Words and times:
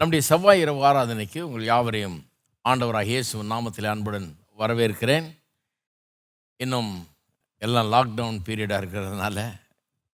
நம்முடைய 0.00 0.22
செவ்வாய் 0.28 0.62
இரவு 0.62 0.80
ஆராதனைக்கு 0.88 1.38
உங்கள் 1.44 1.62
யாவரையும் 1.68 2.16
ஆண்டவராக 2.64 3.08
இயேசு 3.12 3.44
நாமத்தில் 3.52 3.86
அன்புடன் 3.92 4.26
வரவேற்கிறேன். 4.60 5.26
இன்னும் 6.62 6.90
எல்லாம் 7.62 7.88
லாக்டவுன் 7.94 8.40
பீரியடாக 8.46 8.80
இருக்கிறதுனால 8.82 9.44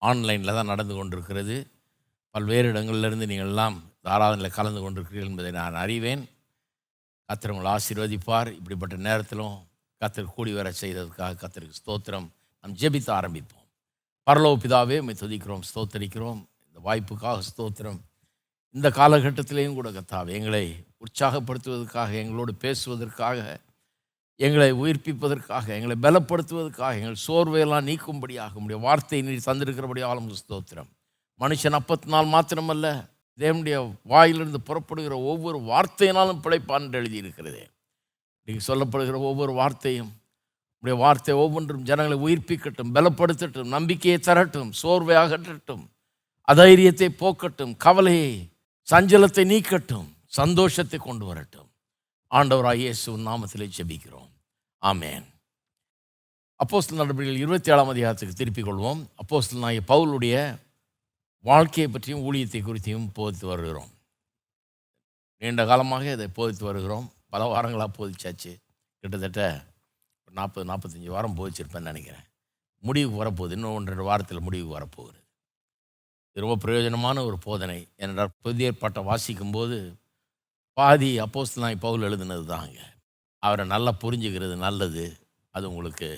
ஆன்லைனில் 0.09 0.55
தான் 0.59 0.71
நடந்து 0.73 0.95
கொண்டிருக்கிறது. 0.99 1.57
பல்வேறு 2.35 2.69
இடங்களிலிருந்து 2.73 3.29
நீங்கள் 3.33 3.51
எல்லாம் 3.53 3.77
இந்த 3.97 4.11
ஆராதனையில் 4.17 4.57
கலந்து 4.59 4.83
கொண்டிருக்கிறீர்கள் 4.85 5.33
என்பதை 5.33 5.53
நான் 5.59 5.81
அறிவேன். 5.83 6.23
கத்தர் 7.29 7.55
உங்களை 7.55 7.73
ஆசீர்வதிப்பார். 7.75 8.53
இப்படிப்பட்ட 8.59 9.01
நேரத்திலும் 9.09 9.59
கத்தர் 10.01 10.33
கூடி 10.37 10.55
வர 10.61 10.73
செய்ததுக்காக 10.83 11.39
கத்தருக்கு 11.43 11.81
ஸ்தோத்திரம். 11.83 12.31
நாம் 12.65 12.79
ஜெபித்து 12.85 13.13
ஆரம்பிப்போம். 13.19 13.67
பரலோ 14.27 14.55
பிதாவே 14.63 14.99
உம்மை 15.03 15.17
துதிக்கிறோம் 15.25 15.67
ஸ்தோத்தரிக்கிறோம். 15.73 16.41
இந்த 16.69 16.81
வாய்ப்புக்காக 16.89 17.39
ஸ்தோத்திரம். 17.51 18.01
இந்த 18.75 18.89
காலகட்டத்திலேயும் 18.91 19.75
கூட 19.75 19.91
கத்தாவே 19.91 20.33
எங்களை 20.33 20.65
உற்சாகப்படுத்துவதற்காக 20.99 22.11
எங்களோடு 22.13 22.53
பேசுவதற்காக 22.63 23.39
எங்களை 24.41 24.69
உயிர்ப்பிப்பதற்காக 24.73 25.67
எங்களை 25.77 25.97
பலப்படுத்துவதற்காக 26.03 26.95
எங்கள் 26.97 27.25
சோர்வையெல்லாம் 27.27 27.89
நீக்கும்படியாக 27.89 28.55
உடைய 28.55 28.81
வார்த்தை 28.81 29.23
நீர் 29.23 29.47
தந்திருக்கிறபடியாலும் 29.47 30.31
ஸ்தோத்திரம். 30.41 30.89
மனுஷன் 31.41 31.77
அப்பத்தினால் 31.79 32.33
மாத்திரமல்ல 32.35 32.87
தேவனுடைய 33.39 33.77
வாயிலிருந்து 34.03 34.61
புறப்படுகிற 34.61 35.15
ஒவ்வொரு 35.23 35.59
வார்த்தையினாலும் 35.59 36.43
பிழைப்பான் 36.45 36.85
என்று 36.87 37.01
எழுதியிருக்கிறதே. 37.01 37.65
நீங்கள் 38.49 38.67
சொல்லப்படுகிற 38.67 39.19
ஒவ்வொரு 39.21 39.53
வார்த்தையும் 39.53 40.11
உடைய 40.83 40.97
வார்த்தை 40.99 41.35
ஒவ்வொன்றும் 41.35 41.85
ஜனங்களை 41.85 42.19
உயிர்ப்பிக்கட்டும் 42.27 42.95
பலப்படுத்தட்டும் 42.95 43.75
நம்பிக்கையை 43.77 44.19
தரட்டும் 44.21 44.71
சோர்வை 44.73 45.17
அகற்றட்டும் 45.17 45.85
அதைரியத்தை 46.49 47.09
போக்கட்டும் 47.21 47.77
கவலையை 47.77 48.33
சஞ்சலத்தை 48.91 49.43
நீக்கட்டும் 49.53 50.09
சந்தோஷத்தை 50.27 50.99
கொண்டு 50.99 51.25
வரட்டும். 51.25 51.71
ஆண்டவராக 52.31 52.75
இயேசு 52.75 53.19
நாமத்திலே 53.19 53.71
ஜெபிக்கிறோம். 53.77 54.31
ஆமேன். 54.83 55.25
அப்போஸ்தல் 56.57 56.97
நடவடிக்கைகள் 56.97 57.43
இருபத்தி 57.43 57.73
ஏழாம் 57.73 57.89
அதிகாரத்துக்கு 57.89 58.35
திருப்பிக் 58.35 58.67
கொள்வோம். 58.67 59.07
அப்போஸ்தல் 59.17 59.59
நாய 59.59 59.81
பவுலுடைய 59.89 60.59
வாழ்க்கையை 61.39 61.93
பற்றியும் 61.93 62.33
ஊழியத்தை 62.33 62.63
குறித்தையும் 62.63 63.13
போதித்து 63.13 63.47
வருகிறோம். 63.47 63.91
நீண்ட 65.39 65.67
காலமாக 65.67 66.13
இதை 66.13 66.29
போதித்து 66.29 66.65
வருகிறோம். 66.65 67.13
பல 67.29 67.45
வாரங்களாக 67.45 67.91
போதிச்சாச்சு. 67.99 68.57
கிட்டத்தட்ட 68.99 69.65
ஒரு 70.25 70.35
நாற்பது 70.35 70.73
நாற்பத்தஞ்சு 70.73 71.07
வாரம் 71.07 71.37
போதிச்சிருப்பேன்னு 71.37 71.91
நினைக்கிறேன். 71.93 72.25
முடிவுக்கு 72.79 73.25
வரப்போகுது. 73.25 73.53
இன்னும் 73.53 73.75
ஒன்று 73.75 73.93
ரெண்டு 73.93 74.05
வாரத்தில் 74.05 74.41
முடிவுக்கு 74.41 74.79
வரப்போகுது. 74.79 75.22
இது 76.37 76.43
ரொம்ப 76.45 76.57
பிரயோஜனமான 76.65 77.25
ஒரு 77.29 77.39
போதனை. 77.47 77.79
ஏனென்றால் 77.97 78.35
புதிய 78.45 78.71
ஏற்பாட்டை 78.71 79.01
வாசிக்கும்போது 79.11 79.79
பாதி 80.79 81.11
அப்போஸ்தலனாய் 81.21 81.83
பவுல் 81.85 82.07
எழுதுனது 82.09 82.45
தாங்க 82.45 82.79
அவரை 83.43 83.65
நல்லா 83.67 83.93
புரிஞ்சுக்கிறது 84.03 84.55
நல்லது. 84.57 85.05
அது 85.55 85.65
உங்களுக்கு 85.71 86.09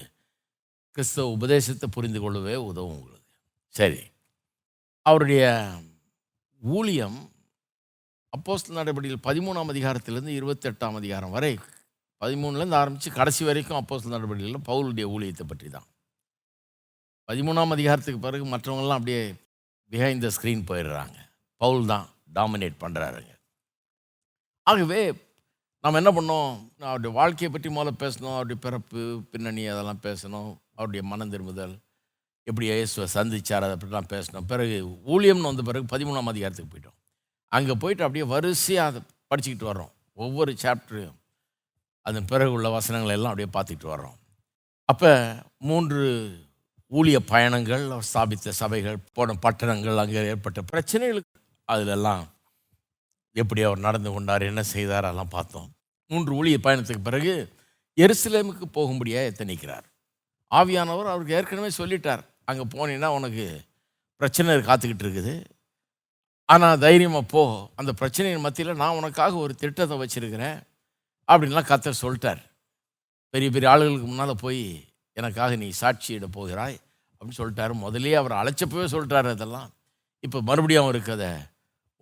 கிறிஸ்தவ 0.97 1.31
உபதேசத்தை 1.37 1.87
புரிந்து 1.89 2.21
கொள்ளவே 2.21 2.55
உதவும் 2.71 2.97
உங்களுக்கு. 2.97 3.31
சரி. 3.75 4.03
அவருடைய 5.07 5.45
ஊழியம் 6.63 7.19
அப்போஸ்தல் 8.33 8.79
நடவடிக்கைகள் 8.79 9.27
பதிமூணாம் 9.27 9.71
அதிகாரத்திலேருந்து 9.73 10.37
இருபத்தெட்டாம் 10.39 10.97
அதிகாரம் 11.01 11.35
வரை 11.37 11.53
பதிமூணுலேருந்து 12.23 12.79
ஆரம்பித்து 12.81 13.11
கடைசி 13.11 13.43
வரைக்கும் 13.45 13.79
அப்போஸ் 13.81 14.15
நடவடிக்கைகளில் 14.15 14.67
பவுலுடைய 14.69 15.07
ஊழியத்தை 15.15 15.45
பற்றி 15.47 15.69
தான் 15.69 15.89
பதிமூணாம் 17.29 17.75
அதிகாரத்துக்கு 17.77 18.21
பிறகு 18.21 18.45
மற்றவங்கள்லாம் 18.45 19.01
அப்படியே 19.01 19.23
பிஹைண்ட் 19.93 20.25
த 20.27 20.31
ஸ்க்ரீன் 20.37 20.65
போயிடுறாங்க. 20.71 21.17
பவுல் 21.61 21.91
தான் 21.93 22.07
டாமினேட் 22.37 22.83
பண்ணுறாருங்க 22.85 23.33
ஆகவே 24.71 25.01
நாம் 25.85 25.99
என்ன 26.01 26.11
பண்ணோம்? 26.17 26.53
அவருடைய 26.89 27.11
வாழ்க்கையை 27.19 27.49
பற்றி 27.55 27.69
முதல்ல 27.77 27.93
பேசணும். 28.03 28.35
அவருடைய 28.37 28.59
பிறப்பு 28.67 29.01
பின்னணி 29.33 29.65
அதெல்லாம் 29.73 30.01
பேசணும். 30.07 30.53
அவருடைய 30.77 31.03
மனம் 31.11 31.33
திரும்புதல் 31.33 31.75
எப்படி 32.47 32.67
இயேசுவை 32.69 33.07
சந்திச்சார் 33.17 33.67
அதை 33.67 33.77
பற்றிலாம் 33.83 34.09
பேசணும். 34.15 34.47
பிறகு 34.53 34.77
ஊழியம்னு 35.15 35.51
வந்த 35.51 35.65
பிறகு 35.69 35.85
பதிமூணாம் 35.93 36.31
அதிகாரத்துக்கு 36.33 36.73
போயிட்டோம். 36.73 36.97
அங்கே 37.57 37.75
போயிட்டு 37.83 38.07
அப்படியே 38.07 38.25
வரிசையாக 38.33 38.91
அதை 38.91 39.03
படிச்சுக்கிட்டு 39.31 39.71
வர்றோம். 39.71 39.93
ஒவ்வொரு 40.25 40.53
சாப்டரையும் 40.65 41.19
அதன் 42.07 42.29
பிறகு 42.33 42.55
உள்ள 42.57 42.69
வசனங்களை 42.79 43.15
எல்லாம் 43.19 43.33
அப்படியே 43.33 43.51
பார்த்துக்கிட்டு 43.57 43.93
வர்றோம். 43.95 44.17
அப்போ 44.89 45.11
மூன்று 45.69 46.01
ஊழிய 46.93 47.19
பயணங்கள் 47.33 47.85
அவர் 47.91 48.09
ஸ்தாபித்த 48.11 48.53
சபைகள் 48.61 48.99
போன 49.17 49.35
பட்டணங்கள் 49.45 50.01
அங்கே 50.03 50.23
ஏற்பட்ட 50.33 50.61
பிரச்சனைகளுக்கு 50.73 51.39
அதிலெல்லாம் 51.69 52.25
எப்படி 53.37 53.61
அவர் 53.69 53.85
நடந்து 53.87 54.11
கொண்டார் 54.13 54.49
என்ன 54.51 54.63
செய்தார் 54.75 55.07
அதெல்லாம் 55.09 55.35
பார்த்தோம். 55.37 55.69
மூன்று 56.11 56.33
ஊழிய 56.39 56.57
பயணத்துக்கு 56.67 57.09
பிறகு 57.09 57.35
எருசலேமுக்கு 57.99 58.67
போகும்படியாக 58.77 59.31
எத்தனிக்கிறார். 59.31 59.87
ஆவியானவர் 60.53 61.11
அவருக்கு 61.13 61.37
ஏற்கனவே 61.39 61.71
சொல்லிட்டார் 61.79 62.23
அங்கே 62.45 62.65
போனீங்கன்னா 62.75 63.11
உனக்கு 63.19 63.45
பிரச்சனை 64.21 64.57
காத்துக்கிட்டு 64.69 65.05
இருக்குது. 65.07 65.35
ஆனால் 66.49 66.81
தைரியமாக 66.85 67.27
போ. 67.35 67.43
அந்த 67.81 67.91
பிரச்சனையின் 68.01 68.45
மத்தியில் 68.47 68.81
நான் 68.83 68.99
உனக்காக 69.01 69.37
ஒரு 69.45 69.55
திட்டத்தை 69.63 69.97
வச்சுருக்கிறேன். 70.03 70.59
அப்படின்லாம் 71.29 71.71
கத்தர் 71.71 72.03
சொல்லிட்டார். 72.03 72.43
பெரிய 73.35 73.51
பெரிய 73.51 73.71
ஆளுகளுக்கு 73.73 74.09
முன்னால் 74.09 74.43
போய் 74.43 74.63
எனக்காக 75.19 75.57
நீ 75.63 75.69
சாட்சியிட 75.81 76.27
போகிறாய் 76.37 76.77
அப்படின்னு 77.17 77.39
சொல்லிட்டாரு. 77.41 77.75
முதலே 77.85 78.15
அவர் 78.21 78.35
அழைச்சப்பவே 78.41 78.87
சொல்லிட்டாரு 78.95 79.29
அதெல்லாம். 79.37 79.69
இப்போ 80.25 80.39
மறுபடியும் 80.49 80.85
அவருக்கு 80.85 81.13
அதை 81.17 81.31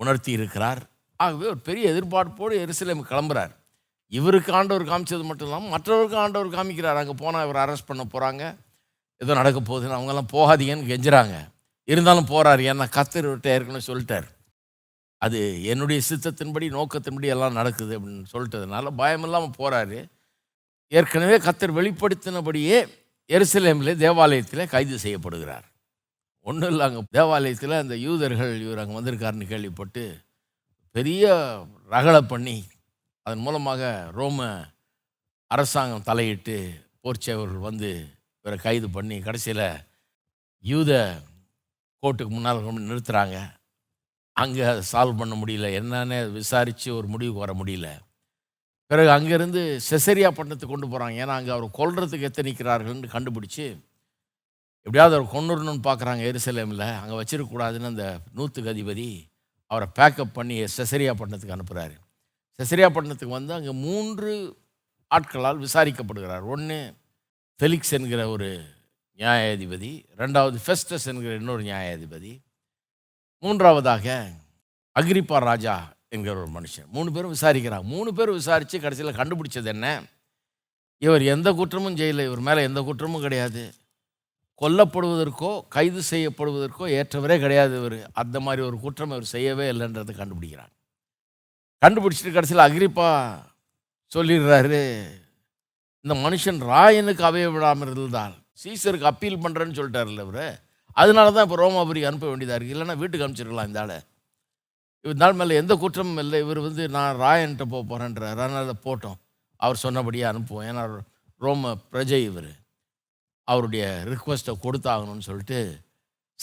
உணர்த்தி 0.00 0.31
இருக்கிறார். 0.39 0.81
ஆகவே 1.21 1.47
ஒரு 1.53 1.61
பெரிய 1.69 1.84
எதிர்பார்ப்போடு 1.95 2.55
எருசலேம் 2.65 3.03
கிளம்புறார். 3.11 3.53
இவருக்கு 4.12 4.50
ஆண்டவர் 4.59 4.91
காமிச்சது 4.91 5.25
மட்டும் 5.28 5.49
இல்லாமல் 5.49 5.73
மற்றவருக்கு 5.75 6.17
ஆண்டவர் 6.25 6.55
காமிக்கிறார். 6.56 7.00
அங்கே 7.03 7.15
போனால் 7.23 7.45
இவர் 7.47 7.62
அரெஸ்ட் 7.65 7.91
பண்ண 7.91 8.05
போகிறாங்க 8.15 8.45
ஏதோ 9.21 9.33
நடக்க 9.41 9.59
போகுதுன்னு 9.61 9.97
அவங்கெல்லாம் 9.99 10.33
போகாதீங்கன்னு 10.37 10.91
கெஞ்சுறாங்க. 10.93 11.34
இருந்தாலும் 11.89 12.31
போகிறார் 12.33 12.61
ஏன்னா 12.71 12.87
கத்தர்கிட்ட 12.97 13.49
ஏற்கனவே 13.55 13.84
சொல்லிட்டார். 13.91 14.27
அது 15.23 15.39
என்னுடைய 15.73 16.00
சித்தத்தின்படி 16.09 16.67
நோக்கத்தின்படி 16.77 17.29
எல்லாம் 17.34 17.59
நடக்குது 17.59 17.93
அப்படின்னு 17.99 18.25
சொல்லிட்டதுனால 18.33 18.91
பயம் 19.00 19.25
இல்லாமல் 19.27 19.56
போகிறாரு 19.59 19.99
ஏற்கனவே 20.93 21.37
கத்தர் 21.47 21.77
வெளிப்படுத்தினபடியே 21.79 22.79
எருசலேமில் 23.31 24.00
தேவாலயத்தில் 24.05 24.71
கைது 24.75 24.97
செய்யப்படுகிறார். 25.05 25.66
ஒன்றும் 26.47 26.71
இல்லை 26.72 26.84
அங்கே 26.87 27.03
தேவாலயத்தில் 27.16 27.81
அந்த 27.81 27.94
யூதர்கள் 28.06 28.53
இவர் 28.65 28.81
அங்கே 28.83 28.97
வந்திருக்காருன்னு 28.99 29.50
கேள்விப்பட்டு 29.53 30.05
பெரிய 30.97 31.25
ரகளை 31.94 32.22
பண்ணி 32.32 32.56
அதன் 33.27 33.44
மூலமாக 33.47 33.82
ரோம 34.19 34.47
அரசாங்கம் 35.50 36.06
தலையிட்டு 36.09 36.56
போர்ச்சேவர்கள் 37.05 37.66
வந்து 37.69 37.91
இவரை 38.44 38.56
கைது 38.59 38.88
பண்ணி 38.91 39.16
கடைசியில் 39.27 39.66
யூத 40.65 40.93
கோர்ட்டுக்கு 42.03 42.32
முன்னால் 42.34 42.65
கொண்டு 42.65 42.88
நிறுத்துகிறாங்க 42.91 43.38
அங்கே 44.37 44.66
சால்வ் 44.93 45.21
பண்ண 45.21 45.34
முடியல. 45.41 45.69
என்னன்னு 45.81 46.19
விசாரித்து 46.38 46.88
ஒரு 46.99 47.06
முடிவுக்கு 47.15 47.44
வர 47.44 47.53
முடியல. 47.61 47.88
பிறகு 48.91 49.10
அங்கேருந்து 49.10 49.60
செசரியா 49.91 50.28
பட்டணத்துக்கு 50.31 50.75
கொண்டு 50.75 50.88
போகிறாங்க 50.93 51.22
ஏன்னா 51.22 51.34
அங்கே 51.38 51.50
அவர் 51.50 51.76
கொல்றதுக்கு 51.78 52.28
எத்தனிக்கிறார்கள்னு 52.28 53.12
கண்டுபிடிச்சி 53.15 53.65
எப்படியாவது 54.87 55.16
அவர் 55.16 55.34
கொண்டுடணும்னு 55.34 55.82
பார்க்குறாங்க 55.88 56.22
எருசலேமில். 56.31 56.87
அங்கே 57.03 57.16
வச்சிருக்கக்கூடாதுன்னு 57.20 57.91
அந்த 57.93 58.06
நூற்றுக்கு 58.32 58.72
அதிபதி 58.72 59.09
அவரை 59.70 59.87
பேக்கப் 59.98 60.34
பண்ணி 60.34 60.56
செசரியா 60.76 61.12
பட்டணத்துக்கு 61.15 61.56
அனுப்புகிறாரு 61.56 61.94
செசரியா 62.60 62.88
பட்டணத்துக்கு 62.91 63.38
வந்து 63.38 63.54
அங்கே 63.54 63.72
மூன்று 63.72 64.32
ஆட்களால் 65.10 65.62
விசாரிக்கப்படுகிறார். 65.64 66.44
ஒன்று 66.44 66.78
ஃபெலிக்ஸ் 67.60 67.94
என்கிற 67.97 68.28
ஒரு 68.28 68.49
நியாயாதிபதி 69.19 69.93
ரெண்டாவது 70.16 70.59
ஃபெஸ்டஸ் 70.66 71.09
என்கிற 71.10 71.34
இன்னொரு 71.34 71.62
நியாயாதிபதி 71.62 72.32
மூன்றாவதாக 73.43 74.06
அக்ரிப்பா 74.97 75.38
ராஜா 75.50 75.75
என்கிற 76.15 76.34
ஒரு 76.41 76.50
மனுஷன். 76.56 76.89
மூணு 76.97 77.11
பேரும் 77.12 77.35
விசாரிக்கிறாங்க. 77.37 77.87
மூணு 77.94 78.11
பேரும் 78.17 78.38
விசாரித்து 78.41 78.81
கடைசியில் 78.81 79.19
கண்டுபிடிச்சது 79.20 79.70
என்ன? 79.75 79.87
இவர் 81.06 81.23
எந்த 81.35 81.49
குற்றமும் 81.61 81.97
செய்யலை. 82.00 82.25
இவர் 82.31 82.43
மேலே 82.49 82.62
எந்த 82.69 82.81
குற்றமும் 82.88 83.25
கிடையாது. 83.26 83.62
கொல்லப்படுவதற்கோ 84.62 85.50
கைது 85.76 86.00
செய்யப்படுவதற்கோ 86.11 86.85
ஏற்றவரே 86.99 87.37
கிடையாது 87.44 87.75
இவர். 87.81 87.97
அந்த 88.23 88.37
மாதிரி 88.41 88.62
ஒரு 88.69 88.76
குற்றம் 88.85 89.14
இவர் 89.14 89.32
செய்யவே 89.35 89.64
இல்லைன்றதை 89.73 90.14
கண்டுபிடிக்கிறாங்க. 90.20 90.75
கண்டுபிடிச்சிட்டு 91.82 92.35
கடைசியில் 92.37 92.67
அகிரிப்பா 92.67 93.09
சொல்லிடுறாரு. 94.12 94.82
இந்த 96.05 96.14
மனுஷன் 96.26 96.61
ராயனுக்கு 96.73 97.25
அவைய 97.31 97.49
விடாமல் 97.55 97.93
இருந்தால் 97.94 98.35
சீசருக்கு 98.62 99.11
அப்பீல் 99.11 99.43
பண்ணுறேன்னு 99.44 99.79
சொல்லிட்டார்ல 99.79 100.25
இவர். 100.29 100.47
அதனால 101.03 101.26
தான் 101.35 101.47
இப்போ 101.47 101.59
ரோமாபுரிக்கு 101.64 102.11
அனுப்ப 102.11 102.26
வேண்டியதாக 102.31 102.56
இருக்குது 102.59 102.76
இல்லைன்னா 102.76 102.97
வீட்டுக்கு 103.03 103.25
அனுப்பிச்சிருக்கலாம் 103.26 103.70
இந்த 103.70 103.81
ஆளை. 103.85 103.99
இவர் 105.04 105.20
நாள் 105.22 105.38
மேலே 105.38 105.54
எந்த 105.60 105.75
குற்றமும் 105.82 106.20
இல்லை. 106.22 106.38
இவர் 106.44 106.60
வந்து 106.66 106.82
நான் 106.96 107.20
ராயன்ட்ட 107.22 107.64
போக 107.72 107.82
போகிறேன்றார் 107.90 108.43
அதனால் 108.44 108.82
போட்டோம். 108.87 109.19
அவர் 109.60 109.82
சொன்னபடியே 109.84 110.25
அனுப்புவோம். 110.31 110.66
ஏன்னா 110.70 110.82
ரோம 111.44 111.72
பிரஜை 111.93 112.20
இவர். 112.31 112.52
அவருடைய 113.49 113.84
ரிக்வஸ்ட்டை 114.12 114.54
கொடுத்தாகணும்னு 114.64 115.28
சொல்லிட்டு 115.28 115.58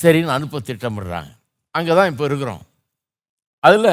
சரின்னு 0.02 0.36
அனுப்ப 0.36 0.60
திட்டமிடுறாங்க. 0.70 1.32
அங்கே 1.76 1.94
தான் 2.00 2.12
இப்போ 2.12 2.26
இருக்கிறோம். 2.30 2.64
அதில் 3.64 3.92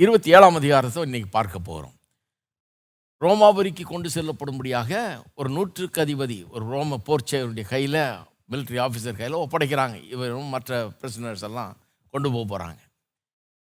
இருபத்தி 0.00 0.28
ஏழாம் 0.36 0.58
அதிகாரத்தை 0.60 1.02
இன்றைக்கி 1.08 1.28
பார்க்க 1.38 1.68
போகிறோம் 1.70 1.96
ரோமாபுரிக்கு 3.22 3.84
கொண்டு 3.90 4.08
செல்லப்படும்படியாக 4.14 4.92
ஒரு 5.40 5.48
நூற்றுக்கு 5.56 6.00
அதிபதி 6.04 6.38
ஒரு 6.54 6.64
ரோம 6.72 6.98
போர்ச்சேவருடைய 7.08 7.66
கையில் 7.74 8.00
மிலிட்ரி 8.52 8.78
ஆஃபீஸர் 8.86 9.20
கையில் 9.20 9.42
ஒப்படைக்கிறாங்க. 9.44 9.96
இவரும் 10.14 10.52
மற்ற 10.54 10.80
பிரிசனர்ஸ் 11.00 11.46
எல்லாம் 11.48 11.72
கொண்டு 12.14 12.28
போக 12.34 12.44
போகிறாங்க 12.52 12.80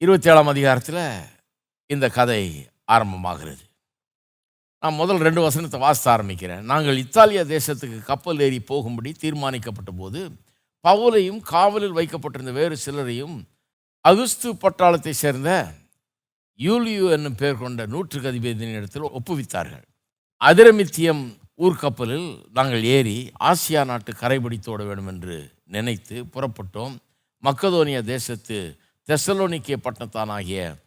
இருபத்தி 0.01 0.29
ஏழாம் 0.29 0.47
அதிகாரத்தில் 0.47 0.99
இந்த 1.93 2.09
கதை 2.09 2.43
ஆரம்பமாகிறது. 2.91 3.63
நான் 4.79 4.93
முதல் 4.93 5.17
ரெண்டு 5.17 5.41
வசனத்தை 5.41 5.79
வாசித்த 5.79 6.07
ஆரம்பிக்கிறேன். 6.15 6.61
நாங்கள் 6.71 6.97
இத்தாலிய 6.97 7.41
தேசத்துக்கு 7.55 7.97
கப்பல் 8.03 8.39
ஏறி 8.39 8.59
போகும்படி 8.59 9.11
தீர்மானிக்கப்பட்ட 9.23 9.91
போது 9.97 10.21
பவுலையும் 10.83 11.41
காவலில் 11.51 11.97
வைக்கப்பட்டிருந்த 11.99 12.51
வேறு 12.51 12.77
சிலரையும் 12.85 13.35
அகுஸ்து 14.05 14.49
பட்டாளத்தை 14.63 15.13
சேர்ந்த 15.23 15.75
யூலியு 16.59 17.11
என்னும் 17.11 17.35
பெயர் 17.35 17.61
கொண்ட 17.65 17.85
நூற்றுக்கு 17.85 18.31
அதிபதியின் 18.31 18.77
இடத்தில் 18.79 19.13
ஒப்புவித்தார்கள். 19.17 19.85
அதிரமித்தியம் 20.41 21.23
ஊர்க்கப்பலில் 21.65 22.29
நாங்கள் 22.51 22.83
ஏறி 22.83 23.31
ஆசியா 23.39 23.85
நாட்டு 23.85 24.11
கரைபிடித்தோட 24.11 24.81
வேண்டும் 24.87 25.07
என்று 25.07 25.37
நினைத்து 25.75 26.23
புறப்பட்டோம். 26.33 26.95
மக்கதோனிய 27.43 28.01
தேசத்து 28.13 28.59
தெசலோனிக்கிய 29.09 29.75
பட்டணத்தானாகிய 29.83 30.77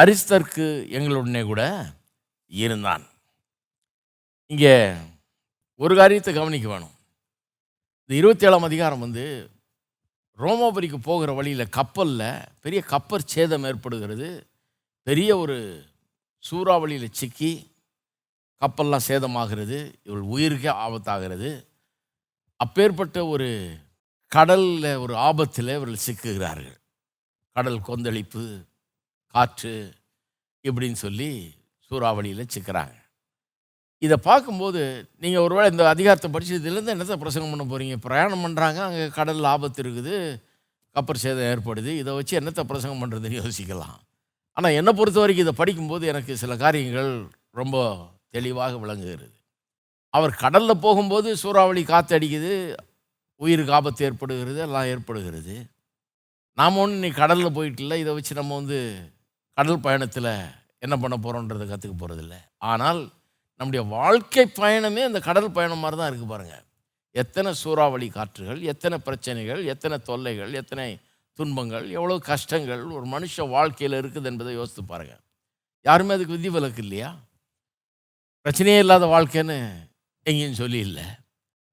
அரிஸ்தர்க்கு 0.00 0.66
எங்களுடனே 0.96 1.44
கூட 1.44 1.86
இருந்தான். 2.46 3.06
இங்கே 4.46 4.92
ஒரு 5.76 5.96
காரியத்தை 5.96 6.34
கவனிக்க 6.34 6.68
வேணும். 6.68 6.94
இந்த 8.00 8.14
இருபத்தி 8.14 8.46
ஏழாம் 8.46 8.62
அதிகாரம் 8.62 9.00
வந்து 9.00 9.50
ரோமோபுரிக்கு 10.38 10.96
போகிற 10.96 11.32
வழியில் 11.32 11.68
கப்பலில் 11.68 12.44
பெரிய 12.60 12.82
கப்பல் 12.82 13.30
சேதம் 13.34 13.64
ஏற்படுகிறது. 13.64 14.50
பெரிய 15.02 15.36
ஒரு 15.36 15.84
சூறாவளியில் 16.50 17.08
சிக்கி 17.10 17.52
கப்பல்லாம் 18.60 19.06
சேதமாகிறது. 19.08 19.92
இவள் 20.02 20.24
உயிருக்கே 20.24 20.68
ஆபத்தாகிறது. 20.68 21.66
அப்பேற்பட்ட 22.56 23.26
ஒரு 23.26 23.78
கடலில் 24.28 24.96
ஒரு 24.96 25.16
ஆபத்தில் 25.16 25.68
இவர்கள் 25.68 26.04
சிக்குகிறார்கள். 26.06 26.78
கடல் 27.56 27.80
கொந்தளிப்பு 27.88 28.44
காற்று 29.34 29.74
இப்படின்னு 30.64 30.98
சொல்லி 31.04 31.30
சூறாவளியில் 31.90 32.52
சிக்கிறாங்க. 32.54 32.94
இதை 34.02 34.16
பார்க்கும்போது 34.28 34.80
நீங்கள் 35.22 35.44
ஒருவேளை 35.46 35.66
இந்த 35.72 35.84
அதிகாரத்தை 35.94 36.28
படிச்சதுலேருந்து 36.34 36.94
என்னத்தை 36.94 37.16
பிரசங்கம் 37.22 37.52
பண்ண 37.52 37.64
போகிறீங்க 37.72 37.96
பிரயாணம் 38.06 38.44
பண்ணுறாங்க 38.44 38.80
அங்கே 38.86 39.04
கடல் 39.18 39.50
ஆபத்து 39.50 39.80
இருக்குது 39.84 40.14
கப்பர் 40.96 41.22
சேதம் 41.24 41.50
ஏற்படுது 41.50 41.90
இதை 42.00 42.12
வச்சு 42.16 42.34
என்னத்தை 42.40 42.64
பிரசங்கம் 42.70 43.02
பண்ணுறதுன்னு 43.02 43.40
யோசிக்கலாம். 43.42 43.98
ஆனால் 44.56 44.76
என்னை 44.78 44.92
பொறுத்த 44.98 45.18
வரைக்கும் 45.22 45.46
இதை 45.46 45.54
படிக்கும்போது 45.60 46.04
எனக்கு 46.12 46.32
சில 46.42 46.56
காரியங்கள் 46.64 47.12
ரொம்ப 47.60 47.76
தெளிவாக 48.36 48.74
விளங்குகிறது. 48.82 49.36
அவர் 50.14 50.34
கடலில் 50.42 50.82
போகும்போது 50.86 51.28
சூறாவளி 51.42 51.82
காற்று 51.92 52.16
அடிக்குது 52.18 52.52
உயிருக்கு 53.40 53.76
ஆபத்து 53.78 54.04
ஏற்படுகிறது 54.08 54.60
எல்லாம் 54.66 54.88
ஏற்படுகிறது. 54.94 55.54
நாம் 56.58 56.76
ஒன்று 56.76 56.96
நீ 56.98 57.10
கடலில் 57.10 57.56
போயிட்டுல 57.56 57.96
இதை 57.96 58.14
வச்சு 58.14 58.34
நம்ம 58.34 58.54
வந்து 58.54 58.78
கடல் 59.56 59.80
பயணத்தில் 59.80 60.32
என்ன 60.78 60.96
பண்ண 60.96 61.16
போகிறோன்றதை 61.16 61.66
கற்றுக்க 61.68 61.94
போகிறதில்ல 61.96 62.34
ஆனால் 62.58 63.00
நம்முடைய 63.60 63.82
வாழ்க்கை 63.86 64.44
பயணமே 64.60 65.02
அந்த 65.02 65.20
கடல் 65.20 65.50
பயணம் 65.52 65.78
மாதிரி 65.78 65.96
தான் 65.96 66.10
இருக்குது 66.10 66.26
பாருங்கள் 66.26 66.64
எத்தனை 67.14 67.52
சூறாவளி 67.52 68.08
காற்றுகள் 68.08 68.60
எத்தனை 68.62 68.98
பிரச்சனைகள் 68.98 69.64
எத்தனை 69.64 69.98
தொல்லைகள் 69.98 70.52
எத்தனை 70.52 71.00
துன்பங்கள் 71.38 71.90
எவ்வளோ 71.90 72.18
கஷ்டங்கள் 72.18 72.82
ஒரு 72.84 73.06
மனுஷ 73.06 73.46
வாழ்க்கையில் 73.48 73.98
இருக்குது 74.02 74.26
என்பதை 74.26 74.54
யோசித்து 74.54 74.84
பாருங்கள் 74.84 75.20
யாருமே 75.86 76.14
அதுக்கு 76.14 76.32
விதிவிலக்கு 76.32 76.82
இல்லையா? 76.82 77.10
பிரச்சனையே 78.46 78.78
இல்லாத 78.78 79.06
வாழ்க்கைன்னு 79.06 79.58
எங்கேயும் 80.26 80.54
சொல்லி 80.54 80.78
இல்லை 80.78 81.06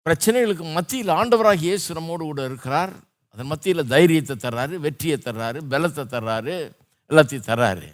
பிரச்சனைகளுக்கு 0.06 0.66
மத்தியில் 0.74 1.10
ஆண்டவராக 1.10 1.56
இயேசு 1.56 1.94
நம்மோடு 1.94 2.24
கூட 2.24 2.42
இருக்கிறார். 2.46 2.94
அதன் 3.40 3.52
மத்தியில் 3.52 3.82
தைரியத்தை 3.92 4.36
தர்றாரு 4.44 4.76
வெற்றியை 4.86 5.18
தர்றாரு 5.26 5.60
பலத்தை 5.72 6.04
தர்றாரு 6.14 6.56
எல்லாத்தையும் 7.12 7.46
தர்றாரு. 7.50 7.86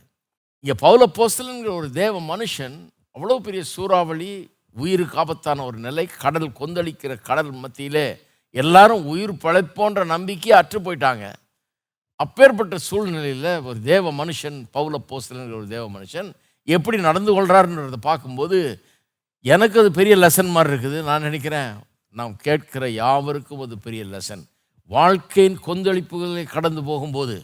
இங்கே 0.63 0.75
பௌல 0.83 1.06
போஸ்தலங்கிற 1.18 1.69
ஒரு 1.80 1.88
தேவ 2.00 2.13
மனுஷன் 2.30 2.77
அவ்வளோ 3.15 3.36
பெரிய 3.47 3.63
சூறாவளி 3.74 4.30
உயிருக்கு 4.75 5.19
ஆபத்தான 5.24 5.65
ஒரு 5.68 5.77
நிலை 5.83 6.06
கடல் 6.24 6.47
கொந்தளிக்கிற 6.59 7.12
கடல் 7.27 7.51
மத்தியிலே 7.65 8.07
எல்லாரும் 8.62 9.06
உயிர் 9.12 9.33
பழைப்போன்ற 9.44 10.06
நம்பிக்கையை 10.13 10.56
அற்று 10.62 10.81
போயிட்டாங்க. 10.88 11.25
அப்பேற்பட்ட 12.19 12.80
சூழ்நிலையில் 12.88 13.51
ஒரு 13.68 13.77
தேவ 13.92 14.13
மனுஷன் 14.21 14.57
பவுல 14.80 15.03
போஸ்தலங்கிற 15.12 15.57
ஒரு 15.62 15.69
தேவ 15.75 15.86
மனுஷன் 15.97 16.31
எப்படி 16.77 17.00
நடந்து 17.07 17.31
கொள்கிறாருன்றதை 17.38 18.01
பார்க்கும்போது 18.09 18.59
எனக்கு 19.45 19.80
அது 19.83 19.92
பெரிய 20.01 20.18
லெசன் 20.25 20.53
மாதிரி 20.57 20.74
இருக்குது. 20.74 21.00
நான் 21.12 21.27
நினைக்கிறேன் 21.30 21.71
நாம் 22.15 22.36
கேட்கிற 22.47 22.83
யாவருக்கும் 23.01 23.65
அது 23.68 23.80
பெரிய 23.88 24.03
லெசன் 24.15 24.45
வாழ்க்கையின் 24.89 25.57
கொந்தளிப்புகளை 25.67 26.43
கடந்து 26.55 26.81
போகும்போது 26.89 27.35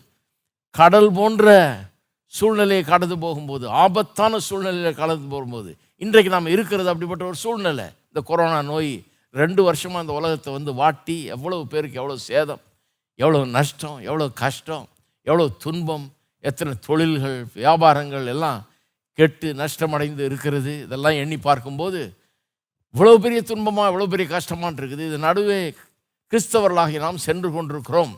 கடல் 0.75 1.11
போன்ற 1.19 1.53
சூழ்நிலையை 2.33 2.83
கடந்து 2.89 3.15
போகும்போது 3.23 3.65
ஆபத்தான 3.83 4.39
சூழ்நிலையில் 4.47 4.99
கடந்து 4.99 5.27
போகும்போது 5.33 5.71
இன்றைக்கு 6.03 6.29
நாம் 6.33 6.53
இருக்கிறது 6.55 6.91
அப்படிப்பட்ட 6.91 7.23
ஒரு 7.29 7.37
சூழ்நிலை. 7.45 7.87
இந்த 8.09 8.21
கொரோனா 8.29 8.59
நோய் 8.69 8.93
ரெண்டு 9.35 9.61
வருஷமாக 9.67 10.03
இந்த 10.03 10.13
உலகத்தை 10.19 10.51
வந்து 10.57 10.71
வாட்டி 10.81 11.17
எவ்வளவு 11.35 11.63
பேருக்கு 11.73 11.99
எவ்வளோ 12.01 12.15
சேதம் 12.29 12.61
எவ்வளோ 13.19 13.41
நஷ்டம் 13.57 13.99
எவ்வளோ 14.07 14.27
கஷ்டம் 14.43 14.85
எவ்வளோ 15.27 15.45
துன்பம் 15.65 16.05
எத்தனை 16.43 16.73
தொழில்கள் 16.87 17.37
வியாபாரங்கள் 17.57 18.25
எல்லாம் 18.33 18.59
கெட்டு 19.19 19.47
நஷ்டமடைந்து 19.61 20.23
இருக்கிறது. 20.29 20.73
இதெல்லாம் 20.85 21.19
எண்ணி 21.23 21.37
பார்க்கும்போது 21.47 22.01
இவ்வளோ 22.95 23.13
பெரிய 23.25 23.41
துன்பமாக 23.51 23.89
இவ்வளோ 23.91 24.07
பெரிய 24.13 24.27
கஷ்டமாக 24.35 24.79
இருக்குது. 24.79 25.03
இது 25.09 25.17
நடுவே 25.27 25.59
கிறிஸ்தவர்களாகி 26.31 26.97
நாம் 27.05 27.17
சென்று 27.27 27.49
கொண்டிருக்கிறோம். 27.55 28.11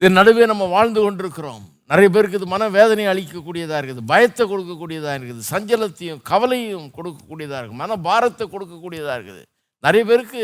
இதன் 0.00 0.18
நடுவே 0.18 0.44
நம்ம 0.50 0.66
வாழ்ந்து 0.74 1.00
கொண்டிருக்கிறோம். 1.04 1.62
நிறைய 1.90 2.08
பேருக்கு 2.14 2.38
இது 2.40 2.46
மன 2.52 2.68
வேதனை 2.76 3.04
அளிக்கக்கூடியதாக 3.12 3.80
இருக்குது 3.80 4.02
பயத்தை 4.10 4.44
கொடுக்கக்கூடியதாக 4.52 5.14
இருக்குது 5.18 5.42
சஞ்சலத்தையும் 5.50 6.22
கவலையும் 6.30 6.86
கொடுக்கக்கூடியதாக 6.96 7.60
இருக்குது 7.60 7.80
மன 7.82 7.98
பாரத்தை 8.08 8.44
கொடுக்கக்கூடியதாக 8.54 9.16
இருக்குது. 9.18 9.42
நிறைய 9.86 10.02
பேருக்கு 10.10 10.42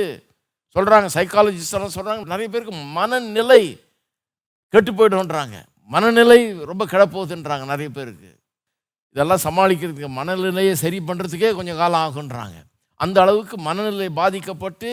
சொல்கிறாங்க 0.77 1.09
சைக்காலஜிஸ்டெல்லாம் 1.17 1.97
சொல்கிறாங்க 1.97 2.33
நிறைய 2.35 2.49
பேருக்கு 2.53 2.77
மனநிலை 2.99 3.63
கெட்டு 4.75 4.93
போய்டுன்றாங்க 5.01 5.57
மனநிலை 5.95 6.41
ரொம்ப 6.71 6.83
கிடப்போகுதுன்றாங்க 6.93 7.65
நிறைய 7.75 7.89
பேருக்கு. 7.99 8.31
இதெல்லாம் 9.17 9.45
சமாளிக்கிறதுக்கு 9.49 10.15
மனநிலையை 10.21 10.77
சரி 10.85 10.99
பண்ணுறதுக்கே 11.09 11.51
கொஞ்சம் 11.59 11.81
காலம் 11.83 12.05
ஆகுன்றாங்க 12.07 12.57
அந்த 13.01 13.17
அளவுக்கு 13.25 13.57
மனநிலை 13.69 14.09
பாதிக்கப்பட்டு 14.21 14.91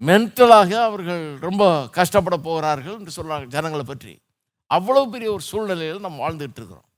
மென்டலாக 0.00 0.70
அவர்கள் 0.88 1.22
ரொம்ப 1.46 1.62
கஷ்டப்பட 1.98 2.36
போகிறார்கள் 2.36 2.96
என்று 2.98 3.12
சொல்கிறாங்க 3.18 3.46
ஜனங்களை 3.54 3.84
பற்றி. 3.84 4.12
அவ்வளோ 4.70 5.02
பெரிய 5.12 5.28
ஒரு 5.32 5.44
சூழ்நிலையில் 5.50 6.04
நம்ம 6.06 6.20
வாழ்ந்துகிட்டு 6.24 6.60
இருக்கிறோம். 6.60 6.88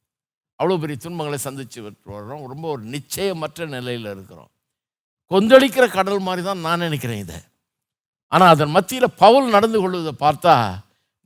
அவ்வளோ 0.61 0.79
பெரிய 0.83 0.97
துன்பங்களை 1.05 1.39
சந்தித்து 1.47 1.79
வர்றோம். 1.87 2.43
ரொம்ப 2.53 2.65
ஒரு 2.75 2.83
நிச்சயமற்ற 2.95 3.67
நிலையில் 3.77 4.11
இருக்கிறோம். 4.15 4.51
கொந்தளிக்கிற 5.31 5.85
கடல் 5.99 6.27
மாதிரி 6.27 6.43
தான் 6.47 6.65
நான் 6.67 6.85
நினைக்கிறேன் 6.87 7.23
இதை. 7.25 7.39
ஆனால் 8.33 8.53
அதன் 8.55 8.75
மத்தியில் 8.77 9.17
பவுல் 9.23 9.49
நடந்து 9.57 9.79
கொள்வதை 9.81 10.15
பார்த்தா 10.25 10.55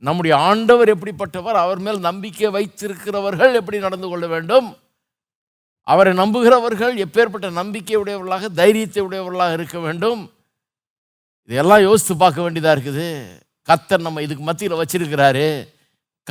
நம்முடைய 0.03 0.33
ஆண்டவர் 0.49 0.91
எப்படிப்பட்டவர் 0.93 1.57
அவர் 1.63 1.79
மேல் 1.79 1.99
நம்பிக்கை 2.07 2.49
வைத்திருக்கிறவர்கள் 2.55 3.57
எப்படி 3.59 3.77
நடந்து 3.85 4.07
கொள்ள 4.11 4.25
வேண்டும்? 4.27 4.67
அவரை 5.87 6.13
நம்புகிறவர்கள் 6.13 6.95
எப்பேற்பட்ட 7.05 7.47
நம்பிக்கை 7.61 7.95
உடையவர்களாக 8.01 8.49
தைரியத்தை 8.61 9.01
உடையவர்களாக 9.07 9.57
இருக்க 9.57 9.79
வேண்டும்? 9.79 10.21
இதெல்லாம் 11.49 11.81
யோசித்து 11.81 12.15
பார்க்க 12.17 12.45
வேண்டியதாக 12.45 12.75
இருக்குது. 12.77 13.07
கத்தர் 13.69 14.05
நம்ம 14.07 14.21
இதுக்கு 14.25 14.43
மத்தியில் 14.43 14.79
வச்சிருக்கிறாரு. 14.81 15.47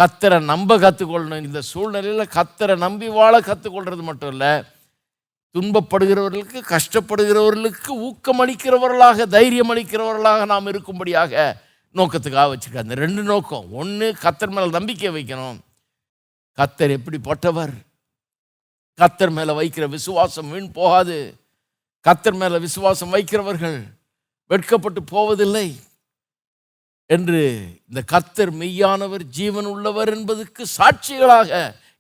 கத்தரை 0.01 0.39
நம்ப 0.45 0.77
கற்றுக்கொள்ளணும் 0.85 1.47
இந்த 1.49 1.61
சூழ்நிலையில் 1.61 2.33
கத்தரை 2.37 2.77
நம்பி 2.77 3.09
வாழ 3.09 3.41
கற்றுக்கொள்றது 3.41 4.03
மட்டும் 4.09 4.33
இல்லை. 4.35 4.53
துன்பப்படுகிறவர்களுக்கு 5.55 6.61
கஷ்டப்படுகிறவர்களுக்கு 6.75 7.91
ஊக்கமளிக்கிறவர்களாக 8.09 9.27
தைரியம் 9.37 9.73
அளிக்கிறவர்களாக 9.75 10.47
நாம் 10.53 10.71
இருக்கும்படியாக 10.73 11.33
நோக்கத்துக்காக 11.99 12.47
வச்சுருக்க 12.53 12.87
அந்த 12.87 12.95
ரெண்டு 12.95 13.23
நோக்கம். 13.23 13.67
ஒன்று 13.81 14.07
கத்தர் 14.25 14.55
மேலே 14.57 14.71
நம்பிக்கை 14.79 15.11
வைக்கணும். 15.19 15.59
கத்தர் 16.59 16.95
எப்படிப்பட்டவர் 16.99 17.75
கத்தர் 19.01 19.33
மேலே 19.39 19.53
வைக்கிற 19.61 19.85
விசுவாசம் 19.89 20.51
வீண் 20.51 20.73
போகாது. 20.73 21.19
கத்தர் 22.07 22.39
மேலே 22.43 22.59
விசுவாசம் 22.59 23.13
வைக்கிறவர்கள் 23.15 23.79
வெட்கப்பட்டு 24.53 25.01
போவதில்லை 25.13 25.69
என்று 27.15 27.41
இந்த 27.89 28.01
கத்தர் 28.13 28.53
மெய்யானவர் 28.63 29.25
ஜீவன் 29.39 29.69
உள்ளவர் 29.75 30.11
என்பதற்கு 30.17 30.63
சாட்சிகளாக 30.79 31.51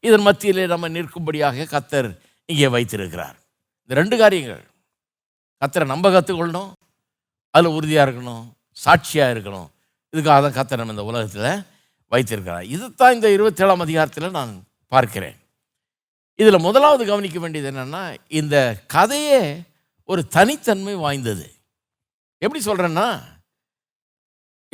இதன் 0.07 0.25
மத்தியிலே 0.27 0.65
நம்ம 0.73 0.89
நிற்கும்படியாக 0.97 1.67
கத்தர் 1.75 2.09
இங்கே 2.49 2.69
வைத்திருக்கிறார். 2.75 3.37
இந்த 3.85 3.95
ரெண்டு 4.01 4.17
காரியங்கள் 4.23 4.63
கத்தரை 5.63 5.87
நம்ப 5.93 6.07
கற்றுக்கொள்ளணும் 6.15 6.71
அதில் 7.55 7.77
உறுதியாக 7.79 8.05
இருக்கணும் 8.07 8.45
சாட்சியாக 8.85 9.33
இருக்கணும். 9.35 9.69
இதுக்காக 10.13 10.39
தான் 10.45 10.57
கத்தர் 10.59 10.81
நம்ம 10.81 10.95
இந்த 10.97 11.05
உலகத்தில் 11.11 11.51
வைத்திருக்கிறார். 12.13 12.65
இதுதான் 12.75 13.15
இந்த 13.17 13.29
இருபத்தேழாம் 13.37 13.85
அதிகாரத்தில் 13.87 14.37
நான் 14.39 14.53
பார்க்கிறேன். 14.93 15.37
இதில் 16.41 16.65
முதலாவது 16.67 17.03
கவனிக்க 17.11 17.39
வேண்டியது 17.41 17.71
என்னென்னா 17.73 18.03
இந்த 18.41 18.57
கதையே 18.95 19.43
ஒரு 20.11 20.23
தனித்தன்மை 20.37 20.95
வாய்ந்தது. 21.05 21.47
எப்படி 22.45 22.61
சொல்கிறேன்னா 22.67 23.07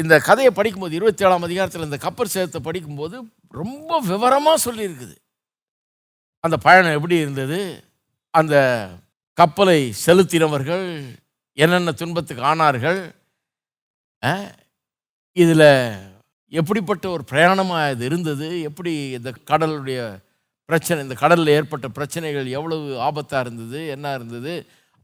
இந்த 0.03 0.15
கதையை 0.27 0.51
படிக்கும்போது 0.55 0.97
இருபத்தி 0.99 1.25
ஏழாம் 1.25 1.47
அதிகாரத்தில் 1.47 1.87
இந்த 1.87 1.99
கப்பர் 2.05 2.33
சேதத்தை 2.35 2.61
படிக்கும்போது 2.67 3.17
ரொம்ப 3.61 3.99
விவரமாக 4.11 4.59
சொல்லியிருக்குது. 4.67 5.17
அந்த 6.45 6.57
பயணம் 6.67 6.97
எப்படி 6.97 7.17
இருந்தது? 7.25 7.59
அந்த 8.35 8.57
கப்பலை 9.39 9.79
செலுத்தினவர்கள் 10.05 10.87
என்னென்ன 11.59 11.93
துன்பத்துக்கு 12.01 12.43
ஆனார்கள்? 12.51 13.01
இதில் 15.43 15.71
எப்படிப்பட்ட 16.53 17.05
ஒரு 17.17 17.25
பிரயாணமாக 17.31 17.91
இது 17.95 18.05
இருந்தது? 18.11 18.49
எப்படி 18.69 18.93
இந்த 19.19 19.31
கடலுடைய 19.51 20.01
பிரச்சனை 20.69 20.99
இந்த 21.07 21.17
கடலில் 21.25 21.55
ஏற்பட்ட 21.59 21.87
பிரச்சனைகள் 21.99 22.49
எவ்வளவு 22.59 22.89
ஆபத்தாக 23.09 23.45
இருந்தது? 23.47 23.81
என்ன 23.97 24.15
இருந்தது? 24.19 24.55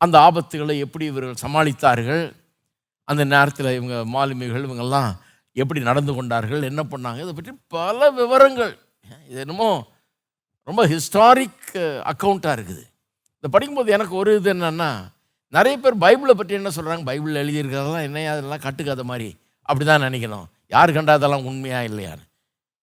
அந்த 0.01 0.17
ஆபத்துகளை 0.29 0.77
எப்படி 0.87 1.05
இவர்கள் 1.13 1.43
சமாளித்தார்கள்? 1.45 2.25
அந்த 3.11 3.23
நேரத்தில் 3.35 3.75
இவங்க 3.79 3.97
மாலுமிகள் 4.15 4.67
இவங்கெல்லாம் 4.69 5.11
எப்படி 5.63 5.81
நடந்து 5.89 6.13
கொண்டார்கள் 6.19 6.69
என்ன 6.71 6.83
பண்ணாங்க 6.93 7.21
இதை 7.25 7.33
பற்றி 7.39 7.53
பல 7.77 8.11
விவரங்கள். 8.19 8.75
இது 9.31 9.39
என்னமோ 9.45 9.71
ரொம்ப 10.69 10.83
ஹிஸ்டாரிக் 10.93 11.67
அக்கௌண்ட்டாக 12.13 12.57
இருக்குது. 12.59 12.85
இதை 13.39 13.49
படிக்கும்போது 13.55 13.95
எனக்கு 13.97 14.15
ஒரு 14.23 14.31
இது 14.41 14.51
என்னென்னா 14.55 14.91
நிறைய 15.57 15.75
பேர் 15.85 15.97
பைபிளை 16.05 16.35
பற்றி 16.39 16.55
என்ன 16.61 16.71
சொல்கிறாங்க 16.77 17.05
பைபிளில் 17.11 17.43
எழுதியிருக்கிறதெல்லாம் 17.43 18.07
என்னையா 18.09 18.31
அதெல்லாம் 18.35 18.65
கட்டுக்காத 18.67 19.03
மாதிரி. 19.11 19.29
அப்படி 19.69 19.85
தான் 19.91 20.05
நினைக்கணும். 20.07 20.47
யார் 20.75 20.95
கண்டா 20.97 21.15
அதெல்லாம் 21.19 21.47
உண்மையா 21.51 21.81
இல்லையான்னு. 21.89 22.25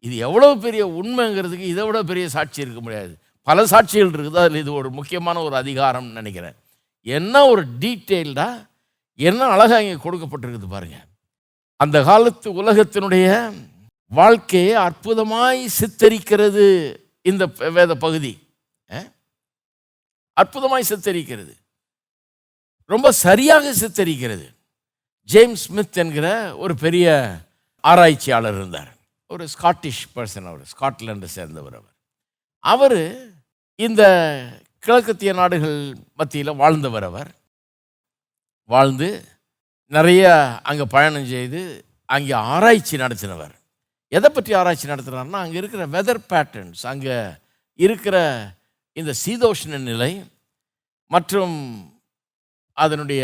இது 0.06 0.16
எவ்வளோ 0.28 0.48
பெரிய 0.66 0.84
உண்மைங்கிறதுக்கு 1.00 1.68
இதை 1.74 1.84
விட 1.88 2.00
பெரிய 2.12 2.26
சாட்சி 2.36 2.60
இருக்க 2.66 2.82
முடியாது. 2.86 3.14
பல 3.48 3.64
சாட்சிகள் 3.74 4.14
இருக்குது? 4.16 4.40
அதில் 4.44 4.62
இது 4.64 4.72
ஒரு 4.80 4.90
முக்கியமான 5.00 5.42
ஒரு 5.48 5.56
அதிகாரம்னு 5.62 6.20
நினைக்கிறேன். 6.20 6.56
என்ன 7.06 7.36
ஒரு 7.52 7.64
டீட்டெயில்டாக 7.84 8.56
என்ன 9.16 9.46
அழகாக 9.46 9.84
இங்கே 9.84 10.04
கொடுக்கப்பட்டிருக்குது 10.04 10.68
பாருங்க. 10.68 11.06
அந்த 11.76 12.04
காலத்து 12.04 12.48
உலகத்தினுடைய 12.64 13.54
வாழ்க்கையை 14.08 14.76
அற்புதமாய் 14.76 15.66
சித்தரிக்கிறது 15.80 16.66
இந்த 17.22 17.46
வேத 17.70 17.96
பகுதி. 17.96 18.34
அற்புதமாய் 20.42 20.90
சித்தரிக்கிறது. 20.90 21.54
ரொம்ப 22.86 23.12
சரியாக 23.12 23.74
சித்தரிக்கிறது. 23.74 24.48
ஜேம்ஸ் 25.24 25.66
ஸ்மித் 25.66 25.98
என்கிற 25.98 26.58
ஒரு 26.58 26.76
பெரிய 26.76 27.38
ஆராய்ச்சியாளர் 27.80 28.56
இருந்தார். 28.56 28.94
ஒரு 29.28 29.48
ஸ்காட்டிஷ் 29.48 30.08
பர்சன் 30.16 30.48
அவர் 30.52 30.70
ஸ்காட்லாண்டை 30.74 31.24
சேர்ந்தவர் 31.24 31.76
அவர். 31.76 31.96
அவர் 32.60 33.02
இந்த 33.76 34.02
கிழக்கத்திய 34.80 35.34
நாடுகள் 35.34 35.96
மத்தியில் 36.14 36.56
வாழ்ந்தவர் 36.56 37.04
அவர். 37.04 37.32
வாழ்ந்து 38.70 39.10
நிறைய 39.92 40.26
அங்கே 40.64 40.86
பயணம் 40.86 41.26
செய்து 41.26 41.62
அங்கே 42.10 42.34
ஆராய்ச்சி 42.54 42.96
நடத்தினவர். 42.98 43.54
எதை 44.12 44.30
பற்றி 44.30 44.52
ஆராய்ச்சி 44.54 44.88
நடத்துனார்னா 44.88 45.42
அங்கே 45.44 45.58
இருக்கிற 45.58 45.84
வெதர் 45.88 46.26
பேட்டர்ன்ஸ் 46.32 46.84
அங்கே 46.86 47.16
இருக்கிற 47.80 48.18
இந்த 48.98 49.12
சீதோஷ்ண 49.24 49.80
நிலை 49.82 50.12
மற்றும் 51.12 51.58
அதனுடைய 52.78 53.24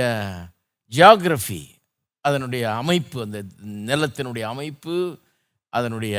ஜியாகிரஃபி 0.94 1.62
அதனுடைய 2.25 2.63
அமைப்பு 2.75 3.17
அந்த 3.22 3.39
நிலத்தினுடைய 3.89 4.46
அமைப்பு 4.53 4.96
அதனுடைய 5.74 6.15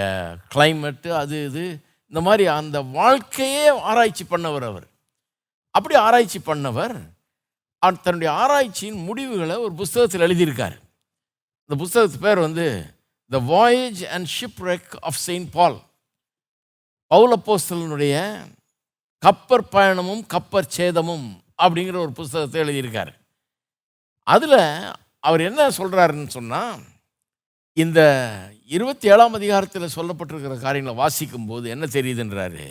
கிளைமேட்டு 0.54 1.10
அது 1.12 1.44
இது 1.44 1.64
இந்த 2.12 2.20
மாதிரி 2.20 2.44
அந்த 2.58 2.78
வாழ்க்கையே 2.98 3.64
ஆராய்ச்சி 3.90 4.24
பண்ணவர் 4.24 4.62
அவர். 4.62 4.86
அப்படி 5.74 5.94
ஆராய்ச்சி 5.94 6.40
பண்ணவர் 6.40 6.96
தன்னுடைய 7.78 8.30
ஆராய்ச்சியின் 8.34 9.04
முடிவுகளை 9.04 9.56
ஒரு 9.56 9.72
புஸ்தகத்தில் 9.72 10.20
எழுதியிருக்கார். 10.20 10.76
இந்த 11.66 11.84
புஸ்தகத்து 11.84 12.18
பேர் 12.20 12.38
வந்து 12.38 12.94
the 13.30 13.38
voyage 13.38 14.04
and 14.04 14.28
shipwreck 14.62 14.96
of 15.00 15.20
Saint 15.26 15.50
Paul 15.50 15.78
பௌலப்போஸ்தலனுடைய 17.14 18.38
கப்பர் 19.26 19.64
பயணமும் 19.72 20.22
கப்பர் 20.34 20.66
சேதமும் 20.66 21.42
அப்படிங்கிற 21.62 21.96
ஒரு 21.96 22.12
புஸ்தகத்தை 22.12 22.62
எழுதியிருக்கார். 22.62 23.12
அதில் 24.22 24.94
அவர் 25.20 25.40
என்ன 25.40 25.68
சொல்கிறாருன்னு 25.68 26.26
சொன்னால் 26.26 26.80
இந்த 27.72 28.00
இருபத்தி 28.64 29.08
ஏழாம் 29.08 29.32
அதிகாரத்தில் 29.32 29.94
சொல்லப்பட்டிருக்கிற 29.96 30.60
காரியங்களை 30.60 30.94
வாசிக்கும் 30.94 31.46
போது 31.46 31.68
என்ன 31.68 31.84
தெரியுதுன்றாரு? 31.86 32.66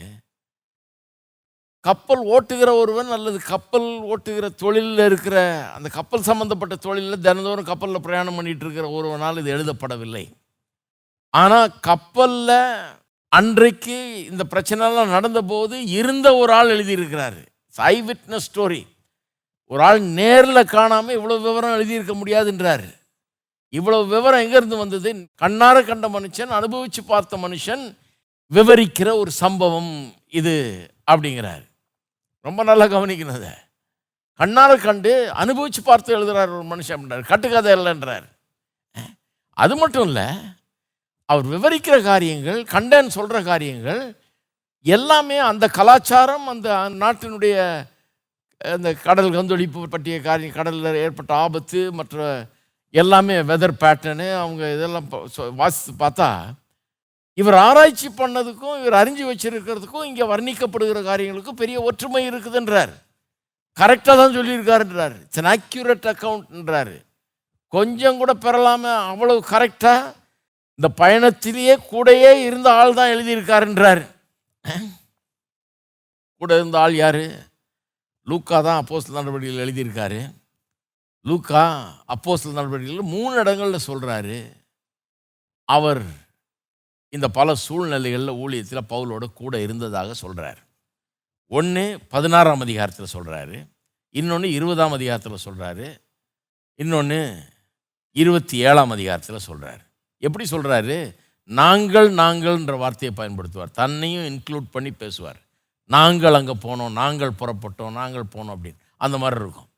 கப்பல் 1.86 2.24
ஓட்டுகிற 2.34 2.70
ஒருவன் 2.82 3.12
அல்லது 3.16 3.38
கப்பல் 3.52 3.88
ஓட்டுகிற 4.12 4.46
தொழிலில் 4.62 5.04
இருக்கிற 5.10 5.38
அந்த 5.76 5.88
கப்பல் 5.98 6.28
சம்பந்தப்பட்ட 6.30 6.76
தொழிலில் 6.86 7.24
தினந்தோறும் 7.26 7.70
கப்பலில் 7.70 8.06
பிரயாணம் 8.06 8.38
பண்ணிட்டு 8.38 8.66
இருக்கிற 8.66 8.88
ஒருவனால் 8.98 9.40
இது 9.42 9.54
எழுதப்படவில்லை. 9.56 10.26
ஆனால் 11.34 11.70
கப்பலில் 11.90 12.60
அன்றைக்கு 13.32 13.98
இந்த 14.32 14.44
பிரச்சனைலாம் 14.52 15.14
நடந்தபோது 15.16 15.76
இருந்த 16.00 16.28
ஒரு 16.42 16.52
ஆள் 16.58 16.74
எழுதியிருக்கிறாரு. 16.76 17.42
ஐ 17.94 17.96
விட்னஸ் 18.10 18.48
ஸ்டோரி 18.50 18.82
ஒரு 19.72 19.82
ஆள் 19.88 20.02
நேரில் 20.20 20.72
காணாமல் 20.76 21.18
இவ்வளோ 21.18 21.38
விவரம் 21.48 21.76
எழுதியிருக்க 21.78 22.14
முடியாதுன்றாரு. 22.20 22.88
இவ்வளோ 23.74 23.98
விவரம் 24.14 24.44
எங்கேருந்து 24.44 24.78
வந்தது? 24.84 25.10
கண்ணார 25.44 25.78
கண்ட 25.88 26.08
மனுஷன் 26.18 26.52
அனுபவித்து 26.60 27.02
பார்த்த 27.04 27.38
மனுஷன் 27.46 27.84
விவரிக்கிற 28.52 29.10
ஒரு 29.22 29.32
சம்பவம் 29.44 29.92
இது. 30.40 30.56
அப்படிங்கிறார். 31.08 31.66
ரொம்ப 32.46 32.62
நல்லா 32.70 32.86
கவனிக்கணும் 32.96 33.40
அதை 33.40 33.54
கண்டு 34.88 35.12
அனுபவித்து 35.44 35.82
பார்த்து 35.84 36.16
எழுதுகிறார் 36.18 36.56
ஒரு 36.58 36.66
மனுஷன் 36.74 36.96
அப்படின்றார். 36.96 37.30
கட்டுக்கதை 37.32 37.72
இல்லைன்றார். 37.78 38.28
அது 39.64 39.76
மட்டும் 39.82 40.08
இல்லை 40.10 40.28
அவர் 41.30 41.48
விவரிக்கிற 41.54 41.96
காரியங்கள் 42.04 42.60
கண்டன் 42.74 43.16
சொல்கிற 43.16 43.38
காரியங்கள் 43.52 44.02
எல்லாமே 44.86 45.38
அந்த 45.52 45.66
கலாச்சாரம் 45.78 46.46
அந்த 46.54 46.70
நாட்டினுடைய 47.04 47.56
அந்த 48.76 48.90
கடல் 49.08 49.36
கந்தொழிப்பு 49.36 49.88
பற்றிய 49.96 50.18
காரியம் 50.22 50.58
கடலில் 50.60 51.02
ஏற்பட்ட 51.06 51.32
ஆபத்து 51.46 51.82
மற்ற 52.00 52.22
எல்லாமே 52.94 53.36
வெதர் 53.50 53.82
பேட்டர்னு 53.84 54.28
அவங்க 54.42 54.64
இதெல்லாம் 54.76 55.10
வாசித்து 55.62 55.94
பார்த்தா 56.04 56.30
இவர் 57.38 57.58
ஆராய்ச்சி 57.68 58.08
பண்ணதுக்கும் 58.20 58.78
இவர் 58.82 59.00
அறிஞ்சு 59.02 59.24
வச்சிருக்கிறதுக்கும் 59.30 60.08
இங்கே 60.10 60.26
வர்ணிக்கப்படுகிற 60.32 61.00
காரியங்களுக்கும் 61.10 61.60
பெரிய 61.62 61.78
ஒற்றுமை 61.88 62.22
இருக்குதுன்றார். 62.30 62.94
கரெக்டாக 63.78 64.16
தான் 64.20 64.36
சொல்லியிருக்காருன்றார். 64.38 65.16
இட்ஸ் 65.26 65.42
அன் 65.42 65.52
அக்யூரேட் 65.56 66.08
அக்கௌண்ட்ன்றார் 66.14 66.96
கொஞ்சம் 67.74 68.20
கூட 68.22 68.32
பெறலாமல் 68.46 69.04
அவ்வளவு 69.12 69.40
கரெக்டாக 69.54 70.14
இந்த 70.80 70.90
பயணத்திலேயே 71.02 71.76
கூடயே 71.92 72.32
இருந்த 72.48 72.68
ஆள் 72.80 72.98
தான் 73.00 73.14
எழுதியிருக்காருன்றார். 73.14 74.04
கூட 76.42 76.52
இருந்த 76.60 76.78
ஆள் 76.84 76.96
யார்? 77.04 77.24
லூக்கா 78.28 78.58
தான் 78.68 78.80
அப்போஸ்தல் 78.82 79.20
நடவடிக்கையில் 79.20 79.64
எழுதியிருக்காரு. 79.66 80.20
லூக்கா 81.26 81.64
அப்போஸ்தல் 82.14 82.60
நடவடிக்கையில் 82.60 83.12
மூணு 83.16 83.34
இடங்கள்ல 83.44 83.80
சொல்கிறாரு 83.90 84.38
அவர் 85.70 86.04
இந்த 87.10 87.28
பல 87.28 87.56
சூழ்நிலைகளில் 87.56 88.38
ஊழியத்தில் 88.44 88.90
பவுலோட 88.90 89.34
கூட 89.34 89.62
இருந்ததாக 89.62 90.14
சொல்கிறார் 90.14 90.60
ஒன்று 91.48 92.00
பதினாறாம் 92.10 92.60
அதிகாரத்தில் 92.60 93.14
சொல்கிறாரு 93.14 93.68
இன்னொன்று 94.10 94.52
இருபதாம் 94.52 94.92
அதிகாரத்தில் 94.92 95.46
சொல்கிறாரு 95.46 96.00
இன்னொன்று 96.76 97.44
இருபத்தி 98.12 98.58
ஏழாம் 98.58 98.90
அதிகாரத்தில் 98.90 99.40
சொல்கிறார் 99.40 99.82
எப்படி 100.18 100.46
சொல்கிறாரு 100.52 101.16
நாங்கள் 101.44 102.14
நாங்கள்ன்ற 102.14 102.78
வார்த்தையை 102.78 103.12
பயன்படுத்துவார். 103.18 103.72
தன்னையும் 103.72 104.26
இன்க்ளூட் 104.26 104.66
பண்ணி 104.72 104.92
பேசுவார். 104.92 105.40
நாங்கள் 105.86 106.34
அங்கே 106.34 106.54
போனோம் 106.54 106.92
நாங்கள் 106.92 107.38
புறப்பட்டோம் 107.40 107.92
நாங்கள் 107.92 108.24
போனோம் 108.36 108.54
அப்படின்னு. 108.56 108.80
அந்த 108.98 109.18
மாதிரி 109.18 109.42
இருக்கும். 109.42 109.70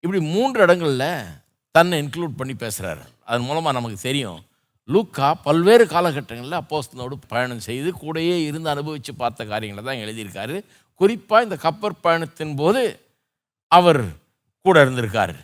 இப்படி 0.00 0.20
மூன்று 0.24 0.62
இடங்களில் 0.62 1.24
தன்னை 1.70 2.02
இன்க்ளூட் 2.02 2.36
பண்ணி 2.36 2.52
பேசுகிறாரு 2.52 3.04
அதன் 3.24 3.46
மூலமாக 3.46 3.72
நமக்கு 3.72 3.98
தெரியும். 3.98 4.40
லூக்கா 4.88 5.28
பல்வேறு 5.46 5.84
காலகட்டங்களில் 5.94 6.60
அப்போஸ்தனோடு 6.60 7.14
பயணம் 7.32 7.66
செய்து 7.66 7.90
கூடயே 8.02 8.36
இருந்து 8.48 8.68
அனுபவித்து 8.74 9.12
பார்த்த 9.14 9.46
காரியங்களை 9.50 9.82
தான் 9.84 10.02
எழுதியிருக்காரு. 10.04 10.56
குறிப்பாக 11.00 11.46
இந்த 11.46 11.56
கப்பற் 11.66 12.02
பயணத்தின் 12.06 12.54
போது 12.60 12.82
அவர் 13.72 14.02
கூட 14.66 14.76
இருந்திருக்கார். 14.84 15.36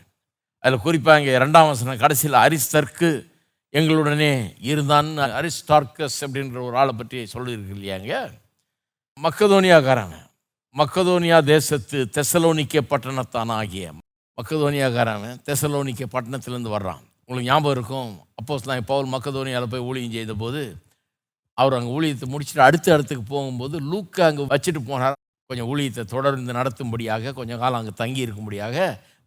அதில் 0.64 0.84
குறிப்பாக 0.86 1.20
இங்கே 1.20 1.34
இரண்டாம் 1.38 1.70
வசனம் 1.70 2.02
கடைசியில் 2.04 2.42
அரிஸ்தர்க்கு 2.44 3.10
எங்களுடனே 3.74 4.32
இருந்தான். 4.70 5.08
அரிஸ்டார்க்கஸ் 5.38 6.18
அப்படின்ற 6.26 6.58
ஒரு 6.68 6.76
ஆளை 6.82 6.94
பற்றி 7.00 7.18
சொல்லியிருக்கு 7.34 7.76
இல்லையாங்க 7.78 8.14
மக்கதோனியாக்காரங்க 9.18 10.18
மக்கதோனியா 10.76 11.38
தேசத்து 11.54 11.98
தெசலோனிக்க 12.16 12.80
பட்டணத்தான் 12.92 13.52
ஆகிய 13.60 13.92
மக்கதோனியாக்காரன் 14.38 15.26
தெசலோனிக்க 15.48 16.04
பட்டணத்திலேருந்து 16.14 16.72
வர்றான். 16.76 17.04
உங்களுக்கு 17.26 17.50
ஞாபகம் 17.50 17.75
இருக்கும். 17.76 18.11
அப்போஸ் 18.40 18.66
நான் 18.71 18.88
பவுல் 18.90 19.12
மக்கதோனியால் 19.14 19.73
போய் 19.73 19.87
ஊழியம் 19.88 20.16
செய்த 20.16 20.35
போது 20.43 20.62
அவர் 21.59 21.76
அங்கே 21.76 21.93
ஊழியத்தை 21.97 22.26
முடிச்சுட்டு 22.33 22.62
அடுத்த 22.69 22.87
இடத்துக்கு 22.95 23.25
போகும்போது 23.35 23.76
லூக்கை 23.90 24.23
அங்கே 24.28 24.45
வச்சுட்டு 24.52 24.81
போனார். 24.90 25.16
கொஞ்சம் 25.50 25.69
ஊழியத்தை 25.73 26.02
தொடர்ந்து 26.14 26.57
நடத்தும்படியாக 26.59 27.33
கொஞ்சம் 27.38 27.61
காலம் 27.62 27.81
அங்கே 27.81 27.95
தங்கி 28.02 28.21
இருக்கும்படியாக 28.26 28.76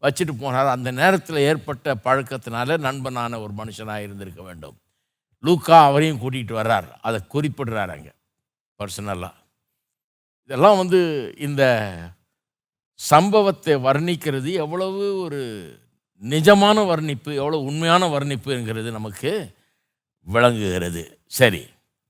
வச்சுட்டு 0.04 0.34
போனார். 0.44 0.70
அந்த 0.75 0.89
நேரத்தில் 1.00 1.46
ஏற்பட்ட 1.50 1.96
பழக்கத்தினால 2.06 2.77
நண்பனான 2.88 3.39
ஒரு 3.46 3.54
மனுஷனாக 3.62 4.06
இருந்திருக்க 4.08 4.42
வேண்டும். 4.50 4.75
லூக்கா 5.44 5.77
அவரையும் 5.89 6.22
கூட்டிகிட்டு 6.24 6.56
வர்றார். 6.60 6.88
அதை 7.08 7.20
குறிப்பிடுறார் 7.34 7.94
அங்கே 7.96 8.13
பர்சனலாக 8.80 9.34
இதெல்லாம் 10.50 10.80
வந்து 10.82 11.00
இந்த 11.48 11.63
சம்பவத்தை 13.00 13.74
வர்ணிக்கிறது 13.88 14.51
எவ்வளவு 14.63 15.01
ஒரு 15.25 15.42
நிஜமான 16.21 16.86
வர்ணிப்பு 16.86 17.36
எவ்வளோ 17.36 17.57
உண்மையான 17.57 18.17
வர்ணிப்புங்கிறது 18.17 18.91
நமக்கு 18.91 19.55
விளங்குகிறது. 20.21 21.19
சரி. 21.27 21.67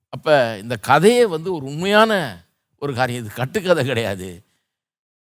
அப்போ 0.10 0.58
இந்த 0.62 0.78
கதையே 0.78 1.26
வந்து 1.26 1.54
ஒரு 1.54 1.66
உண்மையான 1.66 2.44
ஒரு 2.80 2.94
காரியம். 2.94 3.26
இது 3.26 3.34
கட்டுக்கதை 3.36 3.86
கிடையாது. 3.86 4.44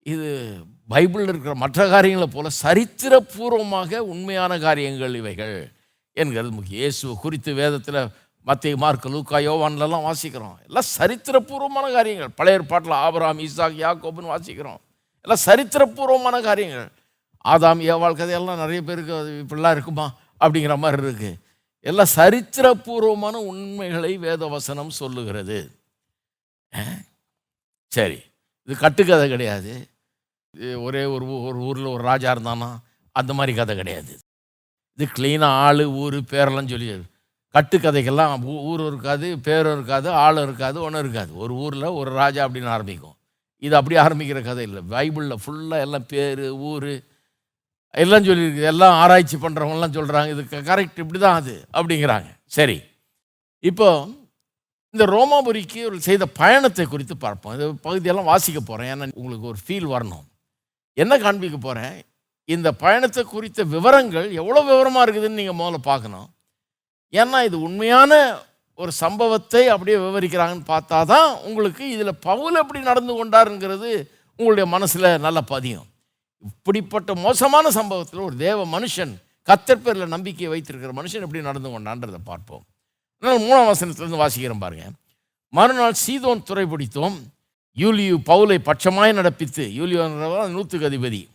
இது 0.02 0.54
பைபிளில் 0.90 1.28
இருக்கிற 1.28 1.54
மற்ற 1.54 1.88
காரியங்களை 1.88 2.28
போல 2.32 2.48
சரித்திரபூர்வமாக 2.62 3.98
உண்மையான 3.98 4.58
காரியங்கள் 4.58 5.14
இவைகள் 5.14 5.72
என்கிறது. 6.12 6.50
முக்கியம் 6.50 6.80
இயேசு 6.80 7.16
குறித்து 7.16 7.54
வேதத்தில் 7.54 8.08
மத்திய 8.42 8.76
மார்க் 8.76 9.06
லூக்கா 9.06 9.38
யோவான்லலாம் 9.38 10.06
வாசிக்கிறோம். 10.08 10.56
எல்லாம் 10.66 10.88
சரித்திரபூர்வமான 10.98 11.92
காரியங்கள். 11.92 12.28
பழைய 12.28 12.58
ஏற்பாட்டில் 12.58 12.92
ஆபராம் 12.92 13.38
ஈசாக் 13.38 13.80
யாக்கோபுன்னு 13.84 14.34
வாசிக்கிறோம். 14.34 14.80
எல்லாம் 15.20 15.44
சரித்திரபூர்வமான 15.46 16.42
காரியங்கள். 16.42 16.90
ஆதாம் 17.48 17.82
ஏவாள் 17.82 18.16
கதையெல்லாம் 18.16 18.58
நிறைய 18.58 18.82
பேருக்கு 18.82 19.18
அது 19.18 19.44
இப்படிலாம் 19.46 19.70
இருக்குமா? 19.70 20.14
அப்படிங்கிற 20.40 20.78
மாதிரி 20.78 21.02
இருக்குது 21.02 21.38
எல்லாம் 21.80 22.06
சரித்திரபூர்வமான 22.16 23.32
உண்மைகளை 23.32 24.18
வேதவசனம் 24.18 24.88
சொல்லுகிறது. 24.88 25.70
சரி. 27.88 28.22
இது 28.62 28.76
கட்டுக்கதை 28.76 29.28
கிடையாது. 29.28 29.88
இது 30.50 30.82
ஒரே 30.82 31.04
ஒரு 31.04 31.26
ஊ- 31.26 31.46
ஒரு 31.46 31.58
ஊரில் 31.58 31.84
ஒரு 31.84 32.02
ராஜா 32.02 32.32
இருந்தானா? 32.32 32.78
அந்த 33.12 33.34
மாதிரி 33.34 33.56
கதை 33.56 33.76
கிடையாது. 33.76 34.18
இது 34.94 35.12
க்ளீனாக 35.18 35.44
ஆள் 35.44 35.84
ஊர் 35.84 36.14
பேரெல்லாம் 36.14 36.68
சொல்லி 36.68 37.02
கட்டுக்கதைக்கெல்லாம் 37.54 38.44
ஊர் 38.44 38.60
ஊரும் 38.60 38.86
இருக்காது 38.86 39.38
பேரும் 39.38 39.72
இருக்காது 39.72 40.10
ஆளும் 40.10 40.42
இருக்காது 40.42 40.80
ஒன்றும் 40.80 41.00
இருக்காது. 41.00 41.36
ஒரு 41.36 41.54
ஊரில் 41.54 41.82
ஒரு 41.82 42.10
ராஜா 42.10 42.48
அப்படின்னு 42.48 42.66
ஆரம்பிக்கும். 42.66 43.14
இது 43.58 43.76
அப்படி 43.76 43.98
ஆரம்பிக்கிற 44.00 44.42
கதை 44.42 44.72
இல்லை. 44.72 44.82
பைபிளில் 44.90 45.34
ஃபுல்லாக 45.46 45.80
எல்லாம் 45.80 46.06
பேர் 46.06 46.50
ஊர் 46.50 47.00
எல்லாம் 48.02 48.26
சொல்லியிருக்கு 48.28 48.68
எல்லாம் 48.72 48.96
ஆராய்ச்சி 49.02 49.36
பண்ணுறவங்கலாம் 49.44 49.96
சொல்கிறாங்க 49.98 50.30
இது 50.34 50.62
கரெக்ட் 50.70 51.02
இப்படி 51.04 51.20
தான் 51.24 51.38
அது 51.40 51.54
அப்படிங்கிறாங்க. 51.78 52.28
சரி. 52.56 52.78
இப்போ 53.70 53.88
இந்த 54.94 55.04
ரோமாபுரிக்கு 55.14 55.80
ஒரு 55.88 55.96
செய்த 56.08 56.24
பயணத்தை 56.40 56.84
குறித்து 56.92 57.14
பார்ப்போம். 57.24 57.54
இந்த 57.56 57.66
பகுதியெல்லாம் 57.86 58.30
வாசிக்க 58.32 58.60
போகிறேன் 58.60 58.90
ஏன்னா 58.92 59.08
உங்களுக்கு 59.20 59.46
ஒரு 59.52 59.58
ஃபீல் 59.64 59.88
வரணும். 59.94 60.26
என்ன 61.02 61.18
காண்பிக்க 61.24 61.58
போகிறேன் 61.66 61.96
இந்த 62.54 62.68
பயணத்தை 62.82 63.22
குறித்த 63.34 63.64
விவரங்கள் 63.74 64.28
எவ்வளோ 64.40 64.60
விவரமாக 64.70 65.04
இருக்குதுன்னு 65.04 65.40
நீங்கள் 65.40 65.58
முதல்ல 65.60 65.80
பார்க்கணும். 65.90 66.28
ஏன்னா 67.12 67.38
இது 67.48 67.56
உண்மையான 67.66 68.12
ஒரு 68.78 68.92
சம்பவத்தை 69.02 69.62
அப்படியே 69.74 69.96
விவரிக்கிறாங்கன்னு 70.06 70.66
பார்த்தா 70.72 70.98
தான் 71.12 71.28
உங்களுக்கு 71.48 71.84
இதில் 71.94 72.20
பவுல் 72.28 72.60
எப்படி 72.62 72.80
நடந்து 72.90 73.12
கொண்டாருங்கிறது 73.18 73.90
உங்களுடைய 74.38 74.66
மனசில் 74.74 75.08
நல்லா 75.26 75.42
பதியும். 75.54 75.87
இப்படிப்பட்ட 76.46 77.14
மோசமான 77.14 77.70
சம்பவத்தில் 77.70 78.20
ஒரு 78.20 78.36
தேவ 78.36 78.66
மனுஷன் 78.66 79.12
கத்தர் 79.46 79.84
பேரில் 79.84 80.06
நம்பிக்கையை 80.06 80.48
வைத்திருக்கிற 80.48 80.92
மனுஷன் 81.02 81.24
எப்படி 81.26 81.42
நடந்து 81.42 81.68
கொண்டான்றதை 81.68 82.20
பார்ப்போம். 82.24 82.64
அதனால் 83.18 83.42
மூணாம் 83.44 83.70
வசனத்திலிருந்து 83.70 84.20
வாசிக்கிறோம் 84.22 84.58
பாருங்க. 84.58 84.86
மறுநாள் 85.48 85.94
சீதோன் 86.06 86.42
துறை 86.42 86.64
பிடித்தோம் 86.64 87.16
யூலியு 87.76 88.16
பவுலை 88.26 88.58
பட்சமாய் 88.58 89.16
நடப்பித்து 89.18 89.64
யூலியோன்றவன் 89.78 90.48
நூற்றுக்கு 90.48 90.88
அதிபதி. 90.88 91.28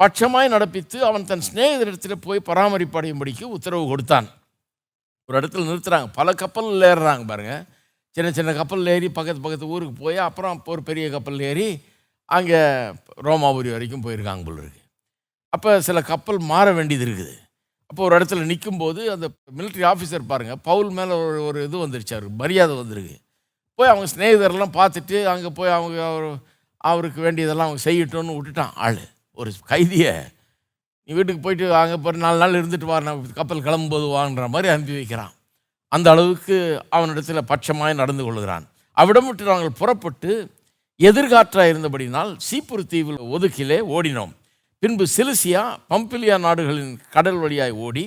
பட்சமாய் 0.00 0.52
நடப்பித்து 0.54 0.96
அவன் 0.98 1.24
தன் 1.24 1.42
சிநேகிதரிடத்தில் 1.52 2.16
போய் 2.20 2.46
பராமரிப்படையும்படிக்கு 2.46 3.42
உத்தரவு 3.42 3.86
கொடுத்தான். 3.86 4.28
ஒரு 5.26 5.40
இடத்துல 5.40 5.66
நிறுத்துறாங்க. 5.68 6.08
பல 6.12 6.32
கப்பல் 6.32 6.64
ஏறுறாங்க 6.64 7.26
பாருங்கள் 7.26 7.64
சின்ன 8.10 8.32
சின்ன 8.32 8.52
கப்பல் 8.52 8.86
ஏறி 8.86 9.08
பக்கத்து 9.08 9.40
பக்கத்து 9.40 9.66
ஊருக்கு 9.66 10.04
போய் 10.04 10.16
அப்புறம் 10.16 10.62
ஒரு 10.64 10.82
பெரிய 10.82 11.10
கப்பல் 11.10 11.40
ஏறி 11.40 11.68
அங்கே 12.28 12.60
ரோமாபுரி 13.26 13.70
வரைக்கும் 13.74 14.04
போயிருக்காங்க 14.04 14.44
போல் 14.46 14.60
இருக்கு. 14.62 14.80
அப்போ 15.52 15.70
சில 15.88 15.98
கப்பல் 16.10 16.38
மாற 16.52 16.66
வேண்டியது 16.78 17.04
இருக்குது. 17.06 17.34
அப்போ 17.90 18.02
ஒரு 18.06 18.14
இடத்துல 18.18 18.44
நிற்கும்போது 18.50 19.00
அந்த 19.14 19.26
மிலிட்ரி 19.58 19.84
ஆஃபீஸர் 19.90 20.30
பாருங்கள் 20.30 20.60
பவுல் 20.68 20.90
மேலே 20.98 21.14
ஒரு 21.24 21.40
ஒரு 21.48 21.58
இது 21.66 21.76
வந்துருச்சு 21.84 22.14
அவருக்கு 22.16 22.40
மரியாதை 22.42 22.74
வந்திருக்கு. 22.80 23.16
போய் 23.78 23.90
அவங்க 23.92 24.06
ஸ்நேகிதரெல்லாம் 24.14 24.76
பார்த்துட்டு 24.78 25.16
அங்கே 25.32 25.50
போய் 25.58 25.76
அவங்க 25.78 25.98
அவர் 26.10 26.28
அவருக்கு 26.90 27.20
வேண்டியதெல்லாம் 27.26 27.68
அவங்க 27.68 27.82
செய்யட்டும்னு 27.88 28.36
விட்டுட்டான் 28.38 28.74
ஆள். 28.86 29.02
ஒரு 29.38 29.50
கைதியை 29.72 30.14
நீ 31.08 31.14
வீட்டுக்கு 31.16 31.42
போயிட்டு 31.44 31.66
அங்கே 31.82 31.96
போய் 32.04 32.22
நாலு 32.24 32.38
நாள் 32.42 32.58
இருந்துட்டு 32.60 32.86
வா 32.90 32.98
நான் 33.06 33.22
கப்பல் 33.38 33.64
கிளம்பும்போது 33.66 34.06
வாங்குற 34.18 34.44
மாதிரி 34.54 34.68
அனுப்பி 34.74 34.94
வைக்கிறான். 34.98 35.32
அந்த 35.92 36.08
அளவுக்கு 36.14 36.56
அவனிடத்தில் 36.96 37.48
பட்சமாய் 37.50 38.00
நடந்து 38.02 38.22
கொள்கிறான். 38.26 38.64
அவ்விடம் 38.96 39.26
விட்டு 39.28 39.50
நாங்கள் 39.50 39.78
புறப்பட்டு 39.80 40.30
எதிர்காற்றாக 41.00 41.70
இருந்தபடினால் 41.72 42.32
சீப்புரு 42.46 42.82
தீவில் 42.92 43.20
ஒதுக்கிலே 43.34 43.78
ஓடினோம். 43.96 44.32
பின்பு 44.82 45.04
சிலிசியா 45.16 45.62
பம்பிலியா 45.90 46.36
நாடுகளின் 46.46 46.92
கடல் 47.14 47.40
வழியாய் 47.42 47.74
ஓடி 47.86 48.04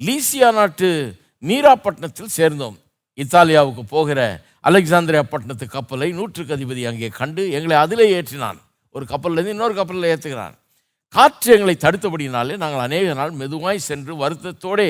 லீசியா 0.00 0.48
நாட்டு 0.58 0.88
மீராப்பட்டினத்தில் 1.42 2.34
சேர்ந்தோம். 2.38 2.76
இத்தாலியாவுக்கு 3.18 3.82
போகிற 3.94 4.20
அலெக்சாந்திரியா 4.68 5.22
பட்டணத்து 5.32 5.66
கப்பலை 5.74 6.08
நூற்றுக்கு 6.18 6.54
அதிபதி 6.56 6.82
அங்கே 6.90 7.08
கண்டு 7.18 7.42
எங்களை 7.56 7.76
அதிலே 7.84 8.06
ஏற்றினான். 8.16 8.58
ஒரு 8.94 9.04
கப்பல்லேருந்து 9.12 9.54
இன்னொரு 9.56 9.74
கப்பலில் 9.78 10.10
ஏற்றுகிறான் 10.12 10.54
காற்று 11.14 11.50
எங்களை 11.56 11.74
தடுத்தபடினாலே 11.84 12.54
நாங்கள் 12.62 12.84
அநேக 12.86 13.12
நாள் 13.18 13.32
மெதுவாய் 13.40 13.86
சென்று 13.88 14.12
வருத்தத்தோடே 14.22 14.88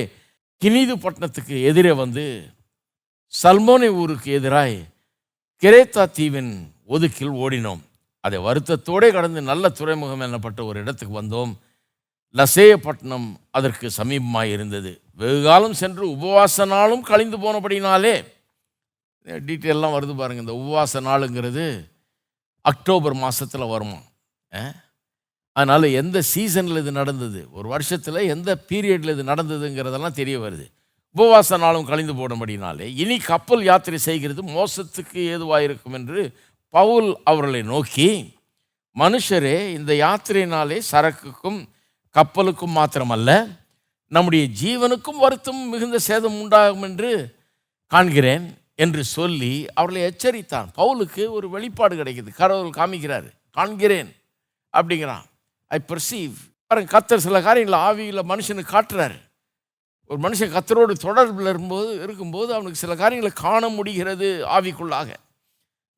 கினீது 0.62 0.94
பட்டணத்துக்கு 1.04 1.56
எதிரே 1.70 1.92
வந்து 2.02 2.24
சல்மோனி 3.32 3.88
ஊருக்கு 4.02 4.30
எதிராய் 4.38 4.78
கிரேத்தா 5.62 6.04
தீவின் 6.18 6.52
ஒதுக்கில் 6.88 7.36
ஓடினோம். 7.44 7.82
அதை 8.24 8.38
வருத்தத்தோடே 8.46 9.08
கடந்து 9.16 9.40
நல்ல 9.50 9.68
துறைமுகம் 9.78 10.24
எனப்பட்ட 10.26 10.60
ஒரு 10.70 10.78
இடத்துக்கு 10.84 11.14
வந்தோம். 11.20 11.52
லசேயப்பட்டினம் 12.34 13.28
அதற்கு 13.56 13.86
சமீபமாக 13.98 14.52
இருந்தது. 14.54 14.90
வெகு 15.20 15.38
காலம் 15.42 15.76
சென்று 15.82 16.04
உபவாச 16.16 16.66
நாளும் 16.72 17.04
கழிந்து 17.10 17.36
போனபடினாலே 17.44 18.14
டீட்டெயிலெலாம் 19.46 19.96
வருது 19.96 20.14
பாருங்க. 20.16 20.42
இந்த 20.44 20.56
உபவாச 20.62 21.00
நாளுங்கிறது 21.08 21.64
அக்டோபர் 22.70 23.16
மாதத்தில் 23.22 23.70
வருமா? 23.74 24.00
அதனால் 25.56 25.86
எந்த 26.00 26.18
சீசனில் 26.32 26.80
இது 26.82 26.92
நடந்தது? 27.00 27.40
ஒரு 27.58 27.66
வருஷத்தில் 27.74 28.28
எந்த 28.34 28.50
பீரியடில் 28.68 29.12
இது 29.14 29.30
நடந்ததுங்கிறதெல்லாம் 29.32 30.18
தெரிய 30.20 30.36
வருது. 30.40 30.66
உபவாச 31.16 31.58
நாளும் 31.62 31.88
கழிந்து 31.90 32.14
போனபடினாலே 32.14 32.86
இனி 33.02 33.16
கப்பல் 33.30 33.62
யாத்திரை 33.68 33.98
செய்கிறது 34.06 34.42
மோசத்துக்கு 34.56 35.20
ஏதுவாக 35.34 35.66
இருக்கும் 35.68 35.96
என்று 35.98 36.22
பவுல் 36.76 37.16
அவர்களை 37.24 37.62
நோக்கி 37.62 38.34
மனுஷரே 38.94 39.68
இந்த 39.68 39.92
யாத்திரையினாலே 39.92 40.80
சரக்குக்கும் 40.90 41.68
கப்பலுக்கும் 42.14 42.74
மாத்திரமல்ல 42.74 43.58
நம்முடைய 44.06 44.48
ஜீவனுக்கும் 44.62 45.16
வருத்தம் 45.16 45.68
மிகுந்த 45.68 45.98
சேதம் 45.98 46.40
உண்டாகும் 46.40 46.82
என்று 46.82 47.36
காண்கிறேன் 47.94 48.46
என்று 48.74 49.04
சொல்லி 49.04 49.66
அவர்களை 49.74 50.02
எச்சரித்தான். 50.08 50.66
பவுலுக்கு 50.76 51.30
ஒரு 51.30 51.50
வெளிப்பாடு 51.50 51.96
கிடைக்குது. 51.96 52.34
கடவுள் 52.34 52.76
காமிக்கிறார் 52.76 53.30
காண்கிறேன் 53.56 54.16
அப்படிங்கிறான். 54.72 55.24
ஐ 55.66 55.78
பர்சீவ் 55.88 56.32
பாருங்க 56.66 56.98
கத்தர் 56.98 57.24
சில 57.26 57.40
காரியங்களை 57.42 57.78
ஆவியில் 57.88 58.30
மனுஷனுக்கு 58.32 58.74
காட்டுறாரு. 58.76 59.20
ஒரு 60.04 60.28
மனுஷன் 60.28 60.56
கத்தரோடு 60.56 60.94
தொடர்பில் 61.02 61.40
இருக்கும்போது 61.40 62.02
இருக்கும்போது 62.02 62.52
அவனுக்கு 62.52 62.76
சில 62.76 62.94
காரியங்களை 62.94 63.36
காண 63.36 63.68
முடிகிறது 63.68 64.44
ஆவிக்குள்ளாக. 64.46 65.14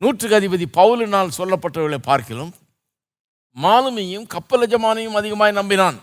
நூற்றுக்கு 0.03 0.37
அதிபதி 0.39 0.67
பவுலினால் 0.79 1.37
சொல்லப்பட்டவர்களை 1.39 2.01
பார்க்கிலும் 2.09 2.53
மாலுமியும் 3.57 4.27
கப்பல் 4.35 4.65
எஜமானையும் 4.67 5.17
அதிகமாக 5.21 5.57
நம்பினான். 5.59 5.99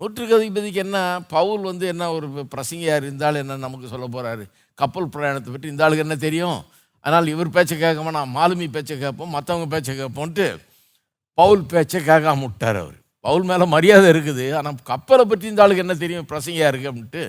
நூற்றுக்கு 0.00 0.34
அதிபதிக்கு 0.38 0.80
என்ன 0.84 0.98
பவுல் 1.34 1.62
வந்து 1.70 1.84
என்ன 1.92 2.04
ஒரு 2.16 2.26
பிரசங்கியார் 2.52 3.04
இருந்தாலும் 3.06 3.42
என்ன 3.44 3.58
நமக்கு 3.64 3.90
சொல்ல 3.92 4.06
போகிறாரு 4.14 4.44
கப்பல் 4.78 5.12
பிரயாணத்தை 5.14 5.50
பற்றி 5.52 5.70
இந்த 5.72 5.84
ஆளுக்கு 5.86 6.04
என்ன 6.06 6.16
தெரியும்? 6.26 6.58
அதனால் 7.04 7.32
இவர் 7.34 7.54
பேச்சை 7.56 7.76
கேட்காம 7.82 8.14
நான் 8.16 8.34
மாலுமி 8.38 8.66
பேச்சை 8.76 8.96
கேட்போம் 9.02 9.34
மற்றவங்க 9.36 9.68
பேச்சை 9.74 9.94
கேட்போன்ட்டு 10.00 10.46
பவுல் 11.38 11.62
பேச்சை 11.72 12.00
கேட்காம 12.10 12.42
விட்டார் 12.46 12.78
அவர். 12.82 12.96
பவுல் 13.26 13.46
மேலே 13.50 13.64
மரியாதை 13.74 14.08
இருக்குது 14.14 14.46
ஆனால் 14.58 14.82
கப்பலை 14.90 15.24
பற்றி 15.30 15.46
இந்த 15.52 15.62
ஆளுக்கு 15.64 15.84
என்ன 15.84 15.96
தெரியும் 16.02 16.28
பிரசங்கியாக 16.32 16.72
இருக்கு 16.72 16.90
அப்படின்ட்டு 16.90 17.24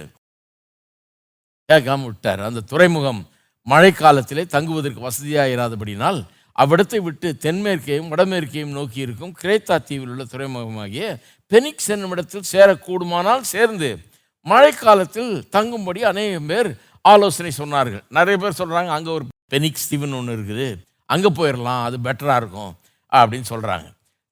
கேட்காம 1.70 2.06
விட்டார். 2.10 2.42
அந்த 2.50 2.64
துறைமுகம் 2.72 3.22
மழைக்காலத்திலே 3.68 4.44
தங்குவதற்கு 4.56 5.02
வசதியாக 5.08 5.54
இராதபடினால் 5.56 6.20
அவ்விடத்தை 6.62 7.00
விட்டு 7.08 7.28
தென்மேற்கையும் 7.44 8.10
வடமேற்கையும் 8.14 8.74
நோக்கி 8.78 9.00
இருக்கும் 9.06 9.34
கிரேத்தா 9.42 9.76
தீவில் 9.90 10.12
உள்ள 10.14 10.24
துறைமுகமாகிய 10.32 11.06
பெனிக்ஸ் 11.52 11.92
என்னும் 11.96 12.14
இடத்தில் 12.16 12.50
சேரக்கூடுமானால் 12.54 13.44
சேர்ந்து 13.54 13.90
மழைக்காலத்தில் 14.46 15.32
தங்கும்படி 15.56 16.02
அநேகம் 16.12 16.50
பேர் 16.52 16.70
ஆலோசனை 17.06 17.52
சொன்னார்கள். 17.60 18.04
நிறைய 18.18 18.36
பேர் 18.44 18.60
சொல்கிறாங்க 18.62 18.92
அங்கே 18.98 19.12
ஒரு 19.18 19.26
பெனிக்ஸ் 19.54 19.90
தீவுன்னு 19.92 20.18
ஒன்று 20.20 20.36
இருக்குது. 20.38 20.68
அங்கே 21.14 21.30
போயிடலாம் 21.40 21.84
அது 21.88 21.98
பெட்டராக 22.08 22.42
இருக்கும். 22.42 22.74
அப்படின்னு 23.12 23.48
சொல்கிறாங்க 23.54 23.88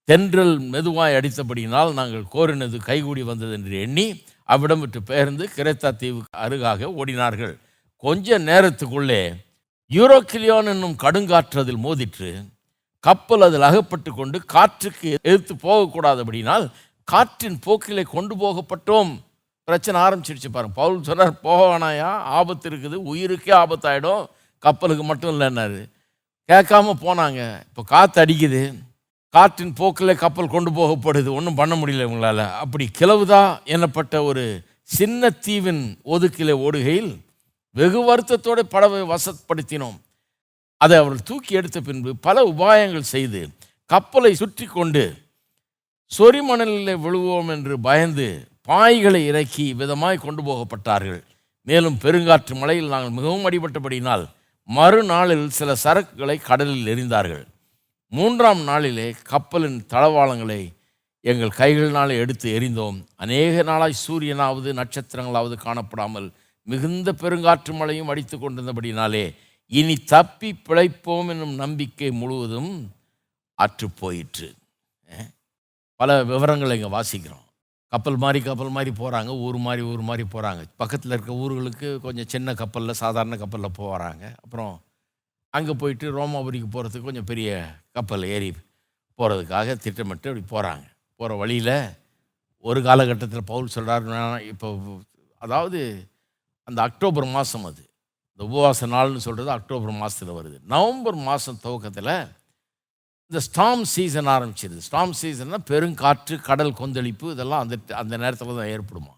தென்றல் 0.07 0.53
மெதுவாய் 0.73 1.17
அடித்தபடியினால் 1.19 1.91
நாங்கள் 1.99 2.23
கோரினது 2.35 2.77
கைகூடி 2.89 3.23
வந்தது 3.31 3.53
என்று 3.57 3.75
எண்ணி 3.85 4.05
அவ்விடம் 4.53 4.81
விட்டு 4.83 4.99
பெயர்ந்து 5.09 5.43
கிரேத்தா 5.57 5.89
தீவுக்கு 6.01 6.39
அருகாக 6.45 6.89
ஓடினார்கள். 6.99 7.55
கொஞ்ச 8.03 8.39
நேரத்துக்குள்ளே 8.39 9.21
யூரோக்கிலியோன் 9.91 10.65
என்னும் 10.65 10.95
கடுங்காற்று 11.03 11.57
அதில் 11.59 11.83
மோதிற்று 11.83 12.29
கப்பல் 12.99 13.41
அதில் 13.41 13.61
அகப்பட்டு 13.61 14.13
கொண்டு 14.13 14.45
காற்றுக்கு 14.45 15.09
எதிர்த்து 15.21 15.53
போகக்கூடாதபடினால் 15.55 16.65
காற்றின் 17.03 17.59
போக்கிலே 17.65 18.03
கொண்டு 18.03 18.35
போகப்பட்டோம். 18.35 19.11
பிரச்சனை 19.63 20.01
ஆரம்பிச்சிருச்சு 20.01 20.49
பாருங்க. 20.51 20.75
பவுல் 20.75 21.03
சொன்னார் 21.03 21.39
போக 21.39 21.59
வேணாயா? 21.65 22.09
ஆபத்து 22.39 22.69
இருக்குது. 22.69 22.97
உயிருக்கே 23.11 23.53
ஆபத்தாயிடும். 23.63 24.25
கப்பலுக்கு 24.59 25.03
மட்டும் 25.03 25.39
இல்லைன்னாரு 25.39 25.79
கேட்காம 26.51 26.93
போனாங்க. 27.05 27.41
இப்போ 27.67 27.83
காற்று 27.85 28.25
அடிக்குது. 28.25 28.75
காற்றின் 29.29 29.73
போக்கில் 29.73 30.15
கப்பல் 30.15 30.53
கொண்டு 30.55 30.71
போகப்படுது. 30.71 31.31
ஒன்றும் 31.33 31.55
பண்ண 31.55 31.75
முடியல 31.75 32.05
இவங்களால். 32.07 32.51
அப்படி 32.51 32.89
கிளவுதா 32.99 33.41
எனப்பட்ட 33.65 34.23
ஒரு 34.23 34.63
சின்ன 34.81 35.29
தீவின் 35.29 35.83
ஒதுக்கிலே 36.05 36.55
ஓடுகையில் 36.67 37.11
வெகு 37.79 38.01
வருத்தத்தோடு 38.09 38.61
படவை 38.73 39.01
வசப்படுத்தினோம். 39.13 39.97
அதை 40.81 40.95
அவர்கள் 41.01 41.27
தூக்கி 41.29 41.53
எடுத்த 41.59 41.77
பின்பு 41.87 42.11
பல 42.25 42.43
உபாயங்கள் 42.51 43.11
செய்து 43.13 43.41
கப்பலை 43.89 44.31
சுற்றி 44.41 44.65
கொண்டு 44.65 45.03
சொரிமணலில் 46.11 47.01
விழுவோம் 47.03 47.49
என்று 47.55 47.73
பயந்து 47.87 48.27
பாய்களை 48.69 49.21
இறக்கி 49.31 49.65
விதமாய் 49.81 50.23
கொண்டு 50.23 50.41
போகப்பட்டார்கள். 50.49 51.21
மேலும் 51.67 51.97
பெருங்காற்று 52.03 52.53
மழையில் 52.61 52.91
நாங்கள் 52.93 53.15
மிகவும் 53.17 53.45
அடிபட்டபடியினால் 53.47 54.25
மறுநாளில் 54.69 55.47
சில 55.57 55.69
சரக்குகளை 55.83 56.37
கடலில் 56.49 56.89
எறிந்தார்கள். 56.93 57.45
மூன்றாம் 58.13 58.61
நாளிலே 58.69 59.07
கப்பலின் 59.31 59.79
தளவாளங்களை 59.93 60.61
எங்கள் 61.25 61.57
கைகளினாலே 61.61 62.15
எடுத்து 62.23 62.47
எறிந்தோம். 62.57 62.97
அநேக 63.23 63.63
நாளாய் 63.69 64.01
சூரியனாவது 64.05 64.69
நட்சத்திரங்களாவது 64.79 65.55
காணப்படாமல் 65.65 66.29
மிகுந்த 66.69 67.09
பெருங்காற்று 67.21 67.73
மழையும் 67.73 68.07
அடித்து 68.07 68.35
கொண்டிருந்தபடினாலே 68.37 69.25
இனி 69.71 69.95
தப்பி 70.05 70.49
பிழைப்போம் 70.67 71.29
என்னும் 71.29 71.55
நம்பிக்கை 71.55 72.09
முழுவதும் 72.11 72.71
அற்றுப் 73.59 73.97
போயிற்று. 73.99 74.47
பல 75.99 76.09
விவரங்களை 76.23 76.75
இங்கே 76.77 76.89
வாசிக்கிறோம். 76.97 77.45
கப்பல் 77.93 78.17
மாதிரி 78.17 78.39
கப்பல் 78.43 78.69
மாதிரி 78.69 78.91
போகிறாங்க 78.99 79.31
ஊர் 79.37 79.57
மாதிரி 79.57 79.81
ஊர் 79.81 80.01
மாதிரி 80.01 80.23
போகிறாங்க 80.27 80.61
பக்கத்தில் 80.77 81.11
இருக்க 81.11 81.31
ஊர்களுக்கு 81.33 81.87
கொஞ்சம் 81.99 82.27
சின்ன 82.27 82.53
கப்பலில் 82.53 82.99
சாதாரண 82.99 83.37
கப்பலில் 83.37 83.77
போகிறாங்க 83.77 84.23
அப்புறம் 84.43 84.73
அங்கே 85.53 85.73
போயிட்டு 85.73 86.07
ரோமாபுரிக்கு 86.11 86.69
போகிறதுக்கு 86.71 87.07
கொஞ்சம் 87.07 87.25
பெரிய 87.25 87.49
கப்பல் 87.91 88.25
ஏறி 88.27 88.49
போகிறதுக்காக 89.19 89.75
திட்டமிட்டு 89.75 90.29
அப்படி 90.31 90.45
போகிறாங்க 90.49 90.85
போகிற 91.19 91.35
வழியில் 91.35 91.75
ஒரு 92.65 92.79
காலகட்டத்தில் 92.81 93.49
பவுல் 93.51 93.73
சொல்கிறார் 93.75 94.05
இப்போ 94.43 94.69
அதாவது 95.41 95.81
அந்த 96.69 96.79
அக்டோபர் 96.87 97.27
மாதம் 97.35 97.65
அது. 97.69 97.83
இந்த 98.31 98.43
உபவாச 98.49 98.87
நாள்னு 98.95 99.21
சொல்கிறது 99.27 99.51
அக்டோபர் 99.57 99.99
மாதத்தில் 100.01 100.35
வருது. 100.39 100.57
நவம்பர் 100.73 101.17
மாதம் 101.29 101.61
துவக்கத்தில் 101.63 102.13
இந்த 103.31 103.39
ஸ்டாம் 103.47 103.83
சீசன் 103.93 104.29
ஆரம்பிச்சிருது. 104.35 104.81
ஸ்டாம் 104.87 105.11
சீசன்னா 105.21 105.57
பெருங்காற்று 105.71 106.35
கடல் 106.49 106.77
கொந்தளிப்பு 106.79 107.27
இதெல்லாம் 107.31 107.63
அந்த 107.63 107.75
அந்த 108.01 108.13
நேரத்தில் 108.17 108.59
தான் 108.59 108.71
ஏற்படுமா. 108.75 109.13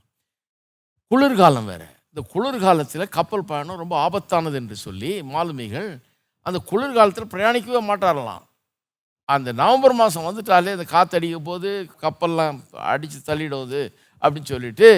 குளிர்காலம் 1.11 1.69
வேறு. 1.71 1.87
இந்த 2.09 2.21
குளிர்காலத்தில் 2.33 3.13
கப்பல் 3.17 3.49
பயணம் 3.51 3.81
ரொம்ப 3.83 3.95
ஆபத்தானது 4.05 4.57
என்று 4.61 4.75
சொல்லி 4.85 5.11
மாலுமிகள் 5.33 5.89
அந்த 6.45 6.59
குளிர்காலத்தில் 6.69 7.31
பிரயாணிக்கவே 7.33 7.81
மாட்டாரலாம். 7.89 8.43
அந்த 9.29 9.49
நவம்பர் 9.61 9.95
மாதம் 10.01 10.27
வந்துட்டாலே 10.27 10.71
அந்த 10.77 10.85
காற்றடிக்கும் 10.95 11.49
போது 11.49 11.69
கப்பல்லாம் 12.03 12.57
அடித்து 12.91 13.19
தள்ளிடுவது 13.29 13.81
அப்படின்னு 14.23 14.51
சொல்லிட்டு 14.53 14.89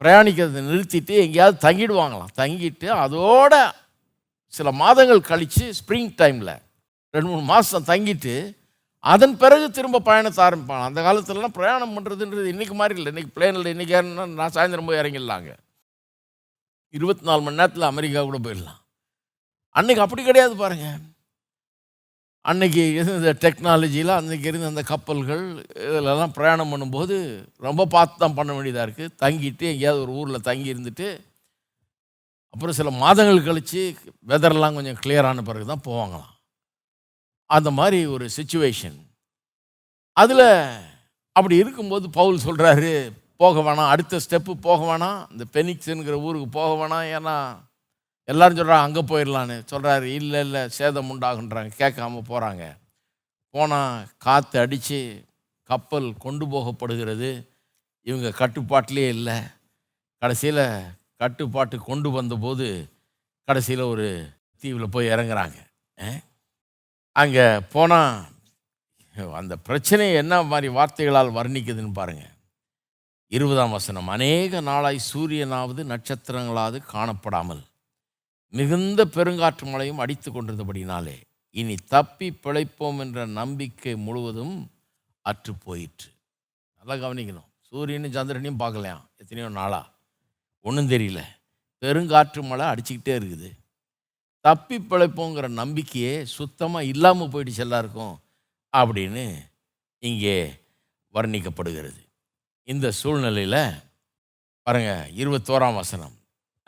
பிரயாணிக்கிறதை 0.00 0.60
நிறுத்திட்டு 0.70 1.14
எங்கேயாவது 1.24 1.56
தங்கிடுவாங்களாம். 1.66 2.34
தங்கிட்டு 2.40 2.88
அதோட 3.04 3.54
சில 4.56 4.70
மாதங்கள் 4.82 5.28
கழித்து 5.30 5.64
ஸ்ப்ரிங் 5.78 6.12
டைமில் 6.20 6.54
ரெண்டு 7.14 7.28
மூணு 7.30 7.44
மாதம் 7.52 7.88
தங்கிட்டு 7.92 8.34
அதன் 9.12 9.34
பிறகு 9.42 9.66
திரும்ப 9.76 10.00
பயணத்தை 10.08 10.40
ஆரம்பிப்பாங்க 10.44 10.84
அந்த 10.88 11.00
காலத்துலலாம் 11.06 11.56
பிரயாணம் 11.56 11.94
பண்ணுறதுன்றது 11.96 12.52
இன்றைக்கி 12.52 12.74
மாதிரி 12.80 12.94
இல்லை. 12.98 13.10
இன்றைக்கி 13.12 13.32
பிளேனில் 13.36 13.72
இன்றைக்கி 13.74 13.94
நான் 14.38 14.54
சாயந்தரம் 14.56 14.88
போய் 14.88 15.00
இறங்கிடலாங்க. 15.02 15.50
இருபத்தி 16.96 17.24
நாலு 17.28 17.42
மணி 17.44 17.60
நேரத்தில் 17.60 17.90
அமெரிக்கா 17.92 18.22
கூட 18.22 18.38
போயிடலாம். 18.46 18.80
அன்னைக்கு 19.78 20.04
அப்படி 20.04 20.22
கிடையாது 20.24 20.54
பாருங்கள் 20.62 20.98
அன்னைக்கு 22.44 22.82
இருந்த 23.00 23.30
டெக்னாலஜியில் 23.42 24.10
அன்றைக்கி 24.16 24.48
இருந்த 24.50 24.72
அந்த 24.72 24.82
கப்பல்கள் 24.90 25.44
இதிலெல்லாம் 25.84 26.34
பிரயாணம் 26.36 26.72
பண்ணும்போது 26.72 27.16
ரொம்ப 27.66 27.86
பார்த்து 27.94 28.22
தான் 28.22 28.36
பண்ண 28.38 28.50
வேண்டியதாக 28.56 28.86
இருக்குது 28.86 29.14
தங்கிட்டு 29.22 29.64
எங்கேயாவது 29.70 30.02
ஒரு 30.04 30.12
ஊரில் 30.20 30.46
தங்கி 30.48 30.72
இருந்துட்டு 30.74 31.08
அப்புறம் 32.54 32.76
சில 32.78 32.90
மாதங்கள் 33.02 33.46
கழித்து 33.46 33.82
வெதர்லாம் 34.30 34.76
கொஞ்சம் 34.78 35.00
கிளியரான 35.02 35.44
பிறகு 35.46 35.64
தான் 35.70 35.86
போவாங்களாம். 35.86 36.32
அந்த 37.50 37.70
மாதிரி 37.78 37.98
ஒரு 38.14 38.26
சுச்சுவேஷன் 38.36 38.98
அதில் 40.16 40.48
அப்படி 41.36 41.54
இருக்கும்போது 41.62 42.06
பவுல் 42.18 42.44
சொல்கிறாரு 42.46 42.92
போக 43.42 43.62
வேணாம் 43.66 43.92
அடுத்த 43.92 44.20
ஸ்டெப்பு 44.24 44.52
போக 44.66 44.80
வேணாம். 44.90 45.20
இந்த 45.32 45.44
பெனிக்ஸுங்கிற 45.54 46.16
ஊருக்கு 46.26 46.48
போக 46.58 46.70
வேணாம். 46.80 47.06
ஏன்னா 47.16 47.36
எல்லாரும் 48.28 48.58
சொல்கிறாங்க 48.58 48.86
அங்கே 48.86 49.02
போயிடலான்னு 49.10 49.56
சொல்கிறாரு 49.72 50.08
இல்லை 50.20 50.40
இல்லை 50.46 50.62
சேதம் 50.76 51.10
உண்டாகுன்றாங்க 51.12 51.72
கேட்காம 51.82 52.22
போகிறாங்க 52.30 52.64
போனால் 53.54 54.06
காற்று 54.24 54.56
அடித்து 54.62 54.98
கப்பல் 55.70 56.08
கொண்டு 56.24 56.44
போகப்படுகிறது. 56.52 57.30
இவங்க 58.06 58.28
கட்டுப்பாட்டிலே 58.40 59.04
இல்லை. 59.16 59.36
கடைசியில் 60.22 60.64
கட்டுப்பாட்டு 61.22 61.76
கொண்டு 61.88 62.08
வந்தபோது 62.10 62.66
கடைசியில் 63.48 63.90
ஒரு 63.92 64.06
தீவில் 64.62 64.92
போய் 64.94 65.12
இறங்குறாங்க. 65.14 65.58
அங்கே 67.16 67.46
போனால் 67.74 68.12
அந்த 69.40 69.54
பிரச்சனை 69.66 70.06
என்ன 70.22 70.34
மாதிரி 70.52 70.68
வார்த்தைகளால் 70.76 71.36
வர்ணிக்குதுன்னு 71.38 71.98
பாருங்கள் 71.98 72.32
இருபதாம் 73.32 73.76
வசனம் 73.76 74.08
அநேக 74.14 74.60
நாளாய் 74.70 75.06
சூரியனாவது 75.10 75.82
நட்சத்திரங்களாவது 75.92 76.78
காணப்படாமல் 76.92 77.62
மிகுந்த 78.58 79.04
பெருங்காற்று 79.14 79.64
மழையும் 79.70 80.00
அடித்து 80.02 80.28
கொண்டிருந்தபடினாலே 80.30 81.14
இனி 81.50 81.74
தப்பி 81.74 82.28
பிழைப்போம் 82.44 82.98
என்ற 83.04 83.26
நம்பிக்கை 83.38 83.94
முழுவதும் 83.96 84.70
அற்று 85.22 85.52
போயிற்று. 85.54 86.08
நல்லா 86.78 86.94
கவனிக்கணும். 87.04 87.48
சூரியனும் 87.68 88.14
சந்திரனையும் 88.16 88.60
பார்க்கலையாம் 88.62 89.04
எத்தனையோ 89.16 89.48
நாளா? 89.58 89.80
ஒன்றும் 90.60 90.90
தெரியல. 90.94 91.20
பெருங்காற்று 91.82 92.42
மழை 92.50 92.66
அடிச்சுக்கிட்டே 92.72 93.14
இருக்குது. 93.20 93.50
தப்பி 94.40 94.76
பிழைப்போங்கிற 94.90 95.48
நம்பிக்கையே 95.48 96.14
சுத்தமாக 96.24 96.90
இல்லாமல் 96.92 97.32
போயிடுச்சு 97.34 97.64
எல்லாருக்கும் 97.66 98.14
அப்படின்னு 98.72 99.24
இங்கே 99.98 100.36
வர்ணிக்கப்படுகிறது. 101.14 102.02
இந்த 102.64 102.86
சூழ்நிலையில் 102.90 103.62
பாருங்க 104.62 104.92
இருபத்தோராம் 105.22 105.80
வசனம். 105.82 106.14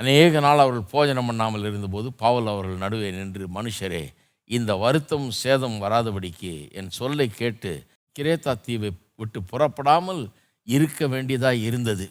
அநேக 0.00 0.40
நாள் 0.46 0.62
அவர்கள் 0.64 0.90
போஜனம் 0.92 1.28
பண்ணாமல் 1.28 1.66
இருந்தபோது 1.68 2.09
பாவல் 2.22 2.50
அவர்கள் 2.52 2.82
நடுவே 2.85 3.09
நின்று 3.11 3.44
மனுஷரே 3.56 4.04
இந்த 4.50 4.72
வருத்தம் 4.82 5.28
சேதம் 5.42 5.78
வராதபடிக்கு 5.85 6.52
என் 6.78 6.90
சொல்லை 6.98 7.28
கேட்டு 7.40 7.70
கிரேத்தா 8.16 8.52
தீவை 8.66 8.90
விட்டு 9.20 9.38
புறப்படாமல் 9.50 10.22
இருக்க 10.68 11.06
வேண்டியதாக 11.14 11.64
இருந்தது. 11.68 12.06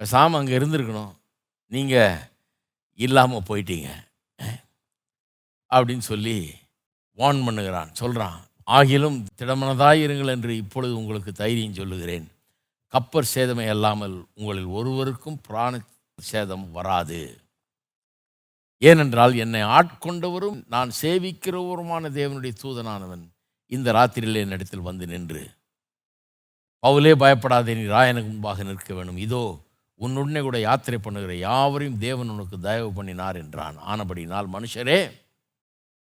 பேசாமல் 0.00 0.38
அங்கே 0.40 0.54
இருந்திருக்கணும். 0.58 1.12
நீங்கள் 1.72 2.22
இல்லாமல் 2.98 3.46
போயிட்டீங்க. 3.48 3.90
அப்படின்னு 5.72 6.04
சொல்லி 6.12 6.36
வான் 7.18 7.44
பண்ணுகிறான். 7.46 7.92
சொல்கிறான் 8.00 8.38
ஆகிலும் 8.76 9.18
திடமனதாக 9.38 10.04
இருங்கள் 10.04 10.34
என்று 10.36 10.52
இப்பொழுது 10.62 10.92
உங்களுக்கு 11.00 11.32
தைரியம் 11.42 11.78
சொல்லுகிறேன். 11.80 12.26
கப்பர் 12.94 13.32
சேதமே 13.34 13.64
அல்லாமல் 13.74 14.14
உங்களில் 14.38 14.68
ஒருவருக்கும் 14.78 15.38
பிராண 15.46 15.80
சேதம் 16.18 16.66
வராது. 16.76 17.20
ஏனென்றால் 18.82 19.34
என்னை 19.44 19.62
ஆட்கொண்டவரும் 19.76 20.58
நான் 20.74 20.90
சேவிக்கிறவருமான 21.00 22.10
தேவனுடைய 22.18 22.54
தூதனானவன் 22.62 23.24
இந்த 23.72 23.88
ராத்திரியில் 23.96 24.42
என்னிடத்தில் 24.44 24.86
வந்து 24.88 25.04
நின்று 25.12 25.42
பவுலே 26.84 27.12
பயப்படாதே 27.22 27.74
நீ 27.78 27.84
ராயனுக்கு 27.96 28.30
முன்பாக 28.32 28.64
நிற்க 28.70 28.90
வேண்டும். 28.96 29.20
இதோ 29.26 29.44
உன்னுடனே 30.00 30.40
கூட 30.46 30.56
யாத்திரை 30.68 30.98
பண்ணுகிற 31.04 31.34
யாவரையும் 31.48 32.00
தேவன் 32.06 32.32
உனக்கு 32.34 32.56
தயவு 32.66 32.90
பண்ணினார் 32.96 33.36
என்றான். 33.42 33.76
ஆனபடினால் 33.92 34.48
மனுஷரே 34.56 34.98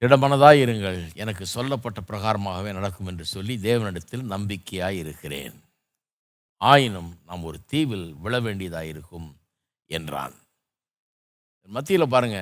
இடமனதாய் 0.02 0.64
இருங்கள். 0.66 1.00
எனக்கு 1.24 1.46
சொல்லப்பட்ட 1.56 2.02
பிரகாரமாகவே 2.10 2.72
நடக்கும் 2.80 3.12
என்று 3.12 3.26
சொல்லி 3.36 3.56
தேவனிடத்தில் 3.68 4.26
நம்பிக்கையாய் 4.34 5.00
இருக்கிறேன். 5.04 5.56
ஆயினும் 6.62 7.12
நாம் 7.28 7.48
ஒரு 7.50 7.58
தீவில் 7.72 8.06
விழ 8.24 8.36
வேண்டியதாக 8.46 8.92
இருக்கும் 8.94 9.28
என்றான். 9.90 10.36
மத்தியில் 11.70 12.14
பாருங்க 12.14 12.40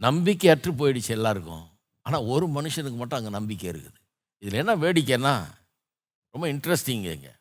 நம்பிக்கை 0.00 0.48
அற்று 0.52 0.70
போயிடுச்சு 0.80 1.12
எல்லாருக்கும். 1.18 1.64
ஆனால் 2.06 2.26
ஒரு 2.32 2.46
மனுஷனுக்கு 2.56 2.98
மட்டும் 3.00 3.18
அங்கே 3.18 3.32
நம்பிக்கை 3.38 3.66
இருக்குது. 3.72 3.98
இதில் 4.42 4.60
என்ன 4.62 4.74
வேடிக்கைன்னா 4.84 5.34
ரொம்ப 6.34 6.46
இன்ட்ரெஸ்டிங்க 6.54 7.10
இங்கே. 7.18 7.32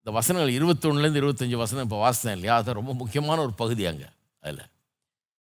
இந்த 0.00 0.10
வசனங்கள் 0.18 0.56
இருபத்தொன்னுலேருந்து 0.58 1.20
இருபத்தஞ்சி 1.22 1.56
வசனம் 1.62 1.86
இப்போ 1.86 1.98
வாசித்தேன் 2.04 2.36
இல்லையா? 2.36 2.54
அது 2.60 2.78
ரொம்ப 2.80 2.92
முக்கியமான 3.00 3.38
ஒரு 3.46 3.54
பகுதி 3.62 3.84
அங்கே 3.90 4.08
அதில். 4.42 4.62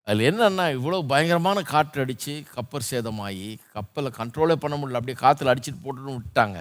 அதில் 0.07 0.27
என்னென்னா 0.29 0.65
இவ்வளோ 0.77 0.97
பயங்கரமான 1.11 1.61
காற்று 1.71 2.01
அடித்து 2.03 2.33
கப்பல் 2.55 2.87
சேதமாகி 2.89 3.47
கப்பலை 3.75 4.09
கண்ட்ரோலே 4.19 4.55
பண்ண 4.63 4.75
முடியல 4.77 4.99
அப்படியே 4.99 5.17
காற்றுல 5.23 5.51
அடிச்சுட்டு 5.53 5.83
போட்டுன்னு 5.85 6.17
விட்டாங்க 6.17 6.59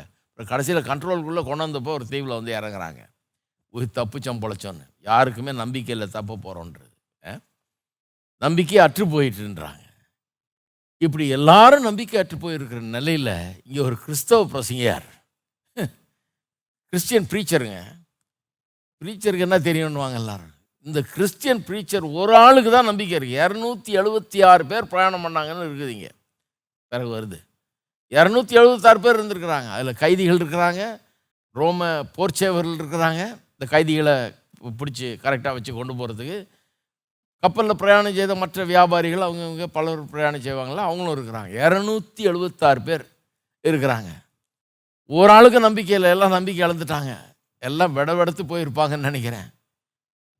கடைசியில் 0.50 0.88
கண்ட்ரோலுக்குள்ளே 0.90 1.42
கொண்டு 1.48 1.64
வந்தப்போ 1.66 1.92
ஒரு 1.98 2.06
தீவில் 2.12 2.38
வந்து 2.38 2.52
இறங்குறாங்க. 2.58 3.00
உயிர் 3.74 3.96
தப்புச்சம் 3.98 4.42
பொழைச்சோன்னு. 4.42 4.84
யாருக்குமே 5.10 5.52
நம்பிக்கை 5.62 5.94
இல்லை 5.96 6.08
தப்ப 6.16 6.38
போகிறோன்றது 6.46 6.90
நம்பிக்கை 8.42 8.78
அற்று 8.84 9.04
போயிட்டுன்றாங்க. 9.14 9.84
இப்படி 11.06 11.24
எல்லாரும் 11.36 11.86
நம்பிக்கை 11.88 12.16
அற்று 12.20 12.36
போயிருக்கிற 12.44 12.80
நிலையில் 12.96 13.34
இங்கே 13.66 13.80
ஒரு 13.88 13.96
கிறிஸ்தவ 14.04 14.46
பிரசங்கியார். 14.52 15.06
கிறிஸ்டியன் 16.92 17.28
ப்ரீச்சருங்க. 17.30 17.78
ப்ரீச்சருக்கு 19.02 19.46
என்ன 19.48 19.58
தெரியும்னுவாங்க 19.68 20.16
எல்லாரும்? 20.22 20.50
இந்த 20.86 21.00
கிறிஸ்டியன் 21.14 21.62
ப்ரீச்சர் 21.68 22.06
ஒரு 22.20 22.32
ஆளுக்கு 22.44 22.70
தான் 22.74 22.88
நம்பிக்கை 22.90 23.14
இருக்குது 23.18 23.38
இரநூத்தி 23.44 23.92
எழுபத்தி 24.00 24.38
ஆறு 24.50 24.64
பேர் 24.70 24.90
பிரயாணம் 24.92 25.24
பண்ணாங்கன்னு 25.24 25.66
இருக்குதுங்க. 25.66 26.10
பிறகு 26.92 27.10
வருது. 27.18 27.38
இரநூத்தி 28.12 28.54
எழுபத்தாறு 28.60 29.00
பேர் 29.00 29.18
இருந்திருக்கிறாங்க. 29.20 29.68
அதில் 29.76 30.00
கைதிகள் 30.02 30.36
இருக்கிறாங்க. 30.36 31.00
ரோம 31.54 31.86
போர்ச்சேவர்கள் 32.16 32.80
இருக்கிறாங்க. 32.80 33.22
இந்த 33.52 33.66
கைதிகளை 33.68 34.14
பிடிச்சி 34.62 35.06
கரெக்டாக 35.24 35.52
வச்சு 35.56 35.72
கொண்டு 35.74 35.94
போகிறதுக்கு 35.94 36.48
கப்பலில் 37.42 37.76
பிரயாணம் 37.76 38.14
செய்த 38.14 38.34
மற்ற 38.34 38.64
வியாபாரிகள் 38.64 39.24
அவங்கவுங்க 39.28 39.66
பலர் 39.66 40.10
பிரயாணம் 40.10 40.40
செய்வாங்களா 40.40 40.82
அவங்களும் 40.88 41.14
இருக்கிறாங்க. 41.16 41.52
இரநூத்தி 41.64 42.22
எழுபத்தாறு 42.30 42.82
பேர் 42.82 43.04
இருக்கிறாங்க. 43.68 44.10
ஒரு 45.06 45.30
ஆளுக்கு 45.32 45.60
நம்பிக்கை 45.60 45.94
இல்லை 45.94 46.10
எல்லாம் 46.10 46.36
நம்பிக்கை 46.36 46.68
இழந்துட்டாங்க. 46.68 47.12
எல்லாம் 47.58 47.92
விட 47.92 48.14
வெடத்து 48.14 48.44
போயிருப்பாங்கன்னு 48.44 49.08
நினைக்கிறேன். 49.08 49.48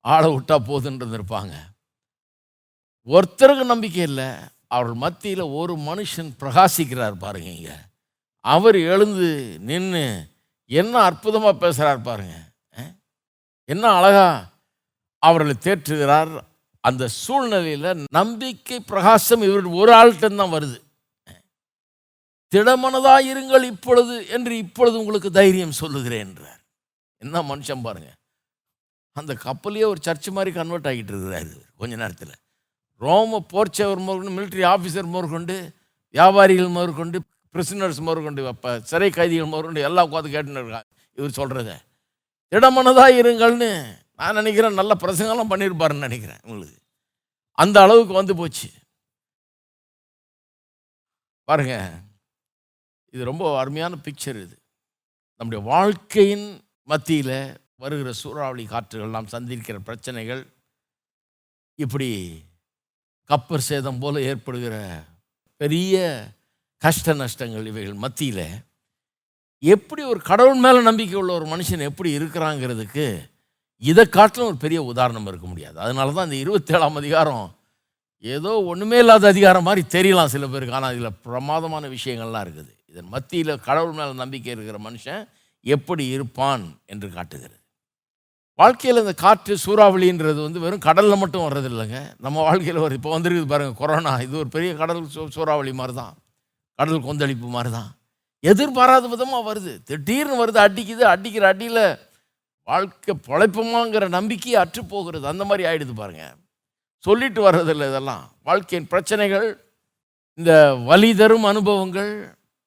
ஆளை 0.01 0.29
விட்டா 0.31 0.57
போதுன்னு 0.69 1.01
இருந்திருப்பாங்க 1.03 1.55
ஒருத்தருக்கு 3.07 3.65
நம்பிக்கை 3.65 4.03
இல்லை 4.03 4.29
அவர்கள் 4.75 5.01
மத்தியில் 5.05 5.45
ஒரு 5.61 5.75
மனுஷன் 5.89 6.31
பிரகாசிக்கிறார் 6.43 7.23
பாருங்க. 7.25 7.51
இங்கே 7.57 7.77
அவர் 8.45 8.79
எழுந்து 8.95 9.29
நின்று 9.69 10.05
என்ன 10.81 10.95
அற்புதமாக 11.09 11.55
பேசுகிறார் 11.65 12.07
பாருங்க. 12.09 12.37
என்ன 13.69 13.85
அழகா 13.99 14.29
அவர்களை 15.23 15.55
தேற்றுகிறார். 15.65 16.33
அந்த 16.85 17.09
சூழ்நிலையில் 17.23 18.07
நம்பிக்கை 18.11 18.79
பிரகாசம் 18.81 19.45
இவர் 19.49 19.67
ஒரு 19.81 19.93
ஆள்கிட்டந்தான் 20.01 20.55
வருது. 20.55 20.79
திடமனதாக 22.53 23.29
இருங்கள் 23.33 23.65
இப்பொழுது 23.73 24.15
என்று 24.37 24.55
இப்பொழுது 24.65 24.97
உங்களுக்கு 25.03 25.31
தைரியம் 25.39 25.79
சொல்லுகிறேன் 25.83 26.27
என்றார். 26.27 26.61
என்ன 27.23 27.43
மனுஷன் 27.51 27.87
பாருங்க. 27.87 28.11
அந்த 29.19 29.33
கப்பலையே 29.45 29.85
ஒரு 29.93 30.01
சர்ச் 30.07 30.29
மாதிரி 30.37 30.53
கன்வெர்ட் 30.57 30.89
ஆகிட்டு 30.91 31.13
இருக்கிறார் 31.13 31.53
கொஞ்ச 31.81 31.95
நேரத்தில். 32.03 32.35
ரோம 33.05 33.41
போர்ச்சவர் 33.53 34.03
முதற்கொண்டு 34.07 34.37
மிலிட்ரி 34.38 34.65
ஆஃபீஸர் 34.73 35.12
முதற்கொண்டு 35.15 35.55
வியாபாரிகள் 36.15 36.75
முதற்கொண்டு 36.77 37.19
பிரிசனர்ஸ் 37.55 38.01
முதற்கொண்டு 38.09 38.43
அப்போ 38.53 38.71
சிறை 38.91 39.11
கைதிகள் 39.17 39.51
முதற்கொண்டு 39.53 39.87
எல்லாம் 39.88 40.09
உட்காந்து 40.09 40.35
கேட்டுன்னு 40.35 40.62
இருக்காங்க. 40.62 40.88
இவர் 41.19 41.38
சொல்கிறத 41.38 41.73
திடமனதாக 42.53 43.19
இருங்கள்னு 43.23 43.71
நான் 44.21 44.38
நினைக்கிறேன் 44.41 44.79
நல்ல 44.81 44.93
பிரசங்கம்லாம் 45.03 45.53
பண்ணியிருப்பாருன்னு 45.53 46.07
நினைக்கிறேன் 46.09 46.43
உங்களுக்கு. 46.45 46.79
அந்த 47.59 47.77
அளவுக்கு 47.85 48.15
வந்து 48.21 48.35
போச்சு. 48.41 48.69
பாருங்க 51.49 51.75
இது 53.15 53.23
ரொம்ப 53.31 53.45
அருமையான 53.61 53.95
பிக்சர் 54.05 54.38
இது. 54.45 54.57
நம்முடைய 55.41 55.61
வாழ்க்கையின் 55.73 56.47
மத்தியில் 56.91 57.37
வருகிற 57.83 58.12
சூறாவளி 58.23 58.65
காற்றுகள் 58.73 59.15
நாம் 59.17 59.33
சந்திக்கிற 59.35 59.79
பிரச்சனைகள் 59.88 60.43
இப்படி 61.79 62.11
கப்பர் 63.31 63.67
சேதம் 63.69 63.99
போல் 63.99 64.27
ஏற்படுகிற 64.31 64.75
பெரிய 65.57 65.97
கஷ்ட 66.83 67.15
நஷ்டங்கள் 67.15 67.67
இவைகள் 67.67 68.03
மத்தியில். 68.05 68.47
எப்படி 69.63 70.03
ஒரு 70.03 70.21
கடவுள் 70.21 70.61
மேலே 70.65 70.81
நம்பிக்கை 70.83 71.17
உள்ள 71.21 71.33
ஒரு 71.33 71.47
மனுஷன் 71.47 71.89
எப்படி 71.89 72.11
இருக்கிறாங்கிறதுக்கு 72.19 73.07
இதை 73.79 74.05
காட்டிலும் 74.09 74.49
ஒரு 74.49 74.57
பெரிய 74.57 74.83
உதாரணம் 74.83 75.27
இருக்க 75.27 75.47
முடியாது. 75.47 75.77
அதனால 75.81 76.13
தான் 76.13 76.29
இந்த 76.31 76.39
இருபத்தேழாம் 76.45 77.01
அதிகாரம் 77.03 77.47
ஏதோ 78.21 78.51
ஒன்றுமே 78.73 78.99
இல்லாத 78.99 79.29
அதிகாரம் 79.29 79.67
மாதிரி 79.69 79.83
தெரியலாம் 79.97 80.33
சில 80.35 80.47
பேருக்கு. 80.47 80.75
ஆனால் 80.75 80.95
இதில் 80.95 81.19
பிரமாதமான 81.27 81.89
விஷயங்கள்லாம் 81.89 82.45
இருக்குது. 82.47 82.73
இதன் 82.91 83.13
மத்தியில் 83.15 83.61
கடவுள் 83.61 83.97
மேலே 83.99 84.13
நம்பிக்கை 84.13 84.53
இருக்கிற 84.55 84.79
மனுஷன் 84.91 85.23
எப்படி 85.67 86.07
இருப்பான் 86.07 86.65
என்று 86.87 87.09
காட்டுகிறது. 87.11 87.62
வாழ்க்கையில் 88.59 89.01
இந்த 89.03 89.15
காற்று 89.23 89.55
சூறாவளின்றது 89.65 90.41
வந்து 90.47 90.62
வெறும் 90.65 90.85
கடலில் 90.87 91.21
மட்டும் 91.23 91.45
வர்றது 91.47 91.69
இல்லைங்க 91.73 91.99
நம்ம 92.25 92.43
வாழ்க்கையில் 92.49 92.85
ஒரு 92.87 92.97
இப்போ 92.99 93.11
வந்துருக்குது 93.15 93.49
பாருங்கள் 93.53 93.81
கொரோனா. 93.81 94.12
இது 94.27 94.35
ஒரு 94.43 94.51
பெரிய 94.57 94.71
கடல் 94.81 95.01
சூ 95.15 95.23
சூறாவளி 95.37 95.73
மாதிரி 95.81 95.95
தான் 96.01 96.15
கடல் 96.79 97.07
கொந்தளிப்பு 97.07 97.49
மாதிரி 97.57 97.71
தான் 97.79 97.91
எதிர்பாராத 98.45 99.09
விதமாக 99.15 99.43
வருது. 99.49 99.73
திடீர்னு 99.88 100.37
வருது 100.43 100.61
அடிக்குது 100.67 101.05
அடிக்கிற 101.15 101.47
அடியில் 101.53 101.85
வாழ்க்கை 102.69 103.15
பொழைப்புமாங்கிற 103.29 104.05
நம்பிக்கையை 104.19 104.59
அற்று 104.65 104.83
போகிறது. 104.85 105.25
அந்த 105.33 105.45
மாதிரி 105.49 105.65
ஆகிடுது 105.71 105.95
பாருங்கள் 106.01 106.37
சொல்லிட்டு 107.05 107.41
வர்றதில்லை 107.49 107.87
இதெல்லாம். 107.93 108.25
வாழ்க்கையின் 108.49 108.91
பிரச்சனைகள் 108.93 109.49
இந்த 110.38 110.53
வலி 110.88 111.11
தரும் 111.21 111.47
அனுபவங்கள் 111.53 112.12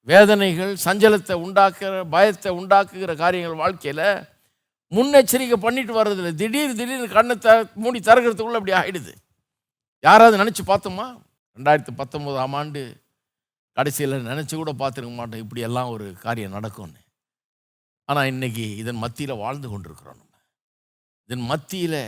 வேதனைகள் 0.07 0.73
சஞ்சலத்தை 0.85 1.35
உண்டாக்குற 1.45 1.93
பயத்தை 2.15 2.51
உண்டாக்குகிற 2.59 3.11
காரியங்கள் 3.21 3.61
வாழ்க்கையில் 3.61 4.07
முன்னெச்சரிக்கை 4.91 5.53
பண்ணிட்டு 5.53 6.03
வர்றதில்ல. 6.03 6.35
திடீர் 6.35 6.75
திடீர்னு 6.75 7.07
கண்ணை 7.09 7.37
த 7.37 7.69
மூடி 7.75 7.99
திறக்கிறதுக்குள்ளே 7.99 8.59
அப்படி 8.59 8.71
ஆகிடுது 8.71 9.13
யாராவது 9.99 10.37
நினச்சி 10.43 10.63
பார்த்தோமா? 10.67 11.07
ரெண்டாயிரத்து 11.57 11.91
பத்தொம்போதாம் 11.97 12.55
ஆண்டு 12.55 13.03
கடைசியில் 13.71 14.25
நினச்சி 14.25 14.55
கூட 14.55 14.73
பார்த்துருக்க 14.73 15.15
மாட்டோம். 15.15 15.39
இப்படியெல்லாம் 15.39 15.89
ஒரு 15.89 16.13
காரியம் 16.13 16.51
நடக்கும்னு. 16.51 17.01
ஆனால் 18.05 18.25
இன்னைக்கு 18.25 18.75
இதன் 18.75 18.95
மத்தியில் 18.95 19.35
வாழ்ந்து 19.35 19.69
கொண்டிருக்கிறோம் 19.69 20.17
நம்ம. 20.17 20.35
இதன் 21.27 21.45
மத்தியில் 21.45 22.01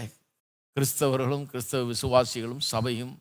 கிறிஸ்தவர்களும் 0.75 1.45
கிறிஸ்தவ 1.45 1.93
விசுவாசிகளும் 1.93 2.59
சபையும் 2.59 3.19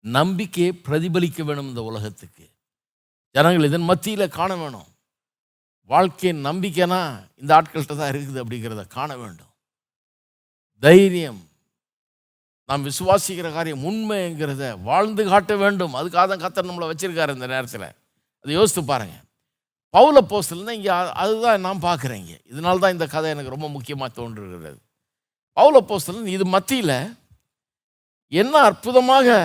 நம்பிக்கையை 0.00 0.72
பிரதிபலிக்க 0.72 1.44
வேணும் 1.44 1.68
இந்த 1.68 1.82
உலகத்துக்கு. 1.82 2.50
ஜனங்கள் 3.30 3.64
இதன் 3.64 3.82
மத்தியில் 3.82 4.28
காண 4.28 4.56
வேணும். 4.56 4.88
வாழ்க்கையின் 5.92 6.40
நம்பிக்கைனா 6.46 7.00
இந்த 7.40 7.50
ஆட்கள்கிட்ட 7.58 7.94
தான் 7.98 8.10
இருக்குது 8.12 8.40
அப்படிங்கிறத 8.42 8.82
காண 8.96 9.10
வேண்டும். 9.20 9.52
தைரியம். 10.84 11.38
நாம் 12.68 12.84
விசுவாசிக்கிற 12.88 13.48
காரியம் 13.54 13.84
உண்மைங்கிறத 13.90 14.64
வாழ்ந்து 14.88 15.22
காட்ட 15.30 15.52
வேண்டும். 15.62 15.94
அதுக்காக 16.00 16.26
தான் 16.32 16.42
கத்தர் 16.42 16.68
நம்மளை 16.70 16.88
வச்சுருக்காரு 16.90 17.36
இந்த 17.36 17.48
நேரத்தில். 17.54 17.86
அதை 18.42 18.52
யோசித்து 18.58 18.82
பாருங்கள் 18.90 19.24
பவுல 19.94 20.18
போஸ்டல்னா 20.32 20.74
இங்கே 20.78 20.92
அதுதான் 21.22 21.64
நான் 21.66 21.86
பார்க்குறேன் 21.86 22.20
இங்கே. 22.22 22.38
இதனால 22.50 22.82
தான் 22.82 22.94
இந்த 22.96 23.06
கதை 23.14 23.30
எனக்கு 23.34 23.54
ரொம்ப 23.54 23.68
முக்கியமாக 23.76 24.10
தோன்றுகிறது. 24.18 24.78
பவுல 25.56 25.78
போஸ்டல் 25.90 26.20
இது 26.36 26.46
மத்தியில் 26.56 26.96
என்ன 28.32 28.54
அற்புதமாக 28.68 29.38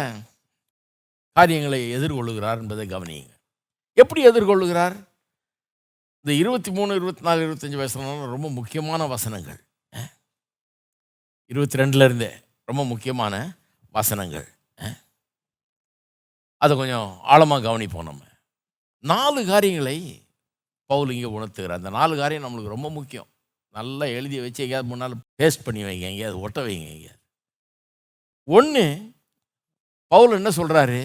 காரியங்களை 1.38 1.82
எதிர்கொள்ளுகிறார் 1.97 2.62
என்பதை 2.63 2.86
கவனியுங்க. 2.93 3.34
எப்படி 4.01 4.21
எதிர்கொள்ளுகிறார்? 4.29 4.95
இந்த 6.23 6.33
இருபத்தி 6.41 6.71
மூணு 6.71 6.91
இருபத்தி 6.99 7.23
நாலு 7.25 7.39
இருபத்தஞ்சி 7.45 7.77
வசனம் 7.83 8.19
ரொம்ப 8.33 8.49
முக்கியமான 8.57 9.05
வசனங்கள். 9.13 9.57
இருபத்தி 11.51 11.79
ரெண்டுலேருந்தே 11.81 12.29
ரொம்ப 12.69 12.81
முக்கியமான 12.91 13.33
வசனங்கள். 13.97 14.45
அதை 16.63 16.73
கொஞ்சம் 16.81 17.09
ஆழமாக 17.33 17.63
கவனிப்போம் 17.65 18.07
நம்ம. 18.09 18.23
நாலு 19.12 19.45
காரியங்களை 19.49 19.97
பவுல் 20.89 21.12
இங்கே 21.15 21.31
உணர்த்துகிறார். 21.38 21.81
அந்த 21.81 21.91
நாலு 21.97 22.13
காரியம் 22.21 22.45
நம்மளுக்கு 22.45 22.75
ரொம்ப 22.75 22.89
முக்கியம். 22.97 23.27
நல்லா 23.77 24.05
எழுதி 24.19 24.39
வச்சு 24.43 24.63
எங்கேயாவது 24.65 24.91
முன்னால் 24.91 25.17
பேஸ்ட் 25.41 25.65
பண்ணி 25.65 25.83
வைங்க 25.88 26.07
எங்கேயாவது 26.12 26.39
ஒட்ட 26.45 26.62
வைங்க 26.67 26.88
எங்கேயாவது. 26.93 27.21
ஒன்று 28.57 28.86
பவுல் 30.13 30.38
என்ன 30.39 30.53
சொல்கிறாரு 30.59 31.01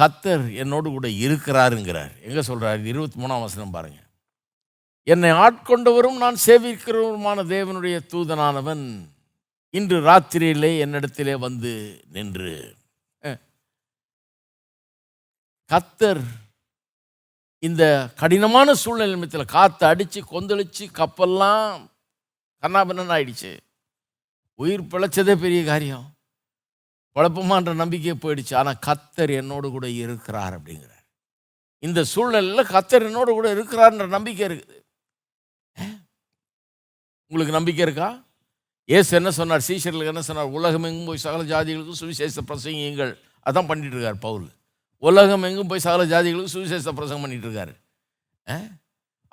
கத்தர் 0.00 0.44
என்னோடு 0.64 0.88
கூட 0.96 1.08
இருக்கிறாருங்கிறார். 1.26 2.12
எங்கே 2.26 2.44
சொல்கிறார் 2.50 2.90
இருபத்தி 2.94 3.20
மூணாம் 3.22 3.46
வசனம் 3.46 3.76
பாருங்கள் 3.78 4.04
என்னை 5.12 5.28
ஆட்கொண்டவரும் 5.42 6.16
நான் 6.22 6.38
சேவிக்கிறவருமான 6.44 7.42
தேவனுடைய 7.52 7.96
தூதனானவன் 8.12 8.82
இன்று 9.78 9.98
ராத்திரியிலே 10.06 10.70
என்னிடத்திலே 10.84 11.34
வந்து 11.44 11.72
நின்று. 12.14 12.54
கத்தர் 15.70 16.22
இந்த 17.66 17.82
கடினமான 18.20 18.74
சூழ்நிலை 18.80 19.12
நிமித்தத்தில் 19.12 19.54
காற்று 19.54 19.84
அடித்து 19.90 20.20
கொந்தளிச்சு 20.32 20.84
கப்பல்லாம் 20.98 21.84
கண்ணாபின்னு 22.62 23.14
ஆயிடுச்சு. 23.16 23.52
உயிர் 24.62 24.90
பிழைச்சதே 24.92 25.34
பெரிய 25.44 25.60
காரியம். 25.70 26.06
குழப்பமான்ற 27.16 27.74
நம்பிக்கையே 27.82 28.16
போயிடுச்சு. 28.24 28.54
ஆனால் 28.62 28.82
கத்தர் 28.88 29.32
என்னோடு 29.40 29.70
கூட 29.76 29.86
இருக்கிறார் 30.02 30.56
அப்படிங்கிறார். 30.58 31.04
இந்த 31.82 32.00
சூழ்நிலையில் 32.14 32.72
கத்தர் 32.74 33.06
என்னோட 33.10 33.30
கூட 33.38 33.48
இருக்கிறார்ன்ற 33.56 34.08
நம்பிக்கை 34.16 34.44
இருக்குது. 34.48 34.76
உங்களுக்கு 37.30 37.56
நம்பிக்கை 37.58 37.82
இருக்கா? 37.86 38.08
ஏசு 38.96 39.10
என்ன 39.18 39.30
சொன்னார்? 39.38 39.62
சீஷர்களுக்கு 39.68 40.12
என்ன 40.14 40.22
சொன்னார்? 40.26 40.52
உலகம் 40.58 40.86
எங்கும் 40.88 41.08
போய் 41.10 41.24
சகல 41.24 41.44
ஜாதிகளுக்கும் 41.52 42.00
சுவிசேஷ 42.00 42.42
பிரசங்கியுங்கள். 42.50 43.12
அதான் 43.46 43.68
பண்ணிட்டு 43.70 43.96
இருக்கார் 43.96 44.18
பவுல். 44.26 44.46
உலகம் 45.02 45.46
எங்கும் 45.48 45.70
போய் 45.70 45.86
சகல 45.86 46.04
ஜாதிகளுக்கும் 46.12 46.54
சுவிசேஷ 46.56 46.92
பிரசங்கம் 46.98 47.24
பண்ணிட்டு 47.24 47.48
இருக்காரு 47.48 47.74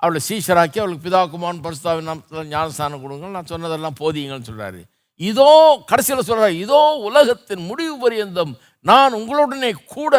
அவளை 0.02 0.20
சீஷராக்கி 0.28 0.78
அவளுக்கு 0.80 1.04
பிதாக்குமான் 1.04 1.60
பரிசுத்தாவின் 1.64 2.08
நாமத்தில் 2.08 2.48
ஞானஸ்தானம் 2.54 3.02
கொடுங்க 3.04 3.28
நான் 3.36 3.50
சொன்னதெல்லாம் 3.52 3.96
போதிங்கன்னு 4.00 4.48
சொல்கிறாரு 4.48 4.80
இதோ 5.20 5.50
கடைசியில் 5.90 6.26
சொல்கிறார் 6.28 6.54
இதோ 6.64 6.80
உலகத்தின் 7.08 7.62
முடிவு 7.68 7.94
பரியந்தம் 8.02 8.52
நான் 8.90 9.16
உங்களுடனே 9.20 9.70
கூட 9.94 10.14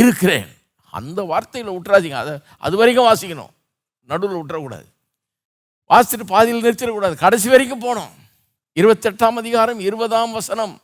இருக்கிறேன். 0.00 0.50
அந்த 0.98 1.20
வார்த்தையில் 1.30 1.74
விட்டுறாதீங்க 1.76 2.18
அதை 2.22 2.34
அது 2.66 2.74
வரைக்கும் 2.80 3.08
வாசிக்கணும். 3.08 3.52
நடுவில் 4.08 4.38
விட்டுறக்கூடாது 4.40 4.86
வாசிட்டு 5.90 6.26
பாதியில் 6.34 6.64
நிறுத்திடக்கூடாது. 6.66 7.16
கடைசி 7.24 7.48
வரைக்கும் 7.52 7.84
போகணும். 7.86 8.12
இருபத்தெட்டாம் 8.80 9.38
அதிகாரம் 9.42 9.80
இருபதாம் 9.88 10.36
வசனம். 10.38 10.74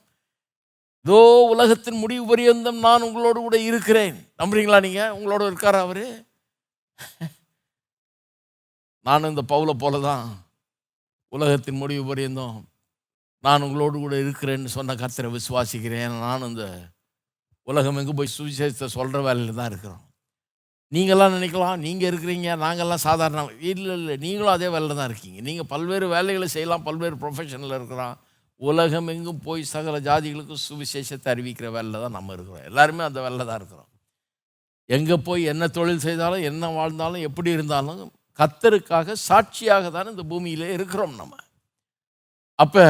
இதோ 1.04 1.20
உலகத்தின் 1.52 2.00
முடிவு 2.02 2.24
பரியந்தம் 2.30 2.78
நான் 2.86 3.06
உங்களோடு 3.06 3.38
கூட 3.46 3.56
இருக்கிறேன். 3.68 4.16
நம்புறீங்களா 4.40 4.78
நீங்கள் 4.86 5.14
உங்களோட 5.16 5.42
இருக்கார் 5.50 5.78
அவர்? 5.84 6.04
நானும் 9.06 9.32
இந்த 9.32 9.44
பவுலை 9.52 9.74
போல 9.82 10.00
தான் 10.08 10.26
உலகத்தின் 11.36 11.80
முடிவு 11.82 12.04
பரியந்தம். 12.10 12.58
நான் 13.44 13.64
உங்களோடு 13.66 13.96
கூட 14.04 14.14
இருக்கிறேன்னு 14.24 14.70
சொன்ன 14.76 14.94
கர்த்தரை 15.02 15.30
விசுவாசிக்கிறேன். 15.36 16.14
நானும் 16.26 16.50
இந்த 16.52 16.66
உலகம் 17.70 17.98
எங்கே 18.00 18.14
போய் 18.18 18.34
சுவிசேஷத்தை 18.36 18.88
சொல்கிற 18.96 19.18
வேலையில் 19.26 19.58
தான் 19.60 19.70
இருக்கிறோம். 19.72 20.02
நீங்களாம் 20.92 21.34
நினைக்கலாம் 21.36 21.82
நீங்கள் 21.84 22.08
இருக்கிறீங்க 22.10 22.48
நாங்கள்லாம் 22.62 23.04
சாதாரண 23.08 23.42
இல்லை 23.70 23.94
இல்லை 23.98 24.14
நீங்களும் 24.24 24.54
அதே 24.54 24.68
வேலையில் 24.74 24.98
தான் 24.98 25.08
இருக்கீங்க. 25.10 25.38
நீங்கள் 25.48 25.68
பல்வேறு 25.72 26.06
வேலைகளை 26.14 26.48
செய்யலாம் 26.54 26.84
பல்வேறு 26.88 27.16
ப்ரொஃபஷனில் 27.22 27.76
இருக்கிறோம் 27.78 28.16
உலகம் 28.60 29.08
எங்கும் 29.12 29.40
போய் 29.46 29.62
சகல 29.74 29.96
ஜாதிகளுக்கும் 30.08 30.62
சுவிசேஷத்தை 30.66 31.28
அறிவிக்கிற 31.32 31.68
வேலையில் 31.76 32.02
தான் 32.04 32.16
நம்ம 32.18 32.34
இருக்கிறோம். 32.36 32.66
எல்லாருமே 32.70 33.02
அந்த 33.06 33.20
வேலையில் 33.24 33.48
தான் 33.50 33.60
இருக்கிறோம். 33.60 33.88
எங்கே 34.90 35.16
போய் 35.28 35.42
என்ன 35.52 35.64
தொழில் 35.78 36.04
செய்தாலும் 36.06 36.46
என்ன 36.50 36.70
வாழ்ந்தாலும் 36.78 37.24
எப்படி 37.28 37.50
இருந்தாலும் 37.56 38.02
கத்தருக்காக 38.38 39.16
சாட்சியாக 39.28 39.88
தானே 39.96 40.12
இந்த 40.14 40.24
பூமியிலே 40.32 40.68
இருக்கிறோம் 40.76 41.16
நம்ம. 41.22 41.34
அப்போ 42.58 42.84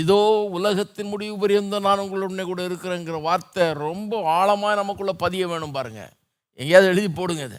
இதோ 0.00 0.20
உலகத்தின் 0.58 1.10
முடிவு 1.12 1.34
பரியந்தம் 1.42 1.86
நான் 1.88 2.02
உங்களுடனே 2.04 2.44
கூட 2.50 2.60
இருக்கிறேங்கிற 2.68 3.18
வார்த்தை 3.28 3.66
ரொம்ப 3.86 4.22
ஆழமாக 4.38 4.74
நமக்குள்ளே 4.80 5.14
பதிய 5.24 5.46
வேணும் 5.52 5.76
பாருங்கள் 5.76 6.12
எங்கேயாவது 6.52 6.90
எழுதி 6.90 7.08
போடுங்க 7.08 7.42
இதை. 7.42 7.58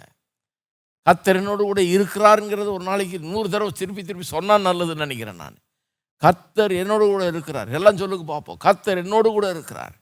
கத்தர் 1.09 1.55
கூட 1.55 1.81
இருக்கிறாருங்கிறது 1.81 2.71
ஒரு 2.71 2.83
நாளைக்கு 2.83 3.19
நூறு 3.19 3.49
தடவை 3.49 3.73
திருப்பி 3.73 4.03
திருப்பி 4.03 4.25
சொன்னால் 4.25 4.61
நல்லதுன்னு 4.61 4.95
நினைக்கிறேன் 4.95 5.35
நான். 5.35 5.55
கர்த்தர் 6.17 6.71
என்னோடு 6.71 7.05
கூட 7.05 7.27
இருக்கிறார். 7.27 7.69
எல்லாம் 7.69 7.97
சொல்லுங்க 7.97 8.25
பார்ப்போம். 8.25 8.57
கர்த்தர் 8.57 8.97
என்னோடு 8.97 9.29
கூட 9.29 9.49
இருக்கிறார். 9.49 9.93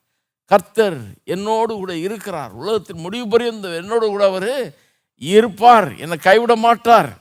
கர்த்தர் 0.45 0.97
என்னோடு 1.23 1.73
கூட 1.73 1.97
இருக்கிறார். 1.97 2.51
உலகத்தின் 2.51 2.99
முடிவு 2.99 3.27
பரியந்தம் 3.27 3.71
என்னோடு 3.71 4.08
கூட 4.08 4.25
அவர் 4.25 4.75
இருப்பார். 5.15 5.97
என்னை 5.97 6.17
கைவிட 6.17 6.56
மாட்டார். 6.56 7.17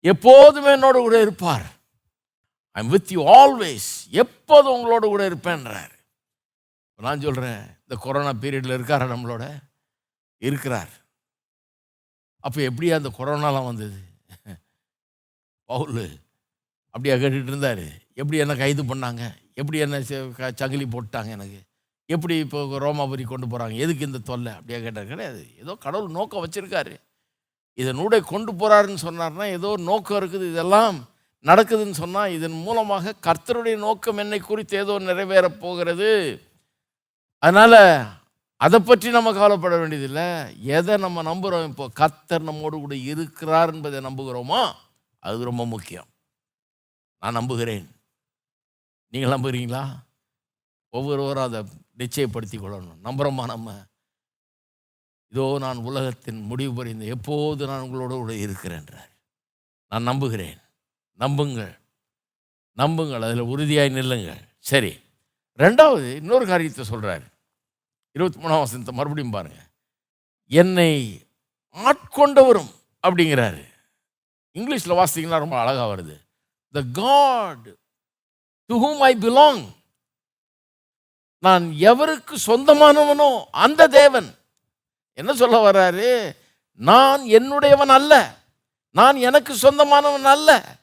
எப்போதுமே 0.00 0.72
என்னோடு 0.72 0.98
கூட 0.98 1.20
இருப்பார். 1.20 1.74
ஐ 2.70 2.86
வித் 2.86 3.12
யூ 3.12 3.24
ஆல்வேஸ் 3.24 4.10
எப்போதும் 4.10 4.72
உங்களோட 4.72 5.04
கூட 5.04 5.24
இருப்பேன்றார். 5.26 5.90
நான் 6.96 7.20
சொல்கிறேன் 7.20 7.60
இந்த 7.80 7.96
கொரோனா 8.00 8.32
பீரியடில் 8.32 8.80
இருக்காரா 8.80 9.16
நம்மளோட? 9.16 9.65
இருக்கிறார். 10.38 10.88
அப்போ 12.40 12.60
எப்படி 12.60 12.92
அந்த 12.92 13.12
கொரோனாலாம் 13.18 13.64
வந்தது? 13.64 13.98
பவுல் 15.64 16.20
அப்படியா 16.90 17.14
கேட்டுட்டு 17.14 17.42
இருந்தார். 17.42 17.82
எப்படி 18.14 18.38
என்ன 18.38 18.54
கைது 18.54 18.84
பண்ணாங்க? 18.84 19.34
எப்படி 19.54 19.78
என்ன 19.78 20.00
க- 20.36 20.52
சங்கிலி 20.54 20.84
போட்டாங்க 20.84 21.26
எனக்கு? 21.26 21.60
எப்படி 22.06 22.36
இப்போ 22.36 22.64
ரோமாபுரி 22.64 23.24
கொண்டு 23.24 23.46
போகிறாங்க 23.46 23.76
எதுக்கு 23.76 24.06
இந்த 24.06 24.18
தொல்லை? 24.18 24.52
அப்படியா 24.52 24.78
கேட்டார். 24.78 25.06
கிடையாது. 25.06 25.46
ஏதோ 25.58 25.74
கடவுள் 25.74 26.10
நோக்கம் 26.10 26.46
வச்சுருக்காரு. 26.46 27.00
இதை 27.74 27.92
நூடை 27.92 28.20
கொண்டு 28.20 28.52
போகிறாருன்னு 28.52 28.96
சொன்னார்னா 29.02 29.46
ஏதோ 29.46 29.76
நோக்கம் 29.78 30.22
இருக்குது. 30.22 30.50
இதெல்லாம் 30.50 31.08
நடக்குதுன்னு 31.42 31.90
சொன்னால் 31.90 32.30
இதன் 32.30 32.50
மூலமாக 32.50 33.14
கர்த்தருடைய 33.22 33.76
நோக்கம் 33.76 34.16
என்னை 34.16 34.38
குறித்து 34.38 34.78
ஏதோ 34.78 34.98
நிறைவேறப் 34.98 35.58
போகிறது. 35.58 36.40
அதனால் 37.38 38.06
அதை 38.56 38.80
பற்றி 38.80 39.10
நம்ம 39.10 39.32
கவலைப்பட 39.32 39.78
வேண்டியதில்லை. 39.78 40.64
எதை 40.64 40.96
நம்ம 40.96 41.22
நம்புகிறோம் 41.22 41.68
இப்போ? 41.68 41.90
கத்தர் 42.00 42.42
நம்மோடு 42.42 42.76
கூட 42.76 42.96
இருக்கிறார் 42.96 43.74
என்பதை 43.74 44.00
நம்புகிறோமோ? 44.00 44.72
அது 45.18 45.44
ரொம்ப 45.44 45.66
முக்கியம். 45.66 46.06
நான் 47.18 47.32
நம்புகிறேன். 47.32 47.90
நீங்கள் 49.08 49.38
நம்புகிறீங்களா? 49.38 49.96
ஒவ்வொருவரும் 50.90 51.42
அதை 51.42 51.60
நிச்சயப்படுத்தி 51.98 52.58
கொள்ளணும். 52.58 53.00
நம்புகிறோமா 53.04 53.44
நம்ம? 53.44 53.84
இதோ 55.28 55.56
நான் 55.58 55.76
உலகத்தின் 55.76 56.40
முடிவு 56.42 56.72
புரிந்து 56.74 57.06
எப்போது 57.06 57.66
நான் 57.66 57.82
உங்களோட 57.82 58.08
கூட 58.08 58.32
இருக்கிறேன்றார் 58.32 59.10
நான் 59.88 60.02
நம்புகிறேன். 60.02 60.58
நம்புங்கள். 61.12 61.78
நம்புங்கள். 62.72 63.22
அதில் 63.22 63.40
உறுதியாய் 63.40 63.90
நில்லுங்கள். 63.90 64.48
சரி. 64.58 65.00
ரெண்டாவது 65.58 66.14
இன்னொரு 66.14 66.46
காரியத்தை 66.46 66.84
சொல்கிறார் 66.84 67.34
இருபத்தி 68.16 68.40
மூணாம் 68.40 68.58
வசனத்தை 68.58 68.94
மறுபடியும் 68.94 69.30
பாருங்க. 69.30 69.62
என்னை 70.46 71.22
ஆட்கொண்டவரும் 71.72 72.70
அப்படிங்கிறாரு. 73.06 73.64
இங்கிலீஷில் 74.54 75.04
வாசித்தீங்கன்னா 75.04 75.38
ரொம்ப 75.38 75.58
அழகாக 75.58 75.96
வருது. 75.96 76.20
The 76.72 76.82
God 76.92 77.68
to 78.66 78.86
whom 78.86 78.98
I 78.98 79.16
belong 79.16 79.68
நான் 81.38 81.64
எவருக்கு 81.64 82.34
சொந்தமானவனோ 82.46 83.44
அந்த 83.50 83.86
தேவன். 83.86 84.38
என்ன 85.12 85.34
சொல்ல 85.34 85.70
வர்றாரு? 85.70 86.36
நான் 86.72 87.20
என்னுடையவன் 87.20 87.94
அல்ல. 87.98 88.38
நான் 88.90 89.16
எனக்கு 89.16 89.54
சொந்தமானவன் 89.54 90.22
அல்ல. 90.22 90.76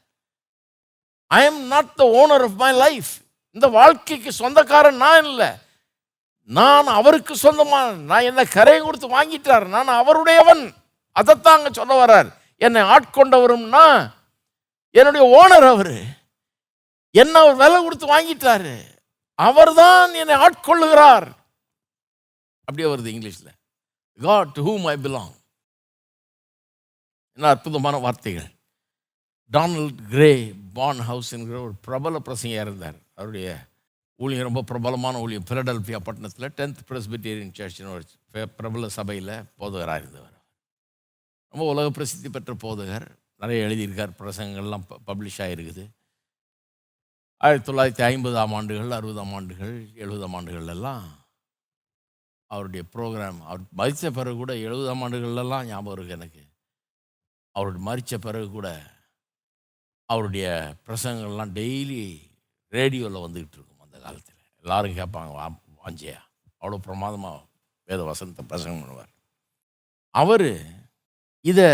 I 1.27 1.45
am 1.45 1.63
not 1.63 1.95
the 1.95 2.03
owner 2.05 2.43
of 2.43 2.55
my 2.55 2.73
life 2.73 3.11
இந்த 3.51 3.67
வாழ்க்கைக்கு 3.67 4.31
சொந்தக்காரன் 4.31 4.95
நான் 4.95 5.25
இல்லை. 5.25 5.51
நான் 6.43 6.85
அவருக்கு 6.85 7.37
சொந்தமான 7.37 7.91
நான் 7.91 8.21
என்ன 8.21 8.43
கரையை 8.43 8.83
கொடுத்து 8.83 9.07
வாங்கிட்டார் 9.07 9.67
நான் 9.67 9.87
அவருடையவன். 9.87 10.73
அதைத்தான் 11.11 11.57
அங்கே 11.57 11.69
சொல்ல 11.71 12.05
வர்றார். 12.05 12.33
என்னை 12.57 12.81
ஆட்கொண்டவரும்னா 12.81 14.13
என்னுடைய 14.89 15.23
ஓனர் 15.39 15.67
அவர். 15.67 15.95
என்ன 17.11 17.39
அவர் 17.39 17.55
விலை 17.55 17.83
கொடுத்து 17.83 18.07
வாங்கிட்டாரு 18.07 18.81
அவர்தான் 19.33 20.13
என்னை 20.13 20.35
ஆட்கொள்ளுகிறார். 20.35 21.27
அப்படியே 22.65 22.93
வருது 22.93 23.09
இங்கிலீஷில். 23.15 23.53
God 24.21 24.51
to 24.51 24.67
whom 24.67 24.87
I 24.87 24.95
belong 24.95 25.35
என்ன 27.35 27.49
அற்புதமான 27.49 27.97
வார்த்தைகள். 27.97 28.49
டானல்ட் 29.51 30.09
கிரே 30.09 30.53
பான் 30.73 30.99
ஹவுஸ் 30.99 31.33
என்கிற 31.33 31.59
ஒரு 31.59 31.73
பிரபல 31.81 32.19
பிரசங்க 32.25 32.61
இருந்தார். 32.61 32.95
அவருடைய 33.15 33.57
ஊழியம் 34.15 34.43
ரொம்ப 34.43 34.61
பிரபலமான 34.61 35.19
ஊழியம் 35.19 35.43
பிலடெல்ஃபியா 35.43 35.97
பட்டணத்தில் 35.97 36.53
டென்த் 36.57 36.79
பிரஸ்பிட்டேரியன் 36.87 37.53
சர்ச்சின் 37.53 37.91
ஒரு 37.91 38.47
பிரபல 38.47 38.89
சபையில் 38.89 39.33
போதகராக 39.57 40.01
இருந்தவர் 40.01 40.37
ரொம்ப 41.49 41.69
உலக 41.71 41.89
பிரசித்தி 41.89 42.29
பெற்ற 42.29 42.53
போதகர். 42.53 43.07
நிறைய 43.37 43.67
எழுதியிருக்கார். 43.67 44.15
பிரசங்கங்கள்லாம் 44.19 44.85
பப்ளிஷ் 45.07 45.41
ஆகிருக்குது 45.45 45.83
ஆயிரத்தி 47.37 47.71
தொள்ளாயிரத்தி 47.71 48.07
ஐம்பதாம் 48.07 48.53
ஆண்டுகள் 48.55 48.99
அறுபதாம் 48.99 49.33
ஆண்டுகள் 49.33 49.75
எழுபதாம் 50.03 50.35
ஆண்டுகள்லாம் 50.37 51.07
அவருடைய 52.45 52.85
ப்ரோக்ராம் 52.93 53.39
அவர் 53.41 53.59
மதித்த 53.71 54.11
பிறகு 54.11 54.35
கூட 54.35 54.53
எழுபதாம் 54.53 55.01
ஆண்டுகள்லாம் 55.03 55.65
ஞாபகம் 55.65 55.95
இருக்குது 55.95 56.17
எனக்கு. 56.17 56.43
அவருடைய 57.51 57.83
மறித்த 57.89 58.17
பிறகு 58.17 58.49
கூட 58.49 58.67
அவருடைய 60.05 60.75
பிரசங்கங்கள்லாம் 60.85 61.53
டெய்லி 61.59 62.03
ரேடியோவில் 62.69 63.21
வந்துக்கிட்டு 63.21 63.57
இருக்கும். 63.57 63.72
காலத்தில். 64.03 64.39
எல்லாரும் 64.65 64.97
கேட்பாங்க 64.99 65.31
வா 65.39 65.47
வாஞ்சியா? 65.83 66.19
அவ்வளோ 66.61 66.77
பிரமாதமாக 66.87 67.39
வேத 67.89 68.01
வசனத்தை 68.09 68.43
பிரசங்கம் 68.51 68.81
பண்ணுவார். 68.83 69.11
அவர் 70.15 70.49
இதை 71.45 71.69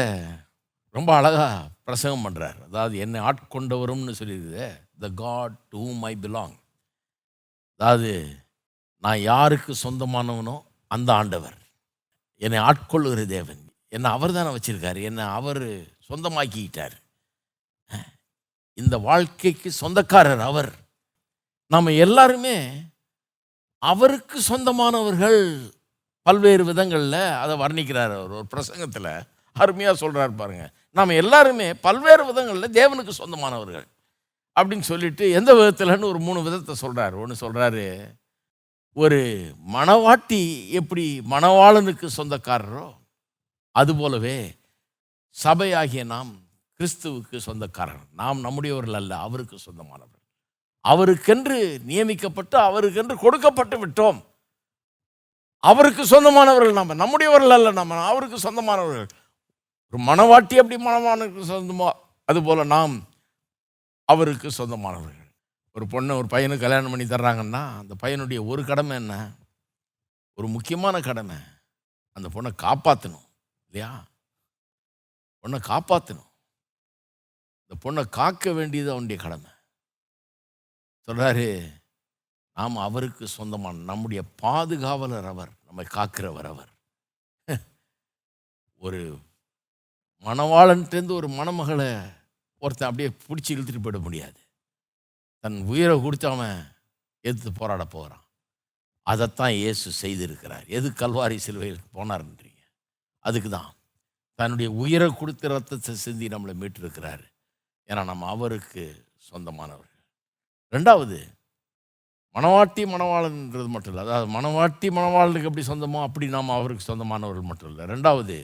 ரொம்ப 0.96 1.10
அழகாக 1.20 1.58
பிரசங்கம் 1.88 2.24
பண்ணுறார் 2.26 2.60
அதாவது 2.68 2.96
என்னை 3.04 3.20
ஆட்கொண்டவரும்னு 3.30 4.20
சொல்லியிருக்குது 4.20 4.68
the 5.04 5.10
God 5.24 5.56
to 5.72 5.78
whom 5.84 6.04
I 6.12 6.14
belong 6.24 6.56
அதாவது 7.80 8.12
நான் 9.04 9.20
யாருக்கு 9.32 9.72
சொந்தமானவனோ 9.84 10.56
அந்த 10.96 11.10
ஆண்டவர். 11.20 11.58
என்னை 12.42 12.60
ஆட்கொள்ளுகிற 12.70 13.22
தேவன். 13.36 13.62
என்னை 13.96 14.10
அவர் 14.16 14.36
தானே 14.38 14.50
வச்சுருக்கார். 14.56 15.00
என்னை 15.10 15.26
அவர் 15.38 15.64
சொந்தமாக்கிக்கிட்டார் 16.10 16.96
இந்த 18.78 18.96
வாழ்க்கைக்கு 19.08 19.70
சொந்தக்காரர் 19.82 20.44
அவர். 20.50 20.72
நம்ம 21.72 21.92
எல்லாருமே 21.92 22.56
அவருக்கு 23.84 24.38
சொந்தமானவர்கள் 24.42 25.42
பல்வேறு 26.22 26.64
விதங்களில் 26.64 27.22
அதை 27.44 27.54
வர்ணிக்கிறார் 27.60 28.14
அவர். 28.16 28.32
ஒரு 28.32 28.48
பிரசங்கத்தில் 28.54 29.12
அருமையாக 29.56 29.98
சொல்கிறார் 29.98 30.36
பாருங்கள் 30.36 30.72
நாம் 30.92 31.20
எல்லாருமே 31.22 31.74
பல்வேறு 31.74 32.26
விதங்களில் 32.26 32.76
தேவனுக்கு 32.80 33.14
சொந்தமானவர்கள் 33.18 33.88
அப்படின்னு 34.60 34.88
சொல்லிட்டு 34.92 35.32
எந்த 35.32 35.54
விதத்தில்னு 35.54 36.12
ஒரு 36.12 36.20
மூணு 36.20 36.44
விதத்தை 36.44 36.76
சொல்கிறார் 36.76 37.14
ஒன்று 37.14 37.36
சொல்கிறாரு 37.44 37.86
ஒரு 38.94 39.20
மணவாட்டி 39.74 40.70
எப்படி 40.70 41.06
மணவாளனுக்கு 41.30 42.08
சொந்தக்காரரோ 42.18 42.86
அதுபோலவே 43.76 44.38
சபையாகிய 45.44 46.04
நாம் 46.06 46.32
கிறிஸ்துவுக்கு 46.80 47.38
சொந்தக்காரர். 47.38 48.06
நாம் 48.14 48.40
நம்முடையவர்கள் 48.40 48.94
அல்ல 48.94 49.18
அவருக்கு 49.18 49.58
சொந்தமானவர்கள். 49.60 50.19
அவருக்கென்று 50.92 51.58
நியமிக்கப்பட்டு 51.90 52.58
அவருக்கென்று 52.68 53.16
கொடுக்கப்பட்டு 53.18 53.76
விட்டோம். 53.82 54.20
அவருக்கு 55.64 56.04
சொந்தமானவர்கள் 56.06 56.80
நம்ம 56.80 56.94
நம்முடையவர்கள் 56.94 57.56
அல்ல 57.58 57.72
நம்ம 57.72 58.06
அவருக்கு 58.12 58.38
சொந்தமானவர்கள். 58.38 59.10
ஒரு 59.94 60.00
மனவாட்டி 60.04 60.56
அப்படி 60.62 60.78
மனவானுக்கு 60.88 61.42
சொந்தமோ 61.52 61.88
அதுபோல் 62.30 62.72
நாம் 62.76 62.96
அவருக்கு 64.10 64.50
சொந்தமானவர்கள். 64.58 65.28
ஒரு 65.76 65.86
பொண்ணை 65.86 66.14
ஒரு 66.20 66.28
பையனுக்கு 66.34 66.66
கல்யாணம் 66.66 66.94
பண்ணி 66.94 67.06
தர்றாங்கன்னா 67.06 67.64
அந்த 67.82 67.94
பையனுடைய 68.04 68.40
ஒரு 68.52 68.62
கடமை 68.66 68.96
என்ன? 68.98 69.14
ஒரு 70.38 70.48
முக்கியமான 70.48 71.00
கடமை 71.00 71.38
அந்த 72.18 72.28
பொண்ணை 72.36 72.52
காப்பாற்றணும் 72.66 73.28
இல்லையா? 73.70 73.92
பொண்ணை 75.44 75.60
காப்பாற்றணும் 75.72 76.30
இந்த 77.62 77.76
பொண்ணை 77.84 78.04
காக்க 78.10 78.54
வேண்டியது 78.54 78.92
அவனுடைய 78.92 79.18
கடமை. 79.24 79.52
சொல்கிறாரு 81.10 81.74
நாம் 82.54 82.78
அவருக்கு 82.78 83.28
சொந்தமான 83.28 83.78
நம்முடைய 83.78 84.24
பாதுகாவலர் 84.42 85.26
அவர் 85.26 85.50
நம்மை 85.66 85.86
காக்கிறவர் 85.94 86.46
அவர். 86.46 86.72
ஒரு 88.76 89.20
மணவாளன்ட்டேருந்து 90.24 91.12
ஒரு 91.12 91.28
மணமகளை 91.28 92.12
ஒருத்தன் 92.58 92.90
அப்படியே 92.90 93.10
பிடிச்சி 93.28 93.60
இழுத்துட்டு 93.60 93.82
போயிட 93.82 94.02
முடியாது. 94.02 94.40
தன் 95.40 95.66
உயிரை 95.66 96.02
கொடுத்து 96.02 96.28
அவன் 96.28 96.76
எதிர்த்து 97.22 97.52
போராட 97.54 97.86
போகிறான் 97.86 98.26
அதைத்தான் 99.02 99.52
இயேசு 99.52 99.92
செய்திருக்கிறார். 100.02 100.68
எது 100.68 100.90
கல்வாரி 100.90 101.36
சிலுவைகளுக்கு 101.36 101.90
போனார்ன்றீங்க? 101.94 102.64
அதுக்கு 103.20 103.50
தான். 103.50 103.76
தன்னுடைய 104.36 104.72
உயிரை 104.72 105.14
கொடுத்து 105.14 105.48
ரத்தத்தை 105.48 105.96
சிந்தி 105.96 106.28
நம்மளை 106.28 106.56
மீட்டிருக்கிறார். 106.56 107.24
ஏன்னா 107.88 108.06
நம்ம 108.06 108.28
அவருக்கு 108.28 109.06
சொந்தமானவர். 109.18 109.89
ரெண்டாவது 110.74 111.18
மணவாட்டி 112.36 112.82
மணவாளன்றது 112.94 113.70
மட்டும் 113.74 113.94
இல்லை. 113.94 114.04
அதாவது 114.06 114.28
மணவாட்டி 114.36 114.88
மணவாளனுக்கு 114.98 115.50
எப்படி 115.50 115.66
சொந்தமோ 115.70 116.00
அப்படி 116.08 116.26
நாம் 116.36 116.58
அவருக்கு 116.58 116.84
சொந்தமானவர்கள் 116.88 117.50
மட்டும் 117.52 117.70
இல்லை. 117.72 117.84
ரெண்டாவது 117.94 118.38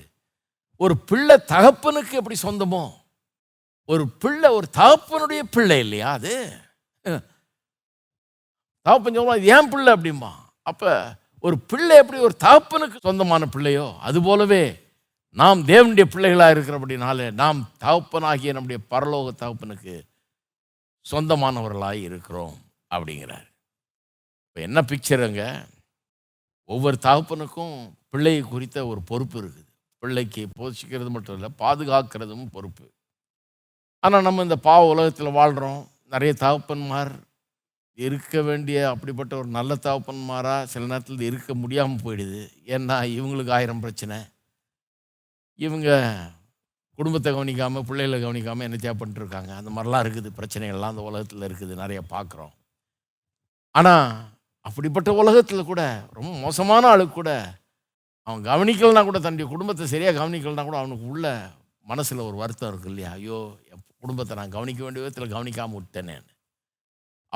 ஒரு 0.84 0.96
பிள்ளை 1.10 1.36
தகப்பனுக்கு 1.54 2.14
எப்படி 2.22 2.38
சொந்தமோ 2.46 2.84
ஒரு 3.90 4.04
பிள்ளை 4.24 4.50
ஒரு 4.58 4.68
தகப்பனுடைய 4.80 5.42
பிள்ளை 5.56 5.78
இல்லையா 5.86 6.10
அது? 6.18 6.34
தகப்பன் 8.86 9.18
சொல்லுவான் 9.18 9.40
இது 9.42 9.54
ஏன் 9.58 9.70
பிள்ளை 9.74 9.92
அப்படிம்பா. 9.96 10.32
அப்போ 10.70 10.92
ஒரு 11.44 11.56
பிள்ளை 11.72 11.94
எப்படி 12.02 12.20
ஒரு 12.28 12.36
தகப்பனுக்கு 12.46 12.98
சொந்தமான 13.08 13.48
பிள்ளையோ 13.56 13.88
அது 14.08 14.18
போலவே 14.28 14.64
நாம் 15.38 15.62
தேவனுடைய 15.70 16.06
பிள்ளைகளாக 16.14 16.54
இருக்கிறபடினாலே 16.56 17.28
நாம் 17.42 17.60
தகப்பனாகிய 17.84 18.54
நம்முடைய 18.58 18.80
பரலோக 18.94 19.34
தகப்பனுக்கு 19.44 19.96
சொந்தமானவர்களாக 21.12 22.06
இருக்கிறோம் 22.08 22.56
அப்படிங்கிறார். 22.96 23.48
இப்போ 24.48 24.62
என்ன 24.68 24.80
பிக்சருங்க 24.90 25.44
ஒவ்வொரு 26.70 26.98
தகப்பனுக்கும் 27.08 27.76
பிள்ளையை 28.12 28.42
குறித்த 28.42 28.78
ஒரு 28.92 29.02
பொறுப்பு 29.10 29.38
இருக்குது. 29.42 29.70
பிள்ளைக்கு 30.04 30.42
போஷிக்கிறது 30.60 31.12
மட்டும் 31.16 31.36
இல்லை 31.38 31.50
பாதுகாக்கிறதும் 31.64 32.48
பொறுப்பு. 32.56 32.86
ஆனால் 34.04 34.26
நம்ம 34.28 34.44
இந்த 34.48 34.58
பாவ 34.68 34.88
உலகத்தில் 34.94 35.38
வாழ்கிறோம் 35.40 35.82
நிறைய 36.14 36.34
தகப்பன்மார் 36.44 37.14
இருக்க 37.98 38.42
வேண்டிய 38.42 38.80
அப்படிப்பட்ட 38.94 39.34
ஒரு 39.42 39.50
நல்ல 39.58 39.74
தகப்பன்மாராக 39.86 40.70
சில 40.72 40.86
நேரத்தில் 40.86 41.28
இருக்க 41.28 41.52
முடியாமல் 41.54 42.04
போயிடுது. 42.06 42.42
ஏன்னா 42.76 42.96
இவங்களுக்கு 43.18 43.52
ஆயிரம் 43.58 43.84
பிரச்சனை. 43.84 44.18
இவங்க 45.60 45.90
குடும்பத்தை 47.00 47.30
கவனிக்காமல் 47.32 47.86
பிள்ளைகளை 47.88 48.18
கவனிக்காமல் 48.22 48.66
என்ன 48.68 48.94
பண்ணிட்டுருக்காங்க 49.00 49.52
அந்த 49.60 49.70
மாதிரிலாம் 49.76 50.04
இருக்குது. 50.06 50.30
பிரச்சனைகள்லாம் 50.38 50.94
அந்த 50.94 51.04
உலகத்தில் 51.10 51.48
இருக்குது. 51.50 51.74
நிறைய 51.84 52.02
பார்க்குறோம். 52.14 52.54
ஆனால் 53.80 54.08
அப்படிப்பட்ட 54.68 55.10
உலகத்தில் 55.22 55.70
கூட 55.72 55.82
ரொம்ப 56.18 56.32
மோசமான 56.46 56.88
ஆளுக்கு 56.94 57.16
கூட 57.16 57.32
அவன் 58.28 58.46
கவனிக்கலனா 58.52 59.02
கூட 59.08 59.18
தன்னுடைய 59.24 59.48
குடும்பத்தை 59.54 59.86
சரியாக 59.94 60.18
கவனிக்கலனா 60.20 60.64
கூட 60.68 60.78
அவனுக்கு 60.82 61.06
உள்ள 61.14 61.26
மனசில் 61.86 62.28
ஒரு 62.28 62.38
வருத்தம் 62.42 62.70
இருக்கு 62.72 62.90
இல்லையா? 62.92 63.12
ஐயோ 63.20 63.40
என் 63.72 63.84
குடும்பத்தை 64.04 64.34
நான் 64.40 64.56
கவனிக்க 64.56 64.82
வேண்டிய 64.84 65.02
விதத்தில் 65.04 65.34
கவனிக்காமல் 65.36 65.80
விட்டேனே. 65.80 66.16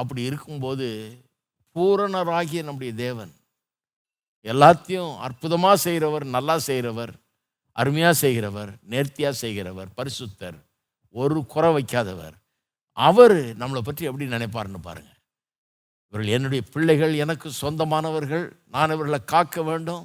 அப்படி 0.01 0.22
இருக்கும்போது 0.30 0.88
பூரணராகிய 1.76 2.62
நம்முடைய 2.68 2.93
தேவன் 3.05 3.34
எல்லாத்தையும் 4.45 5.12
அற்புதமாக 5.26 5.78
செய்கிறவர் 5.86 6.26
நல்லா 6.36 6.55
செய்கிறவர் 6.68 7.14
அருமையாக 7.80 8.16
செய்கிறவர் 8.24 8.72
நேர்த்தியாக 8.92 9.36
செய்கிறவர் 9.44 9.90
பரிசுத்தர் 9.98 10.58
ஒரு 11.16 11.40
குறை 11.54 11.70
வைக்காதவர். 11.76 12.36
அவர் 12.98 13.38
நம்மளை 13.62 13.82
பற்றி 13.86 14.04
எப்படி 14.10 14.26
நினைப்பார்னு 14.36 14.82
பாருங்கள் 14.88 15.18
இவர்கள் 16.08 16.36
என்னுடைய 16.38 16.62
பிள்ளைகள் 16.74 17.14
எனக்கு 17.24 17.48
சொந்தமானவர்கள் 17.62 18.46
நான் 18.76 18.94
இவர்களை 18.96 19.20
காக்க 19.34 19.62
வேண்டும். 19.70 20.04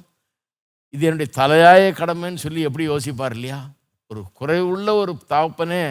இது 0.93 1.03
என்னுடைய 1.07 1.29
தலையாய 1.39 1.85
கடமைன்னு 1.99 2.43
சொல்லி 2.45 2.61
எப்படி 2.67 2.85
யோசிப்பார் 2.87 3.35
இல்லையா? 3.37 3.59
ஒரு 4.11 4.21
குறைவுள்ள 4.39 4.89
ஒரு 5.01 5.13
தாப்பனே 5.33 5.85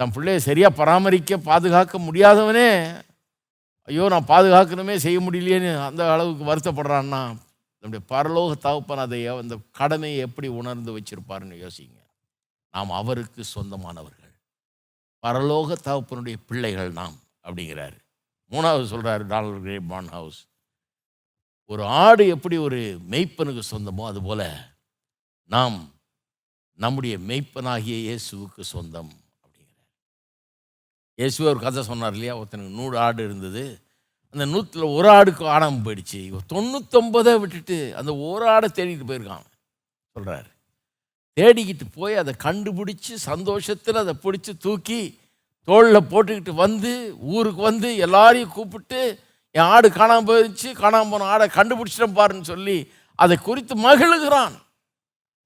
தன் 0.00 0.14
பிள்ளையை 0.14 0.40
சரியாக 0.48 0.78
பராமரிக்க 0.80 1.36
பாதுகாக்க 1.50 1.98
முடியாதவனே 1.98 2.70
ஐயோ 3.88 4.06
நான் 4.12 4.30
பாதுகாக்கணுமே 4.32 4.94
செய்ய 5.04 5.18
முடியலையேன்னு 5.26 5.70
அந்த 5.88 6.02
அளவுக்கு 6.14 6.44
வருத்தப்படுறான்னா 6.50 7.20
நம்முடைய 7.82 8.04
பரலோக 8.12 8.52
தகப்பன் 8.66 9.04
அதை 9.06 9.26
அந்த 9.26 9.56
கடமையை 9.72 10.18
எப்படி 10.18 10.48
உணர்ந்து 10.60 10.90
வச்சிருப்பாருன்னு 10.98 11.56
யோசிங்க. 11.64 11.98
நாம் 12.74 12.90
அவருக்கு 12.90 13.42
சொந்தமானவர்கள். 13.54 14.34
பரலோக 15.22 15.76
தகப்பனுடைய 15.84 16.36
பிள்ளைகள் 16.46 16.90
நாம் 16.92 17.16
அப்படிங்கிறாரு. 17.42 17.98
மூணாவது 18.52 18.84
சொல்கிறாரு 18.92 19.24
டாலர் 19.26 19.60
கிரே 19.60 19.76
பான் 19.92 20.10
ஹவுஸ் 20.16 20.40
ஒரு 21.70 21.82
ஆடு 21.84 22.24
எப்படி 22.28 22.56
ஒரு 22.56 22.78
மெய்ப்பனுக்கு 23.10 23.62
சொந்தமோ 23.70 24.04
அதுபோல் 24.06 24.46
நாம் 25.50 25.78
நம்முடைய 26.78 27.14
மெய்ப்பனாகிய 27.18 27.96
இயேசுவுக்கு 28.06 28.62
சொந்தம் 28.74 29.12
அப்படிங்கிறார். 29.42 29.90
இயேசுவே 31.18 31.48
ஒரு 31.52 31.60
கதை 31.60 31.82
சொன்னார் 31.82 32.12
இல்லையா? 32.12 32.36
ஒருத்தனுக்கு 32.36 32.78
நூறு 32.80 32.98
ஆடு 32.98 33.24
இருந்தது. 33.24 33.64
அந்த 34.38 34.46
நூற்றில் 34.54 34.92
ஒரு 34.96 35.08
ஆடுக்கு 35.08 35.44
ஆடாமல் 35.52 35.84
போயிடுச்சு. 35.86 36.18
இவன் 36.28 36.48
தொண்ணூத்தொம்பதை 36.52 37.32
விட்டுட்டு 37.42 37.76
அந்த 38.00 38.10
ஒரு 38.26 38.44
ஆடை 38.54 38.68
தேடிட்டு 38.76 39.06
போயிருக்கான் 39.08 39.46
சொல்கிறாரு 40.16 40.48
தேடிக்கிட்டு 41.36 41.86
போய் 41.94 42.14
அதை 42.22 42.32
கண்டுபிடிச்சி 42.44 43.14
சந்தோஷத்தில் 43.30 44.00
அதை 44.02 44.14
பிடிச்சி 44.22 44.52
தூக்கி 44.58 45.00
தோளில் 45.68 46.08
போட்டுக்கிட்டு 46.12 46.52
வந்து 46.64 46.92
ஊருக்கு 47.34 47.62
வந்து 47.62 47.88
எல்லாரையும் 48.06 48.54
கூப்பிட்டு 48.56 49.00
என் 49.54 49.70
ஆடு 49.74 49.88
காணாமல் 49.90 50.28
போயிடுச்சு 50.28 50.68
காணாமல் 50.82 51.12
போன 51.12 51.28
ஆடை 51.32 51.46
கண்டுபிடிச்சிட்டேன் 51.58 52.16
பாருன்னு 52.20 52.50
சொல்லி 52.52 52.78
அதை 53.18 53.36
குறித்து 53.38 53.74
மகிழுகிறான். 53.88 54.56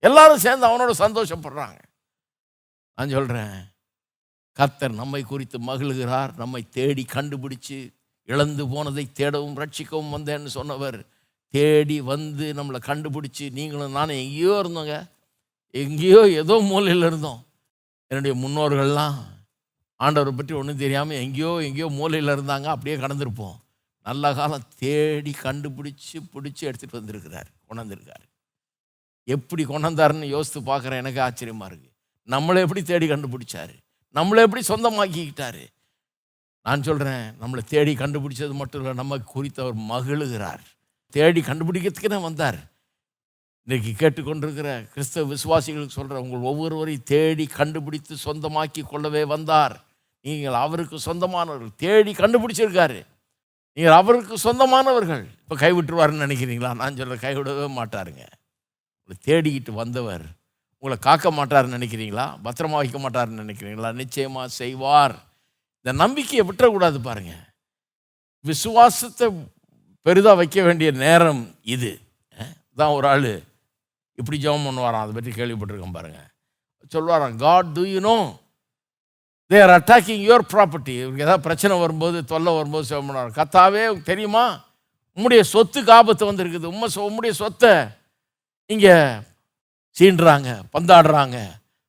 எல்லாரும் 0.03 0.45
சேர்ந்து 0.47 0.69
அவனோட 0.69 0.93
சந்தோஷப்படுறாங்க. 1.05 1.81
நான் 2.99 3.15
சொல்கிறேன் 3.17 3.57
கர்த்தர் 4.59 5.01
நம்மை 5.03 5.23
குறித்து 5.23 5.59
மகிழ்கிறார் 5.71 6.33
நம்மை 6.37 6.63
தேடி 6.77 7.07
கண்டுபிடிச்சு 7.17 7.81
இழந்து 8.29 8.65
போனதை 8.73 9.05
தேடவும் 9.19 9.59
ரட்சிக்கவும் 9.63 10.15
வந்தேன்னு 10.17 10.51
சொன்னவர். 10.59 10.99
தேடி 11.55 11.97
வந்து 12.13 12.47
நம்மளை 12.59 12.79
கண்டுபிடிச்சி 12.89 13.47
நீங்களும் 13.59 13.97
நானும் 13.99 14.21
எங்கேயோ 14.25 14.55
இருந்தோங்க. 14.63 14.95
எங்கேயோ 15.75 16.21
ஏதோ 16.43 16.55
மூலையில் 16.71 17.09
இருந்தோம். 17.09 17.41
என்னுடைய 18.11 18.35
முன்னோர்கள்லாம் 18.43 19.19
ஆண்டவரை 20.01 20.33
பற்றி 20.37 20.55
ஒன்றும் 20.61 20.83
தெரியாமல் 20.85 21.21
எங்கேயோ 21.25 21.51
எங்கேயோ 21.67 21.89
மூலையில் 21.99 22.35
இருந்தாங்க 22.37 22.69
அப்படியே 22.75 22.97
கடந்திருப்போம். 23.03 23.57
நல்ல 24.07 24.33
காலம் 24.39 24.69
தேடி 24.83 25.33
கண்டுபிடிச்சி 25.45 26.17
பிடிச்சி 26.35 26.63
எடுத்துகிட்டு 26.69 27.01
வந்திருக்கிறார் 27.01 27.49
கொண்டாந்துருக்காரு. 27.69 28.25
எப்படி 29.29 29.63
கொண்டாந்தாருன்னு 29.65 30.35
யோசித்து 30.37 30.61
பார்க்குறேன் 30.71 31.03
எனக்கு 31.03 31.21
ஆச்சரியமாக 31.27 31.69
இருக்குது 31.71 31.93
நம்மளை 32.29 32.61
எப்படி 32.65 32.83
தேடி 32.91 33.07
கண்டுபிடிச்சாரு? 33.13 33.75
நம்மளை 34.17 34.41
எப்படி 34.47 34.63
சொந்தமாக்கிக்கிட்டாரு? 34.73 35.63
நான் 36.63 36.83
சொல்கிறேன் 36.83 37.35
நம்மளை 37.41 37.59
தேடி 37.59 37.95
கண்டுபிடிச்சது 37.95 38.53
மட்டும் 38.53 38.81
இல்லை 38.81 38.97
நம்ம 38.97 39.19
குறித்து 39.19 39.63
அவர் 39.63 39.77
மகிழுகிறார். 39.77 40.63
தேடி 41.11 41.41
கண்டுபிடிக்கிறதுக்குன்னு 41.41 42.21
வந்தார். 42.21 42.71
இன்றைக்கி 43.69 43.91
கேட்டுக்கொண்டிருக்கிற 43.99 44.89
கிறிஸ்தவ 44.93 45.33
விசுவாசிகளுக்கு 45.35 45.87
சொல்கிற 45.87 46.21
உங்கள் 46.21 46.41
ஒவ்வொருவரையும் 46.41 47.03
தேடி 47.05 47.47
கண்டுபிடித்து 47.47 48.17
சொந்தமாக்கி 48.25 48.83
கொள்ளவே 48.83 49.25
வந்தார். 49.25 49.81
நீங்கள் 50.21 50.53
அவருக்கு 50.53 50.99
சொந்தமானவர்கள் 51.05 51.75
தேடி 51.77 52.13
கண்டுபிடிச்சிருக்காரு. 52.13 53.07
நீங்கள் 53.73 53.93
அவருக்கு 53.93 54.35
சொந்தமானவர்கள். 54.39 55.25
இப்போ 55.25 55.57
கைவிட்டுருவாருன்னு 55.57 56.27
நினைக்கிறீங்களா? 56.27 56.75
நான் 56.75 56.97
சொல்கிற 56.97 57.15
கைவிடவே 57.15 57.67
மாட்டாருங்க. 57.67 58.25
உங்களை 59.03 59.17
தேடிக்கிட்டு 59.25 59.71
வந்தவர். 59.71 60.23
உங்களை 60.79 61.03
காக்க 61.03 61.31
மாட்டாருன்னு 61.31 61.77
நினைக்கிறீங்களா? 61.79 62.27
பத்திரமா 62.45 62.71
வைக்க 62.71 63.11
மாட்டாருன்னு 63.11 63.43
நினைக்கிறீங்களா? 63.45 63.93
நிச்சயமாக 63.93 64.49
செய்வார். 64.49 65.32
இந்த 65.83 65.93
நம்பிக்கையை 66.03 66.43
விட்டுறக்கூடாது 66.49 66.99
பாருங்க. 67.09 67.33
விசுவாசத்தை 68.45 69.27
பெரிதாக 70.07 70.39
வைக்க 70.41 70.59
வேண்டிய 70.67 70.91
நேரம் 71.05 71.43
இது. 71.75 71.93
தான் 72.81 72.95
ஒரு 72.99 73.07
ஆள் 73.13 73.33
இப்படி 74.19 74.37
ஜெபம் 74.45 74.67
பண்ணுவாராம். 74.67 75.05
அதை 75.05 75.13
பற்றி 75.17 75.33
கேள்விப்பட்டிருக்கேன் 75.39 75.97
பாருங்கள் 75.99 76.29
சொல்லுவாராம் 76.95 77.37
God 77.45 77.71
do 77.77 77.83
you 77.93 78.01
know 78.09 78.17
they're 79.51 79.73
attacking 79.77 80.23
your 80.27 80.45
property 80.53 80.95
இவருக்கு 81.01 81.25
ஏதாவது 81.27 81.47
பிரச்சனை 81.47 81.75
வரும்போது 81.83 82.19
தொல்லை 82.33 82.53
வரும்போது 82.59 82.89
ஜெபம் 82.91 83.09
பண்ணுவார் 83.09 83.39
கத்தாவே 83.41 83.83
உங்களுக்கு 83.87 84.11
தெரியுமா? 84.13 84.45
உம்முடைய 85.17 85.43
சொத்துக்கு 85.53 85.93
ஆபத்து 85.99 86.31
வந்திருக்குது. 86.31 86.73
உம்மை 86.75 86.89
உம்முடைய 87.09 87.33
சொத்தை 87.43 87.73
இங்கே 88.71 88.95
சீண்டுறாங்க 89.97 90.51
பந்தாடுறாங்க 90.75 91.39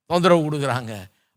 தொந்தரவு 0.09 0.41
கொடுக்குறாங்க. 0.47 0.93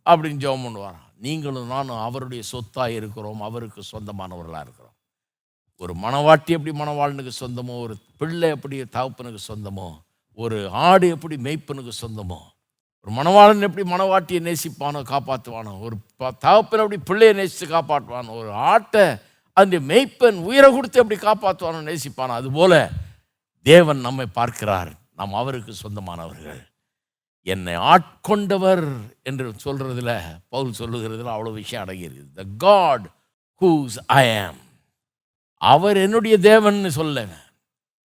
அப்படின்னு 0.06 0.42
ஜெபம் 0.44 0.64
பண்ணுவாராம். 0.66 1.05
நீங்களும் 1.16 1.66
நானும் 1.66 1.98
அவருடைய 1.98 2.42
சொத்தாக 2.42 2.92
இருக்கிறோம் 2.92 3.40
அவருக்கு 3.40 3.82
சொந்தமானவர்களாக 3.92 4.60
இருக்கிறோம். 4.60 4.94
ஒரு 5.76 5.94
மணவாட்டி 5.94 6.46
எப்படி 6.46 6.78
மணவாளனுக்கு 6.78 7.30
சொந்தமோ 7.40 7.80
ஒரு 7.80 7.96
பிள்ளை 8.16 8.48
எப்படி 8.48 8.82
தகப்பனுக்கு 8.82 9.38
சொந்தமோ 9.48 9.98
ஒரு 10.34 10.68
ஆடு 10.68 11.08
எப்படி 11.08 11.36
மெய்ப்பனுக்கு 11.36 11.90
சொந்தமோ 12.00 12.38
ஒரு 13.00 13.22
மணவாளன் 13.22 13.60
எப்படி 13.60 13.90
மணவாட்டியை 13.90 14.42
நேசிப்பானோ 14.42 15.02
காப்பாற்றுவானோ 15.02 15.80
ஒரு 15.80 15.96
ப- 16.16 16.30
தகப்பன் 16.30 16.80
எப்படி 16.80 17.00
பிள்ளையை 17.04 17.36
நேசித்து 17.36 17.76
காப்பாற்றுவானோ 17.76 18.38
ஒரு 18.38 18.52
ஆட்டை 18.52 19.16
அந்த 19.52 19.80
மெய்ப்பன் 19.80 20.38
உயிரை 20.42 20.70
கொடுத்து 20.70 20.98
எப்படி 20.98 21.20
காப்பாற்றுவானோ 21.20 21.82
நேசிப்பானோ 21.82 22.28
அதுபோல 22.28 22.90
தேவன் 23.62 23.98
நம்மை 23.98 24.26
பார்க்கிறார். 24.26 24.92
நாம் 25.16 25.34
அவருக்கு 25.34 25.74
சொந்தமானவர்கள். 25.74 26.66
என்னை 27.46 27.74
ஆட்கொண்டவர் 27.74 28.84
என்று 29.22 29.50
சொல்கிறதுல 29.64 30.42
பவுல் 30.48 30.72
சொல்லுகிறதுல 30.78 31.34
அவ்வளோ 31.34 31.52
விஷயம் 31.52 31.84
அடங்கியிருக்கு 31.84 32.32
த 32.34 32.44
காட் 32.58 33.06
ஹூஸ் 33.60 33.96
ஐ 34.06 34.38
ஆம் 34.38 34.60
அவர் 35.54 35.96
என்னுடைய 35.96 36.38
தேவன்னு 36.38 36.88
சொல்ல 36.88 37.44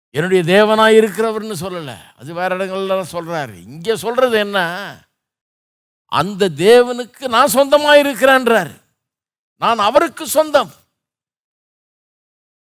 என்னுடைய 0.09 0.41
தேவனாக 0.43 0.97
இருக்கிறவர்னு 0.99 1.55
சொல்லலை. 1.63 1.97
அது 2.15 2.33
வேறு 2.33 2.57
இடங்கள்ல 2.57 3.05
சொல்கிறாரு 3.11 3.53
இங்கே 3.53 3.95
சொல்கிறது 3.95 4.37
என்ன? 4.37 4.59
அந்த 6.11 6.49
தேவனுக்கு 6.49 7.27
நான் 7.27 7.47
சொந்தமாக 7.47 8.03
இருக்கிறேன்றார். 8.03 8.73
நான் 9.61 9.79
அவருக்கு 9.79 10.27
சொந்தம். 10.27 10.71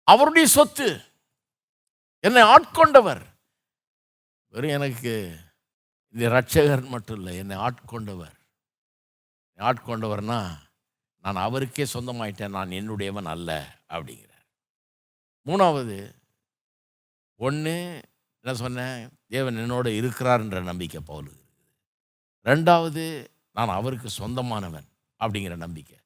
அவருடைய 0.03 0.49
சொத்து. 0.49 0.89
என்னை 2.25 2.43
ஆட்கொண்டவர். 2.43 3.23
வெறும் 4.47 4.71
எனக்கு 4.71 5.15
இந்த 6.15 6.29
ரட்சகர் 6.29 6.89
மட்டும் 6.89 7.17
இல்லை 7.17 7.37
என்னை 7.37 7.57
ஆட்கொண்டவர். 7.57 8.37
என்னை 9.55 9.71
ஆட்கொண்டவர்னா 9.71 10.41
நான் 11.25 11.45
அவருக்கே 11.47 11.85
சொந்தமாயிட்டேன் 11.85 12.57
நான் 12.59 12.71
என்னுடையவன் 12.71 13.29
அல்ல 13.35 13.51
அப்படிங்கிறார். 13.89 14.47
மூணாவது 15.47 16.15
ஒன்று 17.37 17.75
என்ன 18.45 18.57
சொன்னேன்? 18.57 19.09
தேவன் 19.27 19.57
என்னோட 19.57 19.87
இருக்கிறார்ன்ற 20.01 20.63
நம்பிக்கை 20.63 21.01
பவுலுக்கு 21.07 21.41
இருக்குது. 21.45 21.67
ரெண்டாவது 22.45 23.05
நான் 23.53 23.69
அவருக்கு 23.69 24.09
சொந்தமானவன் 24.19 24.89
அப்படிங்கிற 25.21 25.57
நம்பிக்கை. 25.57 25.97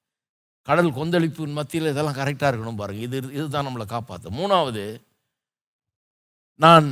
கடல் 0.68 0.92
கொந்தளிப்பின் 0.92 1.52
மத்தியில் 1.52 1.90
இதெல்லாம் 1.90 2.14
கரெக்டாக 2.14 2.50
இருக்கணும் 2.52 2.76
பாருங்கள் 2.76 3.06
இது 3.06 3.16
இதுதான் 3.32 3.66
நம்மளை 3.66 3.86
காப்பாற்று 3.94 4.30
மூணாவது 4.40 4.84
நான் 6.60 6.88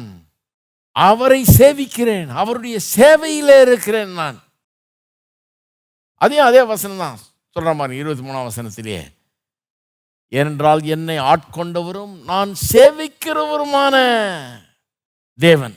அவரை 0.93 1.45
சேவிக்கிறேன் 1.59 2.28
அவருடைய 2.28 2.78
சேவையில் 2.78 3.55
இருக்கிறேன் 3.61 4.12
நான். 4.12 4.43
அதையும் 6.16 6.47
அதே 6.47 6.62
வசனம் 6.62 6.99
தான் 6.99 7.18
சொல்கிற 7.51 7.74
மாதிரி 7.74 7.99
இருபத்தி 7.99 8.24
மூணாம் 8.28 8.49
வசனத்திலேயே 8.51 9.03
ஏனென்றால் 10.28 10.82
என்னை 10.82 11.18
ஆட்கொண்டவரும் 11.18 12.22
நான் 12.22 12.55
சேவிக்கிறவருமான 12.72 13.97
தேவன். 15.34 15.76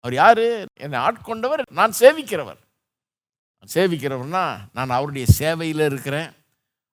அவர் 0.00 0.14
யாரு? 0.14 0.66
என்னை 0.74 0.98
ஆட்கொண்டவர் 0.98 1.62
நான் 1.70 1.92
சேவிக்கிறவர். 1.98 2.56
சேவிக்கிறவர்னா 3.74 4.58
நான் 4.72 4.90
அவருடைய 4.90 5.26
சேவையில் 5.26 5.80
இருக்கிறேன் 5.80 6.36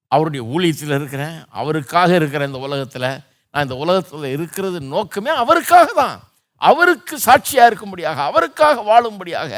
அவருடைய 0.08 0.46
ஊழியத்தில் 0.46 0.96
இருக்கிறேன் 0.96 1.46
அவருக்காக 1.50 2.16
இருக்கிறேன் 2.16 2.48
இந்த 2.48 2.60
உலகத்தில். 2.60 3.22
நான் 3.50 3.64
இந்த 3.64 3.76
உலகத்தில் 3.76 4.24
இருக்கிறது 4.24 4.82
நோக்கமே 4.82 5.30
அவருக்காக 5.30 5.94
தான். 5.94 6.35
அவருக்கு 6.62 7.16
சாட்சியாக 7.28 7.70
இருக்கும்படியாக 7.70 8.20
அவருக்காக 8.30 8.84
வாழும்படியாக 8.92 9.52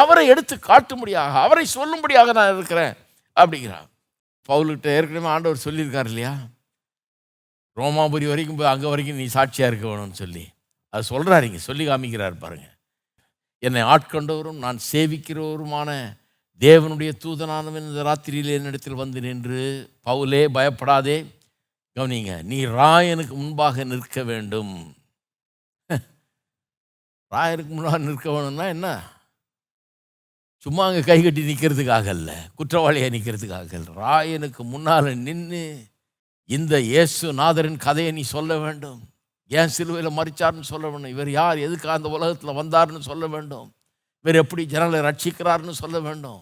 அவரை 0.00 0.24
எடுத்து 0.32 0.54
காட்டும்படியாக 0.70 1.34
அவரை 1.46 1.64
சொல்லும்படியாக 1.76 2.32
நான் 2.38 2.54
இருக்கிறேன் 2.56 2.94
அப்படிங்கிறார். 3.36 3.88
பவுல்கிட்ட 4.48 4.88
ஏற்கனவே 4.96 5.28
ஆண்டவர் 5.34 5.64
சொல்லியிருக்கார் 5.66 6.10
இல்லையா? 6.12 6.32
ரோமாபுரி 7.76 8.26
வரைக்கும் 8.30 8.58
போய் 8.60 8.72
அங்கே 8.72 8.88
வரைக்கும் 8.92 9.20
நீ 9.22 9.26
சாட்சியாக 9.36 9.70
இருக்க 9.70 9.86
வேணும்னு 9.88 10.20
சொல்லி. 10.22 10.44
அது 10.94 11.04
சொல்கிறாரு 11.12 11.44
இங்கே 11.48 11.62
சொல்லி 11.68 11.84
காமிக்கிறார் 11.88 12.42
பாருங்கள் 12.44 12.74
என்னை 13.66 13.82
ஆட்கொண்டவரும் 13.92 14.62
நான் 14.64 14.78
சேவிக்கிறவருமான 14.92 15.90
தேவனுடைய 16.60 17.10
தூதனானவன் 17.24 17.86
இந்த 17.90 18.02
ராத்திரியில் 18.08 18.56
என்னிடத்தில் 18.56 19.00
வந்து 19.02 19.18
நின்று 19.20 19.62
பவுலே 20.06 20.42
பயப்படாதே. 20.56 21.16
கவனிங்க 21.96 22.34
நீ 22.50 22.58
ராயனுக்கு 22.80 23.34
முன்பாக 23.40 23.84
நிற்க 23.84 24.22
வேண்டும். 24.30 24.74
ராயனுக்கு 27.34 27.72
முன்னால் 27.76 28.06
நிற்க 28.08 28.30
வேணும்னா 28.30 28.66
என்ன? 28.76 28.88
சும்மா 30.64 30.86
அங்கே 30.86 31.00
கை 31.06 31.22
கட்டி 31.22 31.42
நிற்கிறதுக்காக 31.42 32.08
இல்லை 32.18 32.36
குற்றவாளியாக 32.58 33.12
நிற்கிறதுக்காக 33.14 33.72
இல்லை 33.78 33.92
ராயனுக்கு 34.04 34.62
முன்னால் 34.72 35.08
நின்று 35.28 35.62
இந்த 36.48 36.74
இயேசு 36.80 37.32
நாதரின் 37.40 37.78
கதையை 37.84 38.12
நீ 38.12 38.22
சொல்ல 38.34 38.52
வேண்டும். 38.58 39.00
ஏன் 39.50 39.72
சிலுவையில் 39.76 40.16
மறிச்சார்னு 40.18 40.70
சொல்ல 40.70 40.86
வேண்டும். 40.88 41.10
இவர் 41.10 41.30
யார்? 41.30 41.58
எதுக்கு 41.58 41.90
அந்த 41.96 42.08
உலகத்தில் 42.08 42.58
வந்தார்னு 42.60 42.98
சொல்ல 42.98 43.26
வேண்டும். 43.26 43.68
இவர் 44.24 44.40
எப்படி 44.42 44.66
ஜனங்களை 44.66 45.00
ரட்சிக்கிறார்னு 45.08 45.74
சொல்ல 45.82 46.00
வேண்டும். 46.00 46.40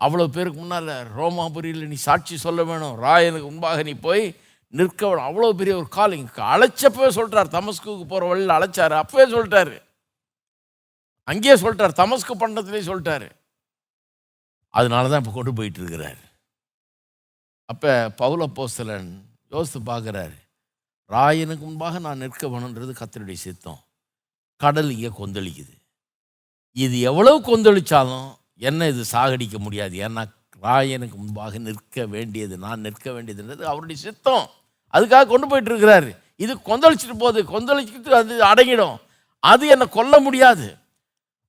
அவ்வளோ 0.00 0.26
பேருக்கு 0.26 0.60
முன்னால் 0.60 0.92
ரோமாபுரியில் 1.18 1.88
நீ 1.92 1.94
சாட்சி 1.94 2.36
சொல்ல 2.36 2.64
வேணும். 2.64 2.94
ராயனுக்கு 3.06 3.48
முன்பாக 3.50 3.82
நீ 3.82 3.94
போய் 4.06 4.24
நிற்க 4.68 5.02
வேணும். 5.08 5.28
அவ்வளோ 5.30 5.52
பெரிய 5.60 5.76
ஒரு 5.76 5.88
காலிங் 5.88 6.28
அழைச்சப்பவே 6.54 7.08
சொல்கிறார் 7.08 7.54
தமஸ்குக்கு 7.56 8.06
போகிற 8.12 8.26
வழியில் 8.26 8.56
அழைச்சார். 8.58 9.00
அப்பவே 9.02 9.26
சொல்லிட்டாரு. 9.34 9.76
அங்கேயே 11.30 11.54
சொல்லிட்டார் 11.62 11.98
தமஸ்கு 12.00 12.34
பண்டத்திலே 12.42 12.80
சொல்லிட்டாரு. 12.88 13.28
அதனால 14.78 15.08
தான் 15.10 15.22
இப்போ 15.22 15.34
கொண்டு 15.36 15.52
போயிட்டு 15.58 15.80
இருக்கிறார் 15.82 16.20
அப்போ 17.72 17.92
பவுல 18.20 18.46
போஸ்தலன் 18.56 19.08
யோசித்து 19.54 19.80
பார்க்குறாரு 19.90 20.36
ராயனுக்கு 21.14 21.64
முன்பாக 21.66 21.98
நான் 22.04 22.22
நிற்க 22.24 22.44
வேணுன்றது 22.52 22.92
கத்தருடைய 23.00 23.38
சித்தம். 23.46 23.80
கடல் 24.62 24.90
இங்கே 24.94 25.10
கொந்தளிக்குது. 25.18 25.74
இது 26.84 26.96
எவ்வளவு 27.10 27.38
கொந்தளிச்சாலும் 27.48 28.28
என்ன 28.68 28.88
இது 28.92 29.02
சாகடிக்க 29.12 29.56
முடியாது. 29.66 29.94
ஏன்னா 30.06 30.22
ராயனுக்கு 30.66 31.16
முன்பாக 31.22 31.58
நிற்க 31.68 32.06
வேண்டியது 32.14 32.54
நான் 32.64 32.84
நிற்க 32.86 33.06
வேண்டியதுன்றது 33.16 33.62
அவருடைய 33.72 33.98
சித்தம். 34.06 34.46
அதுக்காக 34.94 35.28
கொண்டு 35.32 35.46
போயிட்டு 35.50 35.70
இருக்கிறாரு 35.72 36.10
இது 36.44 36.52
கொந்தளிச்சிட்டு 36.70 37.16
போகுது. 37.24 37.40
கொந்தளிச்சுட்டு 37.54 38.18
அது 38.22 38.34
அடங்கிடும். 38.50 38.96
அது 39.42 39.64
என்னை 39.74 39.86
கொல்ல 39.96 40.20
முடியாது. 40.26 40.66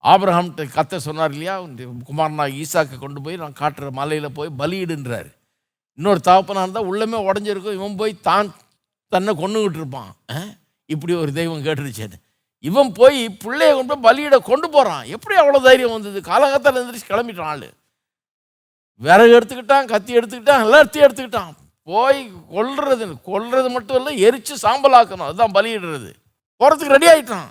ஆபிரஹாம்கிட்ட 0.03 0.65
கத்த 0.75 0.97
சொன்னார் 1.07 1.33
இல்லையா 1.35 1.55
குமாரனா 2.09 2.45
ஈசாக்கை 2.61 2.97
கொண்டு 2.99 3.21
போய் 3.25 3.41
நான் 3.43 3.59
காட்டுற 3.61 3.87
மலையில் 3.99 4.35
போய் 4.37 4.49
பலியிடுன்றார். 4.59 5.29
இன்னொரு 5.99 6.21
தகப்பனாக 6.27 6.65
இருந்தால் 6.65 6.89
உள்ளமே 6.91 7.19
உடஞ்சிருக்கும். 7.29 7.77
இவன் 7.79 7.99
போய் 8.01 8.13
தான் 8.29 8.53
தன்னை 9.13 9.33
கொண்டுகிட்டு 9.41 9.79
இருப்பான். 9.81 10.11
இப்படி 10.93 11.13
ஒரு 11.23 11.31
தெய்வம் 11.39 11.65
கேட்டுருச்சேன்னு. 11.65 12.17
இவன் 12.69 12.91
போய் 12.99 13.19
பிள்ளைய 13.43 13.71
கொண்டு 13.77 13.91
போய் 13.93 14.05
பலியிட 14.07 14.37
கொண்டு 14.51 14.67
போகிறான் 14.75 15.03
எப்படி 15.15 15.35
அவ்வளோ 15.41 15.59
தைரியம் 15.67 15.95
வந்தது? 15.95 16.21
காலகத்தில் 16.29 16.79
எழுந்திரிச்சு 16.79 17.11
கிளம்பிட்டான் 17.11 17.51
ஆள். 17.51 17.67
விறகு 19.01 19.35
எடுத்துக்கிட்டான் 19.37 19.89
கத்தி 19.93 20.17
எடுத்துக்கிட்டான் 20.19 20.63
எல்லாத்தையும் 20.67 21.05
எடுத்துக்கிட்டான். 21.07 21.53
போய் 21.89 22.19
கொல்றது 22.55 23.05
கொல்றது 23.31 23.69
மட்டும் 23.75 23.97
இல்லை 23.99 24.13
எரித்து 24.27 24.55
சாம்பலாக்கணும். 24.63 25.27
அதுதான் 25.29 25.55
பலியிடுறது. 25.57 26.09
போகிறதுக்கு 26.59 26.95
ரெடி 26.97 27.09
ஆகிட்டான் 27.13 27.49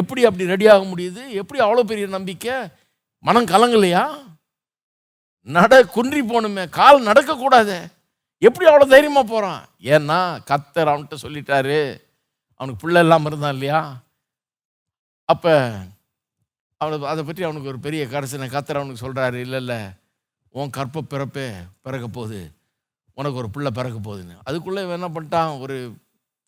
எப்படி 0.00 0.20
அப்படி 0.28 0.44
ரெடி 0.52 0.66
ஆக 0.74 0.84
முடியுது? 0.92 1.22
எப்படி 1.40 1.58
அவ்வளோ 1.64 1.82
பெரிய 1.90 2.06
நம்பிக்கை? 2.14 2.54
மனம் 3.26 3.50
கலங்கலையா? 3.52 4.04
நட 5.56 5.74
குன்றி 5.96 6.20
போகணுமே 6.22 6.64
கால் 6.78 7.06
நடக்கக்கூடாது. 7.08 7.76
எப்படி 8.46 8.64
அவ்வளோ 8.68 8.86
தைரியமாக 8.92 9.26
போகிறான் 9.32 9.62
ஏன்னா 9.94 10.18
கத்தர் 10.50 10.90
அவன்கிட்ட 10.92 11.16
சொல்லிட்டாரு. 11.24 11.78
அவனுக்கு 12.60 12.82
பிள்ளை 12.82 13.00
இல்லாமல் 13.04 13.30
இருந்தான் 13.30 13.54
இல்லையா? 13.56 13.80
அப்போ 15.32 15.54
அவனுக்கு 16.80 17.06
அதை 17.12 17.22
பற்றி 17.24 17.42
அவனுக்கு 17.46 17.70
ஒரு 17.72 17.80
பெரிய 17.86 18.04
கரசனை. 18.14 18.46
கத்தர் 18.54 18.80
அவனுக்கு 18.80 19.04
சொல்கிறாரு 19.04 19.38
இல்லை 19.44 19.60
இல்லை. 19.64 19.80
உன் 20.58 20.74
கற்ப 20.78 21.04
பிறப்பே 21.12 21.46
பிறக்க 21.84 22.06
போகுது. 22.16 22.40
உனக்கு 23.18 23.40
ஒரு 23.42 23.50
பிள்ளை 23.54 23.70
பிறக்க 23.78 23.98
போகுதுன்னு. 24.06 24.36
அதுக்குள்ளே 24.48 24.82
இவன் 24.86 24.98
என்ன 24.98 25.10
பண்ணிட்டான்? 25.14 25.52
ஒரு 25.64 25.76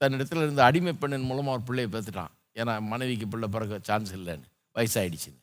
தன்னிடத்தில் 0.01 0.45
இருந்த 0.45 0.63
அடிமை 0.69 0.93
பெண்ணின் 1.03 1.29
மூலமாக 1.31 1.57
ஒரு 1.57 1.65
பிள்ளையை 1.69 1.89
பேத்துட்டான் 1.93 2.33
ஏன்னா 2.61 2.75
மனைவிக்கு 2.93 3.27
பிள்ளை 3.33 3.49
பிறக்க 3.55 3.79
சான்ஸ் 3.89 4.13
இல்லைன்னு 4.19 4.47
வயசாயிடுச்சுன்னு. 4.77 5.41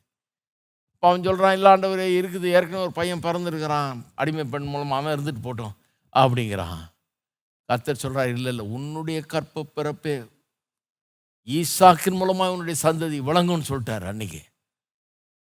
இப்போ 0.93 1.07
அவன் 1.09 1.25
சொல்கிறான் 1.27 1.55
இல்லாண்டவரே 1.57 2.07
இருக்குது 2.19 2.47
ஏற்கனவே 2.57 2.83
ஒரு 2.87 2.93
பையன் 2.99 3.23
பிறந்திருக்கிறான் 3.25 3.97
அடிமை 4.21 4.45
பெண் 4.53 4.69
மூலமாக 4.73 4.99
அவன் 4.99 5.15
இருந்துட்டு 5.15 5.41
போட்டோம் 5.47 5.73
அப்படிங்கிறான். 6.15 6.81
கர்த்தர் 7.69 8.01
சொல்கிறார் 8.03 8.31
இல்லை 8.35 8.49
இல்லை 8.53 8.65
உன்னுடைய 8.77 9.19
கற்ப 9.33 9.65
பிறப்பே 9.77 10.15
ஈசாக்கின் 11.47 12.19
மூலமாக 12.21 12.53
உன்னுடைய 12.55 12.77
சந்ததி 12.85 13.17
விளங்கும்னு 13.29 13.69
சொல்லிட்டாரு 13.69 14.05
அன்னைக்கு. 14.11 14.41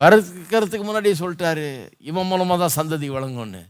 பிறக்கிறதுக்கு 0.01 0.85
முன்னாடியே 0.89 1.17
சொல்லிட்டாரு 1.23 1.67
இவன் 2.11 2.29
மூலமாக 2.31 2.59
தான் 2.63 2.77
சந்ததி 2.79 3.09
விளங்கும்னு. 3.17 3.63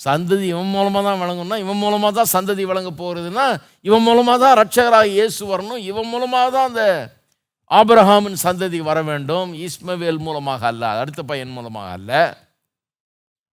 சந்ததி 0.00 0.46
இவன் 0.52 0.72
மூலமாக 0.76 1.02
தான் 1.08 1.20
விளங்கும்னா 1.22 1.56
இவன் 1.64 1.80
மூலமாக 1.82 2.12
தான் 2.18 2.32
சந்ததி 2.34 2.62
விளங்க 2.70 2.90
போகிறதுனா 3.00 3.44
இவன் 3.88 4.06
மூலமாக 4.06 4.38
தான் 4.44 4.56
ரட்சகராக 4.60 5.12
இயேசு 5.16 5.42
வரணும் 5.52 5.82
இவன் 5.90 6.10
மூலமாக 6.12 6.48
தான் 6.54 6.68
அந்த 6.70 6.84
ஆபிரஹாமின் 7.78 8.38
சந்ததி 8.46 8.78
வர 8.88 8.98
வேண்டும். 9.10 9.50
இஸ்மவேல் 9.66 10.20
மூலமாக 10.26 10.62
அல்ல 10.72 10.82
அடுத்த 11.02 11.20
பையன் 11.30 11.54
மூலமாக 11.58 11.90
அல்ல. 11.98 12.10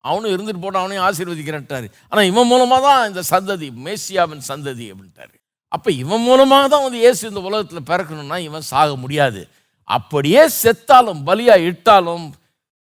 அவனும் 0.03 0.34
இருந்துட்டு 0.34 0.61
போட்டு 0.63 0.82
அவனையும் 0.82 1.05
ஆசீர்வதிக்கிறேன்ட்டாரு. 1.07 1.88
ஆனால் 2.09 2.30
இவன் 2.32 2.49
மூலமாக 2.51 2.82
தான் 2.88 3.07
இந்த 3.09 3.22
சந்ததி 3.34 3.68
மேசியாவின் 3.86 4.43
சந்ததி 4.49 4.86
அப்படின்ட்டாரு. 4.93 5.36
அப்போ 5.76 5.89
இவன் 6.03 6.26
மூலமாக 6.28 6.65
தான் 6.74 6.84
வந்து 6.86 6.99
இயேசு 7.03 7.22
இந்த 7.30 7.41
உலகத்தில் 7.49 7.88
பிறக்கணும்னா 7.91 8.38
இவன் 8.49 8.70
சாக 8.72 8.89
முடியாது. 9.03 9.41
அப்படியே 9.97 10.43
செத்தாலும் 10.61 11.22
பலியாக 11.28 11.68
இட்டாலும் 11.70 12.26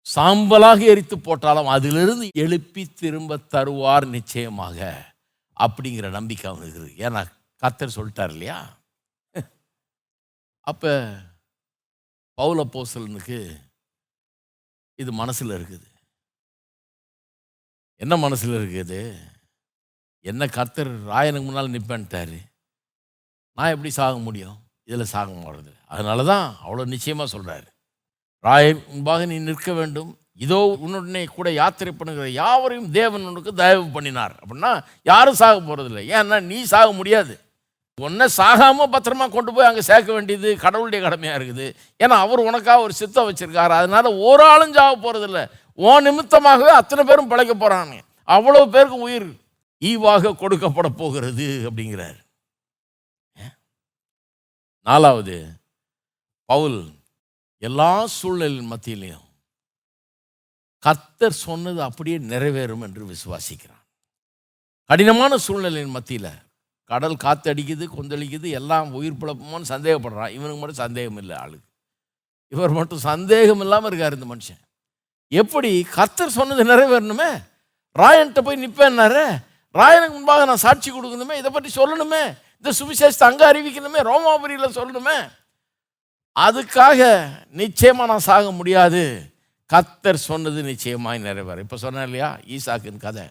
சாம்பலாக 0.07 0.81
எரித்து 0.93 1.16
போட்டாலும் 1.26 1.70
அதிலிருந்து 1.76 2.26
எழுப்பி 2.45 2.83
திரும்ப 3.01 3.39
தருவார் 3.55 4.07
நிச்சயமாக. 4.16 4.78
அப்படிங்கிற 5.57 6.07
நம்பிக்கை 6.18 6.47
அவனுக்கு 6.51 6.70
இருக்குது 6.70 7.01
ஏன்னா 7.07 7.22
கத்தர் 7.62 7.97
சொல்லிட்டார் 7.97 8.33
இல்லையா? 8.35 8.59
அப்போ 10.71 10.93
பவுல 12.39 12.61
போசலனுக்கு 12.75 13.39
இது 15.03 15.11
மனசில் 15.21 15.57
இருக்குது. 15.59 15.89
என்ன 18.05 18.14
மனசில் 18.25 18.57
இருக்குது? 18.59 19.01
என்ன 20.31 20.47
கர்த்தர் 20.57 20.93
ராயனுக்கு 21.11 21.47
முன்னால் 21.49 21.75
நிற்பேன்ட்டாரு 21.75 22.39
நான் 23.57 23.73
எப்படி 23.75 23.91
சாக 23.99 24.18
முடியும்? 24.29 24.57
இதில் 24.89 25.12
சாக 25.14 25.29
போகிறது 25.45 25.73
அதனால 25.93 26.25
தான் 26.33 26.47
அவ்வளோ 26.64 26.85
நிச்சயமாக 26.95 27.33
சொல்கிறாரு 27.35 27.68
ராயன் 28.47 28.83
முன்பாக 28.91 29.27
நீ 29.31 29.37
நிற்க 29.49 29.71
வேண்டும். 29.81 30.11
இதோ 30.45 30.59
உன்னுடனே 30.85 31.23
கூட 31.37 31.49
யாத்திரை 31.61 31.93
பண்ணுகிற 31.97 32.27
யாவரையும் 32.43 32.91
தேவன் 32.99 33.29
உனக்கு 33.31 33.53
தயவு 33.62 33.87
பண்ணினார். 33.97 34.35
அப்படின்னா 34.43 34.71
யாரும் 35.11 35.41
சாக 35.43 35.57
போகிறதில்ல 35.61 36.03
ஏன்னா 36.16 36.37
நீ 36.51 36.59
சாக 36.75 36.89
முடியாது. 37.01 37.35
உன்னை 38.05 38.26
சாகாமல் 38.38 38.92
பத்திரமா 38.94 39.26
கொண்டு 39.36 39.51
போய் 39.55 39.68
அங்கே 39.68 39.82
சேர்க்க 39.90 40.11
வேண்டியது 40.16 40.48
கடவுளுடைய 40.64 41.01
கடமையாக 41.05 41.38
இருக்குது. 41.38 41.66
ஏன்னா 42.03 42.16
அவர் 42.24 42.46
உனக்காக 42.48 42.84
ஒரு 42.86 42.94
சித்தம் 43.01 43.28
வச்சுருக்காரு. 43.28 43.74
அதனால 43.80 44.07
ஒரு 44.28 44.44
ஆளும் 44.53 44.76
சாக 44.78 44.94
போகிறதில்ல 45.05 45.40
ஓ 45.78 45.92
நிமித்தமாகவே 46.07 46.72
அத்தனை 46.80 47.03
பேரும் 47.11 47.30
பிழைக்க 47.32 47.55
போகிறாங்க 47.55 47.96
அவ்வளோ 48.36 48.64
பேருக்கு 48.74 48.98
உயிர் 49.07 49.28
ஈவாக 49.82 50.34
கொடுக்கப்பட 50.42 50.88
போகிறது 51.01 51.48
அப்படிங்கிறார். 51.68 52.18
நாலாவது 54.86 55.36
பவுல் 56.51 56.78
எல்லா 57.62 57.90
சூழ்நிலையின் 58.18 58.70
மத்தியிலையும் 58.72 59.26
கர்த்தர் 60.84 61.42
சொன்னது 61.46 61.80
அப்படியே 61.86 62.18
நிறைவேறும் 62.32 62.84
என்று 62.86 63.03
விசுவாசிக்கிறான். 63.12 63.82
கடினமான 64.90 65.32
சூழ்நிலையின் 65.46 65.96
மத்தியில் 65.96 66.30
கடல் 66.91 67.16
காத்தடிக்குது 67.24 67.84
கொந்தளிக்குது 67.97 68.49
எல்லாம் 68.61 68.88
உயிர் 68.99 69.20
பிழப்பமான்னு 69.20 69.72
சந்தேகப்படுறான். 69.74 70.32
இவனுக்கு 70.36 70.61
மட்டும் 70.62 70.82
சந்தேகம் 70.84 71.16
இல்லை 71.16 71.36
ஆளுக்கு. 71.36 71.68
இவர் 72.55 72.76
மட்டும் 72.78 72.99
சந்தேகம் 72.99 73.61
இல்லாமல் 73.61 73.88
இருக்கார் 73.91 74.16
இந்த 74.18 74.28
மனுஷன். 74.32 74.61
எப்படி? 75.43 75.70
கர்த்தர் 75.97 76.36
சொன்னது 76.38 76.62
நிறைவேறணுமே? 76.70 77.30
ராயன்கிட்ட 78.01 78.41
போய் 78.47 78.62
நிற்பேன்னாரு 78.64 79.24
ராயனுக்கு 79.74 80.14
முன்பாக 80.14 80.45
நான் 80.45 80.64
சாட்சி 80.66 80.91
கொடுக்கணுமே? 80.91 81.34
இதை 81.41 81.51
பற்றி 81.51 81.70
சொல்லணுமே? 81.80 82.22
இந்த 82.57 82.70
சுவிசேஷத்தை 82.78 83.26
அங்கே 83.30 83.45
அறிவிக்கணுமே? 83.51 84.01
ரோமாபுரியில் 84.11 84.76
சொல்லணுமே? 84.78 85.18
அதுக்காக 86.36 87.01
நிச்சயமாக 87.61 88.11
நான் 88.11 88.26
சாக 88.30 88.51
முடியாது. 88.51 89.03
கத்தர் 89.70 90.26
சொன்னது 90.30 90.62
நிச்சயமாய் 90.62 91.24
நிறைவேறும். 91.26 91.66
இப்போ 91.66 91.76
சொன்னேன் 91.76 92.07
இல்லையா? 92.09 92.30
ஈசாக்கின் 92.57 93.05
கதை. 93.07 93.26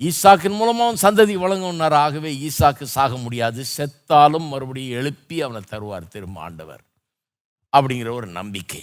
ஈசாக்கின் 0.00 0.56
மூலமாக 0.56 0.86
அவன் 0.86 1.02
சந்ததி 1.04 1.34
வழங்குனார்? 1.42 1.94
ஆகவே 1.94 2.30
ஈசாக்கு 2.48 2.82
சாக 2.82 3.16
முடியாது. 3.16 3.64
செத்தாலும் 3.76 4.48
மறுபடியும் 4.48 4.98
எழுப்பி 4.98 5.42
அவனை 5.42 5.62
தருவார் 5.70 6.08
திரும்ப 6.08 6.40
ஆண்டவர். 6.40 6.82
அப்படிங்கிற 7.76 8.10
ஒரு 8.10 8.26
நம்பிக்கை. 8.26 8.82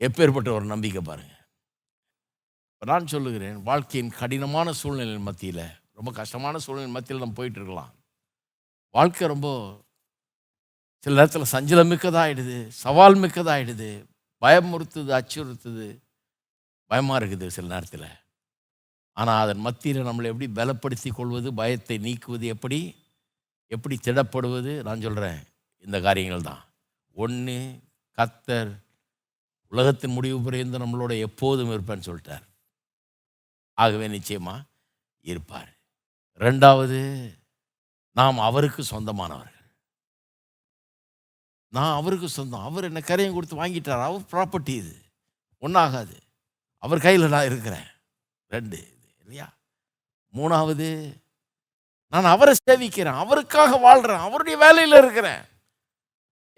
எப்பேற்பட்ட 0.00 0.48
ஒரு 0.50 0.64
நம்பிக்கை 0.64 1.02
பாருங்கள் 1.02 1.34
நான் 2.78 3.06
சொல்லுகிறேன் 3.06 3.62
வாழ்க்கையின் 3.62 4.12
கடினமான 4.18 4.72
சூழ்நிலை 4.72 5.18
மத்தியில் 5.18 5.64
ரொம்ப 5.92 6.12
கஷ்டமான 6.12 6.58
சூழ்நிலை 6.58 6.90
மத்தியில் 6.90 7.22
நம்ம 7.22 7.36
போயிட்டுருக்கலாம் 7.38 7.92
வாழ்க்கை 8.90 9.28
ரொம்ப 9.28 9.48
சில 10.98 11.14
நேரத்தில் 11.14 11.52
சஞ்சலம் 11.54 11.90
மிக்கதாகிடுது 11.92 12.68
சவால் 12.68 13.16
மிக்கதாகிடுது 13.16 13.90
பயமுறுத்துது 14.42 15.12
அச்சுறுத்துது 15.18 15.88
பயமாக 16.90 17.24
இருக்குது 17.24 17.46
சில 17.46 17.66
நேரத்தில். 17.66 18.08
ஆனால் 19.16 19.42
அதன் 19.42 19.64
மத்தியில் 19.66 20.06
நம்மளை 20.06 20.30
எப்படி 20.32 20.48
பலப்படுத்தி 20.58 21.10
கொள்வது 21.12 21.54
பயத்தை 21.54 21.98
நீக்குவது 21.98 22.46
எப்படி 22.54 22.78
எப்படி 23.66 23.98
திடப்படுவது 24.02 24.82
நான் 24.82 25.00
சொல்கிறேன் 25.00 25.40
இந்த 25.78 26.00
காரியங்கள் 26.00 26.48
தான். 26.50 26.62
ஒன்று 27.12 27.80
கத்தர் 28.18 28.70
உலகத்தின் 29.68 30.14
முடிவு 30.16 30.40
புரிந்து 30.40 30.78
நம்மளோட 30.78 31.18
எப்போதும் 31.18 31.72
இருப்பேன்னு 31.74 32.06
சொல்லிட்டார். 32.08 32.44
ஆகவே 33.74 34.08
நிச்சயமாக 34.08 34.66
இருப்பார். 35.20 35.70
ரெண்டாவது 36.38 37.00
நாம் 38.12 38.38
அவருக்கு 38.38 38.82
சொந்தமானவர்கள். 38.84 39.52
நான் 41.68 41.96
அவருக்கு 41.96 42.28
சொந்தம். 42.28 42.66
அவர் 42.68 42.84
என்ன 42.84 43.00
கரையும் 43.00 43.34
கொடுத்து 43.34 43.62
வாங்கிட்டார். 43.62 44.04
அவர் 44.08 44.30
ப்ராப்பர்ட்டி 44.32 44.74
இது. 44.82 44.94
ஒன்றாகாது 45.62 46.16
அவர் 46.78 47.04
கையில் 47.06 47.34
நான் 47.34 47.44
இருக்கிறேன். 47.44 47.88
ரெண்டு 48.48 48.78
இல்லையா? 49.26 49.46
மூணாவது 50.34 50.88
நான் 52.12 52.24
அவரை 52.24 52.54
சேவிக்கிறேன் 52.58 53.20
அவருக்காக 53.22 53.76
வாழ்கிறேன் 53.76 54.24
அவருடைய 54.26 54.56
வேலையில் 54.56 54.98
இருக்கிறேன். 55.02 55.42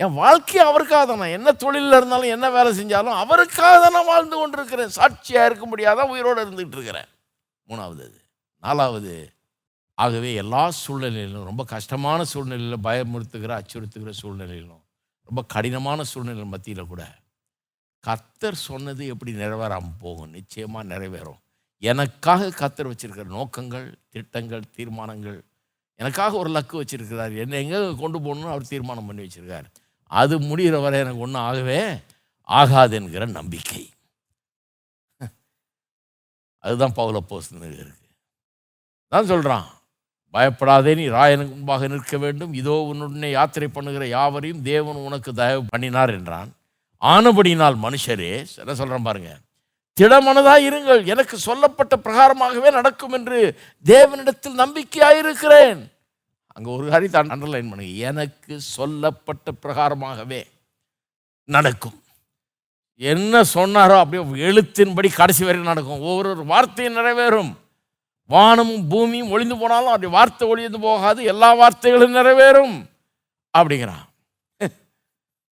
என் 0.00 0.18
வாழ்க்கை 0.22 0.58
அவருக்காக 0.60 1.06
தான் 1.06 1.22
நான் 1.22 1.36
என்ன 1.36 1.52
தொழிலில் 1.52 1.96
இருந்தாலும் 1.98 2.34
என்ன 2.34 2.50
வேலை 2.50 2.70
செஞ்சாலும் 2.80 3.20
அவருக்காக 3.22 3.74
தான் 3.80 3.92
நான் 3.92 4.10
வாழ்ந்து 4.12 4.36
கொண்டிருக்கிறேன். 4.36 4.88
சாட்சியாக 4.88 5.46
இருக்க 5.46 5.64
முடியாதான் 5.66 6.12
உயிரோடு 6.14 6.44
இருந்துகிட்டு 6.44 6.76
இருக்கிறேன். 6.78 7.08
மூணாவது 7.68 8.02
அது 8.04 8.20
நாலாவது 8.62 9.14
ஆகவே 9.98 10.34
எல்லா 10.34 10.70
சூழ்நிலையிலும் 10.70 11.44
ரொம்ப 11.44 11.64
கஷ்டமான 11.64 12.24
சூழ்நிலையில் 12.24 12.84
பயமுறுத்துகிற 12.84 13.52
அச்சுறுத்துகிற 13.60 14.10
சூழ்நிலையிலும் 14.10 14.84
ரொம்ப 15.28 15.42
கடினமான 15.54 16.04
சூழ்நிலை 16.04 16.44
மத்தியில் 16.44 16.86
கூட 16.86 17.02
கத்தர் 18.04 18.64
சொன்னது 18.68 19.06
எப்படி 19.06 19.32
நிறைவேறாமல் 19.32 20.00
போகும் 20.00 20.30
நிச்சயமாக 20.30 20.88
நிறைவேறும். 20.94 21.40
எனக்காக 21.82 22.50
கத்தர் 22.60 22.90
வச்சிருக்கிற 22.90 23.24
நோக்கங்கள் 23.24 23.86
திட்டங்கள் 24.10 24.64
தீர்மானங்கள் 24.76 25.38
எனக்காக 26.00 26.36
ஒரு 26.36 26.50
லக்கு 26.56 26.74
வச்சுருக்கிறார். 26.80 27.32
என்னை 27.42 27.56
எங்கே 27.62 27.78
கொண்டு 28.02 28.18
போகணும்னு 28.18 28.54
அவர் 28.54 28.70
தீர்மானம் 28.72 29.08
பண்ணி 29.08 29.22
வச்சுருக்கார். 29.26 29.66
அது 30.10 30.34
முடிகிற 30.40 30.80
வரை 30.80 30.98
எனக்கு 31.00 31.24
ஒன்றும் 31.26 31.46
ஆகவே 31.48 31.78
ஆகாது 32.48 32.96
என்கிற 32.96 33.26
நம்பிக்கை. 33.38 33.82
அதுதான் 36.64 36.96
பவுல 36.96 37.18
போஸ்து 37.30 37.56
இருக்கு. 37.80 38.06
தான் 39.12 39.30
சொல்கிறான் 39.32 39.66
பயப்படாதே 40.34 40.92
நீ 40.94 41.04
ராயனுக்கு 41.08 41.54
முன்பாக 41.56 41.88
நிற்க 41.88 42.16
வேண்டும். 42.18 42.52
இதோ 42.54 42.74
உன்னுடனே 42.90 43.30
யாத்திரை 43.30 43.68
பண்ணுகிற 43.68 44.06
யாவரையும் 44.08 44.62
தேவன் 44.62 45.04
உனக்கு 45.08 45.30
தயவு 45.34 45.62
பண்ணினார் 45.72 46.12
என்றான். 46.18 46.50
ஆனபடினால் 47.02 47.76
மனுஷரே 47.84 48.32
என்ன 48.62 48.74
சொல்கிறேன் 48.74 49.06
பாருங்கள் 49.08 49.40
திடமனதாக 49.98 50.66
இருங்கள். 50.70 51.06
எனக்கு 51.06 51.38
சொல்லப்பட்ட 51.38 51.96
பிரகாரமாகவே 51.96 52.70
நடக்கும் 52.70 53.12
என்று 53.12 53.58
தேவனிடத்தில் 53.84 54.60
நம்பிக்கையாயிருக்கிறேன். 54.64 55.92
அங்கே 56.46 56.70
ஒரு 56.70 56.88
காரியத்தை 56.88 57.22
அண்டர்லைன் 57.22 57.68
பண்ணுங்க. 57.68 57.82
எனக்கு 57.82 58.60
சொல்லப்பட்ட 58.60 59.52
பிரகாரமாகவே 59.62 60.44
நடக்கும். 61.44 62.02
என்ன 62.96 63.42
சொன்னாரோ 63.54 63.98
அப்படியே 63.98 64.46
எழுத்தின்படி 64.48 65.14
கடைசி 65.14 65.44
வரைக்கும் 65.44 65.72
நடக்கும். 65.72 66.00
ஒவ்வொரு 66.00 66.44
வார்த்தையும் 66.44 66.96
நிறைவேறும். 66.96 67.56
வானமும் 68.24 68.88
பூமியும் 68.88 69.30
ஒளிந்து 69.30 69.58
போனாலும் 69.58 69.86
அப்படி 69.86 70.12
வார்த்தை 70.12 70.48
ஒளிந்து 70.48 70.80
போகாது. 70.80 71.24
எல்லா 71.24 71.56
வார்த்தைகளும் 71.56 72.16
நிறைவேறும். 72.16 72.86
அப்படிங்கிறான். 73.58 74.04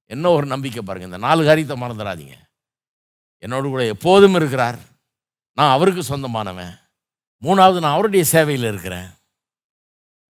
என்ன 0.07 0.31
ஒரு 0.31 0.47
நம்பிக்கை 0.47 0.83
பாருங்கள் 0.83 1.11
இந்த 1.11 1.27
நாலு 1.27 1.45
காரியத்தை 1.45 1.77
மறந்துடாதீங்க. 1.81 2.37
என்னோடு 3.39 3.69
கூட 3.69 3.87
எப்போதும் 3.87 4.35
இருக்கிறார். 4.35 4.79
நான் 5.53 5.73
அவருக்கு 5.73 6.03
சொந்தமானவன். 6.03 6.79
மூணாவது 7.43 7.81
நான் 7.81 7.93
அவருடைய 7.93 8.25
சேவையில் 8.25 8.69
இருக்கிறேன். 8.69 9.07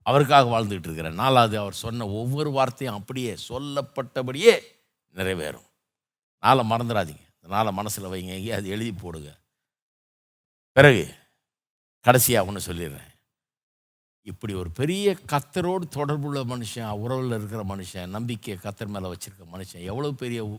அவருக்காக 0.02 0.60
வாழ்ந்துக்கிட்டு 0.60 0.88
இருக்கிறேன். 0.88 1.14
நாலாவது 1.14 1.58
அவர் 1.58 1.72
சொன்ன 1.72 2.06
ஒவ்வொரு 2.06 2.50
வார்த்தையும் 2.50 2.96
அப்படியே 2.96 3.36
சொல்லப்பட்டபடியே 3.48 4.60
நிறைவேறும். 5.14 5.66
நாளை 6.40 6.70
மறந்துடாதீங்க. 6.70 7.24
இந்த 7.34 7.54
நாளை 7.54 7.72
மனசில் 7.72 8.04
வைங்க. 8.04 8.26
எங்கேயும் 8.26 8.56
அது 8.56 8.68
எழுதி 8.68 8.92
போடுங்க. 8.92 9.38
பிறகு 10.72 11.14
கடைசியாக 12.00 12.46
ஒன்று 12.46 12.72
சொல்லிடுறேன். 12.72 13.14
இப்படி 14.22 14.54
ஒரு 14.54 14.70
பெரிய 14.70 15.16
கத்தரோடு 15.26 15.82
தொடர்புள்ள 15.90 16.44
மனுஷன் 16.44 16.90
உறவில் 16.90 17.38
இருக்கிற 17.38 17.64
மனுஷன் 17.64 18.06
நம்பிக்கையை 18.06 18.62
கத்தர் 18.62 18.86
மேலே 18.86 19.08
வச்சுருக்க 19.08 19.44
மனுஷன் 19.52 19.84
எவ்வளோ 19.84 20.10
பெரிய 20.10 20.58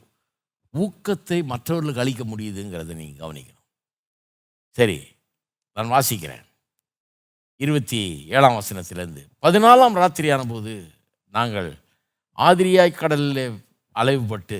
ஊக்கத்தை 0.83 1.37
மற்றவர்களுக்கு 1.51 2.03
அளிக்க 2.03 2.23
முடியுதுங்கிறத 2.23 2.95
நீங்கள் 2.99 3.21
கவனிக்கணும். 3.23 3.63
சரி 4.77 4.97
நான் 5.77 5.93
வாசிக்கிறேன். 5.95 6.43
இருபத்தி 7.61 7.99
ஏழாம் 8.35 8.57
வசனத்திலேருந்து. 8.59 9.23
பதினாலாம் 9.41 9.99
ராத்திரியான 10.01 10.43
போது 10.49 10.73
நாங்கள் 11.33 11.69
ஆதிரியாய் 12.37 12.99
கடலில் 12.99 13.45
அலைவுபட்டு 13.95 14.59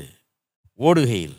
ஓடுகையில் 0.79 1.37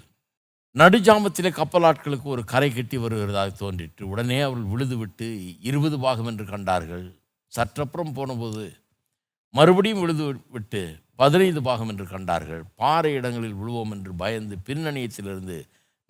நடுஜாமத்திலே 0.77 1.51
கப்பலாட்களுக்கு 1.59 2.29
ஒரு 2.35 2.43
கரை 2.53 2.69
கட்டி 2.73 2.97
வருகிறதாக 2.99 3.51
தோன்றிட்டு 3.63 4.03
உடனே 4.13 4.39
அவர்கள் 4.41 4.71
விழுதுவிட்டு 4.73 5.29
இருபது 5.61 5.97
பாகம் 5.99 6.29
என்று 6.31 6.45
கண்டார்கள். 6.45 7.07
சற்றப்புறம் 7.53 8.13
போனபோது 8.19 8.65
மறுபடியும் 9.55 10.01
விழுது 10.01 10.25
விட்டு 10.55 10.83
பதினைந்து 11.19 11.63
பாகம் 11.63 11.89
என்று 11.89 12.07
கண்டார்கள். 12.07 12.63
பாறை 12.75 13.13
இடங்களில் 13.13 13.55
விழுவோம் 13.55 13.91
என்று 13.91 14.13
பயந்து 14.15 14.57
பின்னணியத்திலிருந்து 14.67 15.57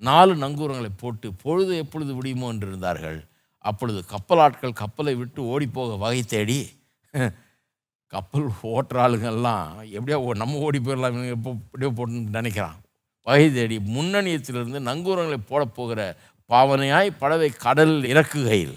நாலு 0.03 0.35
நங்கூரங்களை 0.37 0.91
போட்டு 0.97 1.29
பொழுது 1.35 1.77
எப்பொழுது 1.77 2.13
விடியுமோ 2.15 2.49
என்று 2.49 2.67
இருந்தார்கள் 2.69 3.19
அப்பொழுது 3.65 4.01
கப்பலாட்கள் 4.11 4.73
கப்பலை 4.73 5.15
விட்டு 5.15 5.41
ஓடிப்போக 5.45 5.97
வகை 5.99 6.23
தேடி 6.25 6.59
கப்பல் 8.13 8.47
ஓட்டுற 8.69 8.99
ஆளுங்கள்லாம் 8.99 9.65
எப்படியோ 9.91 10.19
ஓ- 10.21 10.35
நம்ம 10.35 10.59
ஓடி 10.59 10.79
போயிடலாம் 10.79 11.17
எப்போ 11.31 11.51
எப்படியோ 11.65 11.91
போட்டுன்னு 11.93 12.37
நினைக்கிறான். 12.37 12.79
வகை 13.27 13.47
தேடி 13.53 13.77
முன்னணியத்திலிருந்து 13.89 14.81
நங்கூரங்களை 14.81 15.41
போட 15.47 15.65
போகிற 15.71 16.01
பாவனையாய் 16.51 17.19
படவை 17.21 17.51
கடலில் 17.57 18.05
இறக்குகையில் 18.05 18.77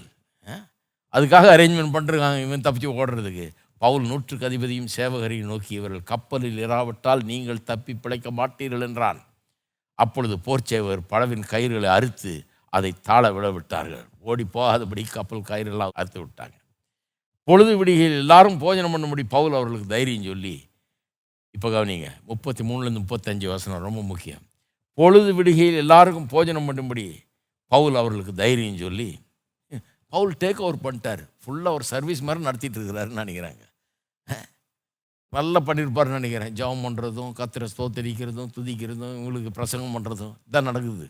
அதுக்காக 1.14 1.46
அரேஞ்ச்மெண்ட் 1.54 1.94
பண்ணிருக்காங்க 1.94 2.40
இவன் 2.42 2.60
தப்பிச்சு 2.60 2.90
ஓடுறதுக்கு. 2.94 3.46
பவுல் 3.82 4.06
நூற்றுக்கு 4.10 4.48
அதிபதியும் 4.48 4.90
சேவகரையும் 4.96 5.50
நோக்கி 5.52 5.72
இவர்கள் 5.78 6.08
கப்பலில் 6.12 6.58
இராவிட்டால் 6.66 7.22
நீங்கள் 7.30 7.66
தப்பி 7.70 7.92
பிழைக்க 8.02 8.30
மாட்டீர்கள் 8.38 8.84
என்றான். 8.88 9.20
அப்பொழுது 9.98 10.36
போர்ச்சேவர் 10.46 11.00
படவின் 11.12 11.46
கயிறுகளை 11.52 11.88
அறுத்து 11.96 12.32
அதை 12.76 12.90
தாழ 13.08 13.32
விட 13.36 13.46
விட்டார்கள் 13.56 14.04
ஓடி 14.28 14.44
போகாதபடி 14.56 15.02
கப்பல் 15.16 15.48
கயிறெல்லாம் 15.50 15.96
அறுத்து 16.00 16.20
விட்டாங்க. 16.22 16.56
பொழுது 17.48 17.72
விடிகையில் 17.80 18.20
எல்லாரும் 18.22 18.58
போஜனம் 18.62 18.94
பண்ணும்படி 18.94 19.24
பவுல் 19.34 19.56
அவர்களுக்கு 19.58 19.88
தைரியம் 19.94 20.28
சொல்லி 20.30 20.54
இப்போ 21.56 21.68
கவனிங்க 21.74 22.08
முப்பத்தி 22.30 22.62
மூணுலேருந்து 22.68 23.02
முப்பத்தஞ்சு 23.04 23.46
வசனம் 23.54 23.84
ரொம்ப 23.86 24.00
முக்கியம். 24.10 24.44
பொழுது 24.98 25.30
விடுகையில் 25.38 25.80
எல்லாருக்கும் 25.82 26.30
போஜனம் 26.34 26.68
பண்ணும்படி 26.68 27.04
பவுல் 27.72 27.98
அவர்களுக்கு 28.00 28.34
தைரியம் 28.42 28.80
சொல்லி 28.84 29.08
பவுல் 30.12 30.32
டேக் 30.42 30.62
ஓவர் 30.64 30.82
பண்ணிட்டார். 30.86 31.22
ஃபுல்லாக 31.42 31.76
ஒரு 31.78 31.84
சர்வீஸ் 31.92 32.24
மாதிரி 32.28 32.46
நடத்திட்டு 32.48 32.78
இருக்கிறாருன்னு 32.78 33.22
நினைக்கிறாங்க. 33.22 33.62
நல்லா 35.36 35.58
பண்ணியிருப்பார்னு 35.66 36.18
நினைக்கிறேன். 36.18 36.54
ஜெபம் 36.58 36.82
பண்ணுறதும் 36.86 37.30
கத்திர 37.38 37.66
ஸ்தோத்தரிக்கிறதும் 37.72 38.50
துதிக்கிறதும் 38.56 39.14
இவங்களுக்கு 39.18 39.50
பிரசங்கம் 39.58 39.94
பண்ணுறதும் 39.96 40.34
இதான் 40.48 40.68
நடக்குது. 40.70 41.06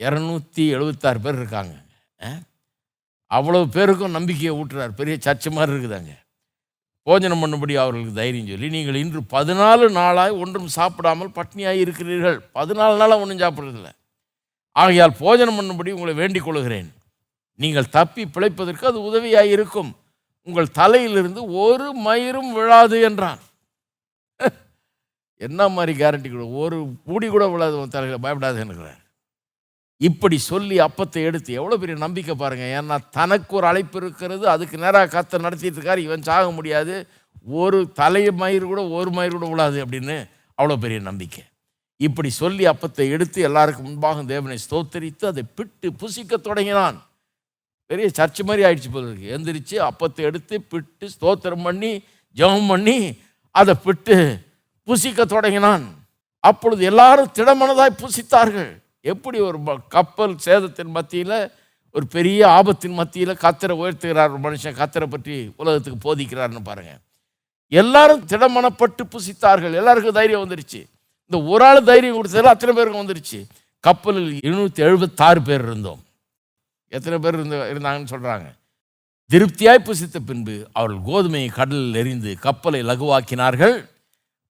இரநூத்தி 0.00 0.64
எழுபத்தாறு 0.76 1.20
பேர் 1.24 1.40
இருக்காங்க. 1.42 1.74
அவ்வளோ 3.30 3.60
பேருக்கும் 3.76 4.16
நம்பிக்கையை 4.18 4.52
ஊட்டுறார். 4.60 4.92
பெரிய 5.00 5.14
சர்ச்சு 5.26 5.50
மாதிரி 5.56 5.72
இருக்குதாங்க. 5.74 6.12
போஜனம் 7.06 7.42
பண்ணும்படி 7.42 7.74
அவர்களுக்கு 7.82 8.14
தைரியம் 8.20 8.50
சொல்லி 8.52 8.68
நீங்கள் 8.76 9.00
இன்று 9.02 9.20
பதினாலு 9.34 9.84
நாளாக 9.98 10.40
ஒன்றும் 10.42 10.68
சாப்பிடாமல் 10.78 11.34
பட்னியாக 11.38 11.82
இருக்கிறீர்கள். 11.84 12.38
பதினாலு 12.58 12.94
நாளாக 13.02 13.22
ஒன்றும் 13.24 13.42
சாப்பிட்றதில்ல. 13.44 13.90
ஆகையால் 14.76 15.14
போஜனம் 15.22 15.58
பண்ணும்படி 15.58 15.90
உங்களை 15.96 16.14
வேண்டிக் 16.22 16.46
கொள்கிறேன். 16.46 16.90
நீங்கள் 17.60 17.92
தப்பி 17.96 18.24
பிழைப்பதற்கு 18.34 18.84
அது 18.90 18.98
உதவியாக 19.10 19.54
இருக்கும் 19.56 19.90
உங்கள் 20.48 20.74
தலையிலிருந்து 20.80 21.40
ஒரு 21.64 21.88
மயிரும் 22.06 22.50
விழாது 22.58 22.96
என்றான். 23.08 23.40
என்ன 25.46 25.68
மாதிரி 25.74 25.92
கேரண்டி 25.98 26.28
கூட? 26.30 26.44
ஒரு 26.62 26.76
கூடி 27.08 27.26
கூட 27.34 27.44
விழாது 27.52 27.74
உன் 27.80 27.94
தலையில் 27.96 28.24
பயப்படாது 28.24 28.60
என்கிறார். 28.62 29.02
இப்படி 30.00 30.36
சொல்லி 30.50 30.76
அப்பத்தை 30.86 31.20
எடுத்து 31.28 31.50
எவ்வளோ 31.60 31.76
பெரிய 31.82 31.96
நம்பிக்கை 32.04 32.34
பாருங்கள் 32.42 32.72
ஏன்னா 32.78 32.96
தனக்கு 33.16 33.52
ஒரு 33.58 33.66
அழைப்பு 33.70 33.96
இருக்கிறது 34.00 34.44
அதுக்கு 34.54 34.76
நேராக 34.84 35.12
கத்தை 35.14 35.38
நடத்திட்டு 35.46 35.78
இருக்கார் 35.78 36.04
இவன் 36.06 36.26
சாக 36.28 36.46
முடியாது. 36.58 36.94
ஒரு 37.62 37.78
தலை 38.00 38.22
மயிர் 38.42 38.70
கூட 38.72 38.82
ஒரு 38.98 39.10
மயிர் 39.18 39.36
கூட 39.36 39.48
விழாது 39.52 39.78
அப்படின்னு 39.84 40.16
அவ்வளோ 40.58 40.76
பெரிய 40.84 40.98
நம்பிக்கை. 41.08 41.42
இப்படி 42.00 42.30
சொல்லி 42.42 42.64
அப்பத்தை 42.72 43.06
எடுத்து 43.14 43.38
எல்லாருக்கும் 43.48 43.86
முன்பாக 43.88 44.22
தேவனை 44.32 44.58
ஸ்தோத்தரித்து 44.64 45.24
அதை 45.32 45.42
பிட்டு 45.58 45.88
புசிக்க 46.02 46.36
தொடங்கினான். 46.48 46.98
பெரிய 47.90 48.06
சர்ச் 48.18 48.40
மாதிரி 48.48 48.62
ஆயிடுச்சு 48.66 48.90
போல 48.94 49.06
இருக்கு. 49.10 49.28
எந்திரிச்சு 49.36 49.76
அப்பத்தை 49.88 50.22
எடுத்து 50.30 50.54
பிட்டு 50.72 51.06
ஸ்தோத்திரம் 51.14 51.64
பண்ணி 51.68 51.92
ஜெபம் 52.38 52.68
பண்ணி 52.72 52.96
அதை 53.60 53.74
பிட்டு 53.84 54.16
புசிக்க 54.88 55.24
தொடங்கினான். 55.34 55.86
அப்பொழுது 56.44 56.82
எல்லாரும் 56.90 57.30
திடமனதாய் 57.36 58.00
புசித்தார்கள். 58.02 58.70
எப்படி 59.12 59.38
ஒரு 59.48 59.58
கப்பல் 59.94 60.34
சேதத்தின் 60.46 60.92
மத்தியில் 60.96 61.38
ஒரு 61.94 62.06
பெரிய 62.14 62.40
ஆபத்தின் 62.58 62.96
மத்தியில் 63.00 63.40
கத்தரை 63.44 63.74
உயர்த்துகிறார் 63.82 64.32
ஒரு 64.34 64.42
மனுஷன் 64.46 64.78
கத்தரை 64.80 65.06
பற்றி 65.14 65.36
உலகத்துக்கு 65.60 65.98
போதிக்கிறார்னு 66.06 66.62
பாருங்கள் 66.68 67.00
எல்லாரும் 67.72 68.22
திடமனப்பட்டு 68.30 69.02
புசித்தார்கள். 69.14 69.74
எல்லாருக்கும் 69.80 70.16
தைரியம் 70.18 70.44
வந்துருச்சு. 70.44 70.80
இந்த 71.30 71.38
ஒரு 71.52 71.64
ஆள் 71.68 71.88
தைரியம் 71.90 72.18
கொடுத்ததில் 72.18 72.52
அத்தனை 72.52 72.74
பேருக்கும் 72.74 73.02
வந்துருச்சு. 73.02 73.40
கப்பலில் 73.84 74.30
இருநூற்றி 74.46 74.82
எழுபத்தாறு 74.88 75.40
பேர் 75.48 75.64
இருந்தோம். 75.68 76.00
எத்தனை 76.88 77.18
பேர் 77.18 77.34
இருந்த 77.34 77.56
இருந்தாங்கன்னு 77.72 78.12
சொல்கிறாங்க 78.14 78.48
திருப்தியாய் 79.30 79.86
புசித்த 79.86 80.18
பின்பு 80.20 80.54
அவர்கள் 80.72 81.06
கோதுமையை 81.08 81.48
கடலில் 81.52 81.94
எறிந்து 81.94 82.30
கப்பலை 82.38 82.80
லகுவாக்கினார்கள். 82.82 83.74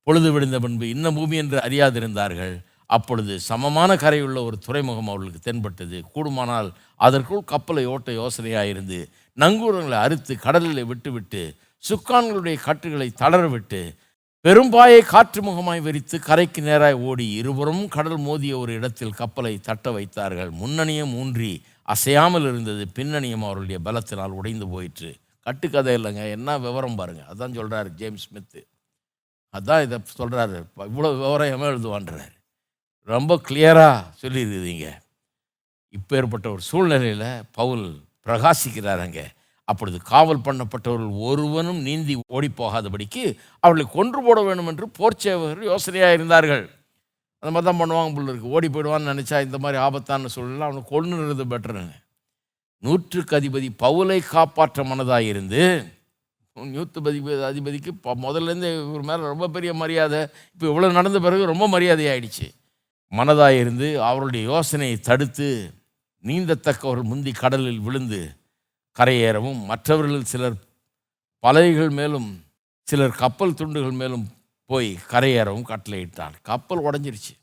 பொழுது 0.06 0.28
விழுந்த 0.32 0.58
பின்பு 0.58 0.88
இன்ன 0.88 1.10
பூமி 1.12 1.36
என்று 1.36 1.58
அறியாதிருந்தார்கள். 1.58 2.54
அப்பொழுது 2.96 3.40
சமமான 3.40 3.90
கரையுள்ள 3.94 4.38
ஒரு 4.44 4.56
துறைமுகம் 4.58 5.08
அவர்களுக்கு 5.08 5.40
தென்பட்டது. 5.40 5.98
கூடுமானால் 6.14 6.68
அதற்குள் 6.96 7.42
கப்பலை 7.44 7.84
ஓட்ட 7.86 8.12
யோசனையாயிருந்து 8.12 8.98
நங்கூரங்களை 9.38 9.98
அறுத்து 10.04 10.34
கடலில் 10.38 10.84
விட்டுவிட்டு 10.84 11.42
சுக்கான்களுடைய 11.84 12.56
கட்டுகளை 12.66 13.08
தளரவிட்டு 13.22 13.82
பெரும்பாயை 14.44 15.00
காற்று 15.12 15.40
முகமாய் 15.42 15.80
விரித்து 15.80 16.16
கரைக்கு 16.20 16.60
நேராய் 16.62 16.96
ஓடி 17.08 17.26
இருபுறமும் 17.40 17.88
கடல் 17.88 18.16
மோதிய 18.16 18.58
ஒரு 18.58 18.72
இடத்தில் 18.72 19.18
கப்பலை 19.20 19.54
தட்ட 19.58 19.90
வைத்தார்கள். 19.90 20.50
முன்னணியும் 20.50 21.14
ஊன்றி 21.14 21.52
அசையாமல் 21.88 22.48
இருந்தது. 22.50 22.82
பின்னணியும் 22.98 23.46
அவருடைய 23.48 23.78
பலத்தினால் 23.86 24.36
உடைந்து 24.40 24.66
போயிற்று. 24.74 25.10
கட்டுக்கதை 25.46 25.92
இல்லைங்க. 25.98 26.22
என்ன 26.36 26.58
விவரம் 26.66 26.98
பாருங்க. 27.00 27.22
அதான் 27.32 27.56
சொல்கிறாரு 27.58 27.90
ஜேம்ஸ் 28.00 28.26
ஸ்மித்து 28.28 28.60
அதான் 29.54 29.84
இதை 29.86 29.98
சொல்கிறாரு 30.20 30.56
இவ்வளோ 30.90 31.10
விவரம் 31.22 31.52
எவன் 31.56 31.70
எழுதுவான்றார். 31.72 32.34
ரொம்ப 33.08 33.32
கிளியராக 33.48 33.98
சொல்லியிருக்குதுங்க 34.22 34.88
இப்போ 35.94 36.12
ஏற்பட்ட 36.18 36.46
ஒரு 36.54 36.62
சூழ்நிலையில் 36.70 37.28
பவுல் 37.58 37.84
பிரகாசிக்கிறாருங்க 38.26 39.20
அப்பொழுது 39.68 39.98
காவல் 40.10 40.44
பண்ணப்பட்டவர்கள் 40.46 41.12
ஒருவனும் 41.28 41.80
நீந்தி 41.82 42.14
ஓடி 42.36 42.48
போகாதபடிக்கு 42.60 43.24
அவர்களை 43.64 43.86
கொன்று 43.96 44.20
போட 44.26 44.38
வேண்டும் 44.42 44.70
என்று 44.72 44.86
போர்ச்சேவகர் 44.98 45.62
யோசனையாக 45.70 46.16
இருந்தார்கள் 46.18 46.64
அந்த 47.42 47.50
மாதிரி 47.50 47.66
தான் 47.66 47.80
பண்ணுவாங்க 47.80 48.14
பிள்ளை 48.14 48.30
இருக்குது 48.30 48.52
ஓடி 48.52 48.68
போயிடுவான்னு 48.68 49.10
நினச்சா 49.12 49.36
இந்த 49.42 49.58
மாதிரி 49.58 49.78
ஆபத்தான 49.82 50.28
சொல்லலாம். 50.28 50.68
அவனை 50.68 50.82
கொன்னுறது 50.88 51.44
பெட்டருங்க 51.46 51.94
நூற்றுக்கு 52.82 53.36
அதிபதி 53.36 53.68
பவுலை 53.80 54.18
காப்பாற்ற 54.26 54.84
மனதாக 54.84 55.24
இருந்து 55.24 55.62
நூற்றுபதி 56.56 57.18
அதிபதிக்கு 57.44 57.90
ப- 57.98 58.18
முதல்லேருந்து 58.22 58.68
இவர் 58.82 59.02
மேலே 59.02 59.22
ரொம்ப 59.24 59.48
பெரிய 59.48 59.72
மரியாதை 59.74 60.20
இப்போ 60.54 60.66
இவ்வளோ 60.66 60.92
நடந்த 60.92 61.18
பிறகு 61.20 61.44
ரொம்ப 61.46 61.68
மரியாதை 61.68 62.06
ஆயிடுச்சு 62.08 62.46
மனதாக 63.12 63.58
இருந்து 63.58 63.88
அவருடைய 64.02 64.42
யோசனையை 64.44 64.96
தடுத்து 65.00 65.48
நீந்தத்தக்கவர்கள் 66.24 67.02
முந்தி 67.04 67.32
கடலில் 67.34 67.80
விழுந்து 67.80 68.20
கரையேறவும் 68.96 69.60
மற்றவர்கள் 69.64 70.24
சிலர் 70.24 70.56
பலகைகள் 71.44 71.90
மேலும் 71.90 72.28
சிலர் 72.88 73.14
கப்பல் 73.16 73.54
துண்டுகள் 73.54 73.92
மேலும் 73.92 74.24
போய் 74.70 74.88
கரையேறவும் 75.12 75.68
கட்டளையிட்டார் 75.70 76.34
கப்பல் 76.48 76.84
உடஞ்சிருச்சு. 76.88 77.34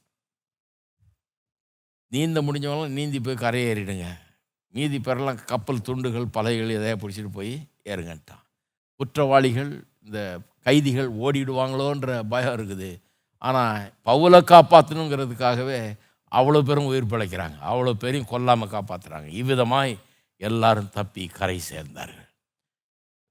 நீந்த 2.12 2.40
முடிஞ்சவங்களாம் 2.48 2.96
நீந்தி 2.98 3.20
போய் 3.28 3.44
கரையேறிடுங்க. 3.46 4.08
மீதி 4.74 4.98
பேரெல்லாம் 5.06 5.40
கப்பல் 5.52 5.86
துண்டுகள் 5.88 6.34
பலகைகள் 6.36 6.76
எதையா 6.78 6.96
பிடிச்சிட்டு 7.02 7.32
போய் 7.38 7.54
ஏறுங்கன்ட்டான். 7.92 8.44
குற்றவாளிகள் 9.00 9.72
இந்த 10.08 10.20
கைதிகள் 10.68 11.10
ஓடிடுவாங்களோன்ற 11.24 12.10
பயம் 12.34 12.56
இருக்குது. 12.58 12.90
ஆனால் 13.48 13.88
பவுலை 14.10 14.40
காப்பாற்றணுங்கிறதுக்காகவே 14.52 15.80
அவ்வளோ 16.32 16.62
பேரும் 16.68 16.90
உயிர் 16.92 17.12
பிழைக்கிறாங்க. 17.12 17.58
அவ்வளோ 17.72 17.94
பேரையும் 18.04 18.32
கொல்லாமல் 18.34 18.74
காப்பாற்றுறாங்க 18.76 19.28
இவ்விதமாய் 19.42 19.94
எல்லாரும் 20.42 20.94
தப்பி 21.00 21.26
கரை 21.40 21.58
சேர்ந்தார்கள். 21.72 22.30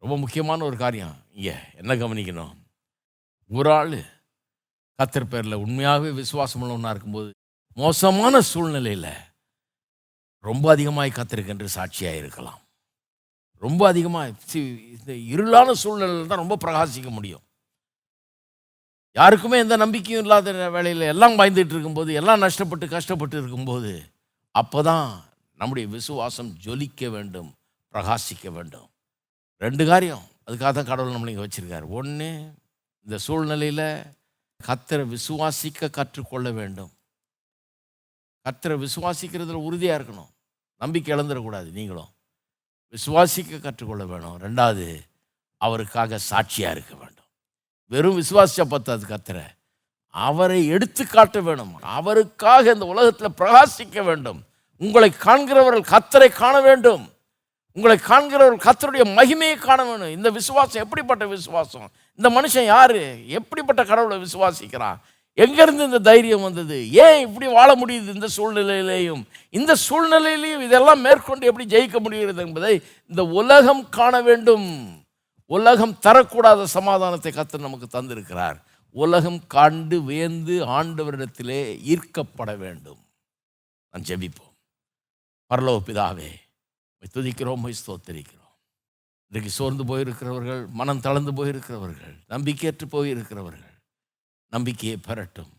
ரொம்ப 0.03 0.15
முக்கியமான 0.25 0.65
ஒரு 0.69 0.77
காரியம். 0.85 1.17
இங்கே 1.37 1.57
என்ன 1.81 1.93
கவனிக்கணும்? 2.03 2.55
ஒரு 3.59 3.71
ஆள். 3.79 3.97
கத்தர் 4.99 5.31
பேரில் 5.33 5.63
உண்மையாகவே 5.65 6.11
விசுவாசம் 6.21 6.63
உள்ளவனாக 6.65 6.93
இருக்கும்போது 6.95 7.31
மோசமான 7.83 8.41
சூழ்நிலையில் 8.51 9.11
ரொம்ப 10.45 10.67
அதிகமாக 10.75 11.15
கத்திருக்கின்ற 11.19 11.67
சாட்சியாக 11.77 12.21
இருக்கலாம். 12.23 12.61
ரொம்ப 13.63 13.83
அதிகமாக 13.93 14.31
இந்த 14.95 15.13
இருளான 15.35 15.75
சூழ்நிலையில் 15.83 16.31
தான் 16.33 16.43
ரொம்ப 16.45 16.59
பிரகாசிக்க 16.65 17.11
முடியும். 17.19 17.45
யாருக்குமே 19.17 19.57
எந்த 19.65 19.77
நம்பிக்கையும் 19.85 20.25
இல்லாத 20.25 20.53
வேலையில் 20.77 21.11
எல்லாம் 21.13 21.39
பயந்துட்டு 21.41 21.75
இருக்கும்போது 21.75 22.11
எல்லாம் 22.21 22.43
நஷ்டப்பட்டு 22.45 22.87
கஷ்டப்பட்டு 22.97 23.37
இருக்கும்போது 23.41 23.93
அப்போ 24.55 24.81
தான் 24.91 25.09
நம்முடைய 25.61 25.87
விசுவாசம் 25.97 26.51
ஜொலிக்க 26.65 27.11
வேண்டும் 27.15 27.51
பிரகாசிக்க 27.95 28.47
வேண்டும். 28.57 28.89
ரெண்டு 29.65 29.85
காரியம். 29.91 30.25
அதுக்காக 30.47 30.71
தான் 30.77 30.91
கடவுள் 30.91 31.17
நம்மளை 31.17 31.33
இங்கே 31.33 31.45
வச்சுருக்காரு. 31.47 31.87
ஒன்று 31.99 32.29
இந்த 33.05 33.19
சூழ்நிலையில் 33.19 34.03
கத்தரை 34.67 35.17
விசுவாசிக்க 35.17 35.91
கற்றுக்கொள்ள 35.91 36.51
வேண்டும். 36.51 36.91
கத்தரை 38.45 38.87
விசுவாசிக்கிறதுல 38.87 39.53
உறுதியாக 39.53 40.03
இருக்கணும். 40.03 40.29
நம்பிக்கை 40.79 41.17
இழந்துடக்கூடாது 41.17 41.71
நீங்களும். 41.73 42.09
விசுவாசிக்க 42.95 43.61
கற்றுக்கொள்ள 43.61 44.07
வேணும். 44.07 44.41
ரெண்டாவது 44.41 45.01
அவருக்காக 45.57 46.19
சாட்சியாக 46.19 46.77
இருக்க 46.77 46.95
வேண்டும். 46.95 47.25
வெறும் 47.87 48.21
விசுவாசிச்சா 48.21 48.65
பத்தாது 48.69 49.07
கத்தரை 49.07 49.45
அவரை 50.09 50.67
எடுத்து 50.67 51.07
காட்ட 51.07 51.41
வேணும். 51.41 51.83
அவருக்காக 51.83 52.71
இந்த 52.71 52.87
உலகத்தில் 52.87 53.47
பிரகாசிக்க 53.47 54.05
வேண்டும். 54.05 54.45
உங்களை 54.79 55.11
காண்கிறவர்கள் 55.11 55.99
கத்தரை 55.99 56.33
காண 56.33 56.61
வேண்டும். 56.61 57.13
உங்களை 57.73 57.97
காண்கிறவர்கள் 57.97 58.73
கத்தருடைய 58.73 59.05
மகிமையை 59.05 59.57
காண 59.57 59.85
வேணும் 59.85 60.11
இந்த 60.11 60.31
விசுவாசம் 60.31 60.83
எப்படிப்பட்ட 60.83 61.27
விசுவாசம்? 61.27 61.91
இந்த 62.15 62.41
மனுஷன் 62.41 62.65
யார்? 62.65 62.97
எப்படிப்பட்ட 63.27 63.85
கடவுளை 63.85 64.17
விசுவாசிக்கிறான்? 64.19 64.99
எங்கேருந்து 65.37 65.85
இந்த 65.85 65.99
தைரியம் 65.99 66.43
வந்தது? 66.43 66.93
ஏன் 66.93 67.27
இப்படி 67.27 67.53
வாழ 67.53 67.75
முடியுது 67.75 68.15
இந்த 68.15 68.29
சூழ்நிலையிலேயும்? 68.37 69.23
இந்த 69.51 69.77
சூழ்நிலையிலையும் 69.89 70.61
இதெல்லாம் 70.61 71.01
மேற்கொண்டு 71.01 71.47
எப்படி 71.47 71.67
ஜெயிக்க 71.77 71.99
முடிகிறது 71.99 72.47
என்பதை 72.47 72.83
இந்த 73.07 73.25
உலகம் 73.25 73.89
காண 73.89 74.21
வேண்டும். 74.21 74.69
உலகம் 75.47 75.97
தரக்கூடாத 76.03 76.65
சமாதானத்தை 76.65 77.33
கத்து 77.33 77.59
நமக்கு 77.59 77.89
தந்திருக்கிறார். 77.93 78.59
உலகம் 78.91 79.41
காண்டு 79.55 80.05
வியந்து 80.05 80.65
ஆண்டவரிடத்திலே 80.67 81.61
ஈர்க்கப்பட 81.93 82.57
வேண்டும். 82.57 83.03
நான் 83.91 84.05
ஜெபிப்போம். 84.09 84.55
பரலோ 85.51 85.79
பிதாவே 85.87 86.31
துதிக்கிறோம் 87.15 87.73
ஸ்தோத்திரிக்கிறோம். 87.87 88.44
இன்றைக்கு 89.27 89.53
சோர்ந்து 89.53 89.85
போயிருக்கிறவர்கள் 89.85 90.69
மனம் 90.69 91.01
தளர்ந்து 91.01 91.33
போயிருக்கிறவர்கள் 91.33 92.17
நம்பிக்கையற்று 92.29 92.87
போயிருக்கிறவர்கள். 92.91 93.75
நம்பிக்கையை 94.51 94.99
பெறட்டும் 94.99 95.53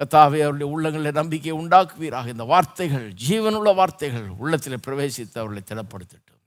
கத்தாவே 0.00 0.40
அவருடைய 0.42 0.66
உள்ளங்களில் 0.66 1.12
நம்பிக்கையை 1.12 1.64
உண்டாக்குவீராக. 1.64 2.26
இந்த 2.26 2.44
வார்த்தைகள் 2.44 3.12
ஜீவனுள்ள 3.12 3.74
வார்த்தைகள் 3.74 4.28
உள்ளத்தில் 4.28 4.84
பிரவேசித்து 4.86 5.38
அவர்களை 5.38 5.62
திடப்படுத்தட்டும். 5.62 6.42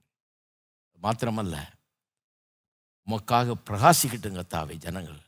மாத்திரமல்ல 1.02 1.56
உமக்காக 3.06 3.54
பிரகாசிக்கட்டும் 3.70 4.38
கத்தாவை 4.40 4.76
ஜனங்கள். 4.76 5.20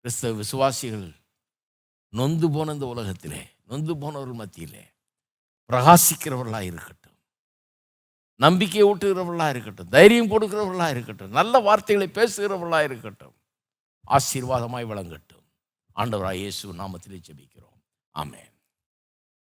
கிறிஸ்தவ 0.00 0.36
விசுவாசிகள் 0.36 1.08
நொந்து 2.08 2.50
போன 2.50 2.72
இந்த 2.72 2.86
உலகத்திலே 2.86 3.48
நொந்து 3.66 3.96
போனவர்கள் 3.96 4.36
மத்தியிலே 4.36 4.84
பிரகாசிக்கிறவர்களாக 5.70 6.60
இருக்கட்டும் 6.60 6.97
நம்பிக்கை 8.38 8.84
ஊட்டுகிறவர்களாக 8.84 9.48
இருக்கட்டும் 9.48 9.88
தைரியம் 9.88 10.30
கொடுக்கிறவர்களாக 10.30 10.90
இருக்கட்டும் 10.90 11.30
நல்ல 11.30 11.58
வார்த்தைகளை 11.58 12.10
பேசுகிறவர்களாக 12.18 12.84
இருக்கட்டும் 12.84 13.34
ஆசீர்வாதமாய் 14.08 14.88
விளங்கட்டும். 14.90 15.44
ஆண்டவராக 15.96 16.34
இயேசு 16.34 16.74
நாமத்திலே 16.74 17.18
ஜெபிக்கிறோம். 17.28 17.78
ஆமே 18.14 18.42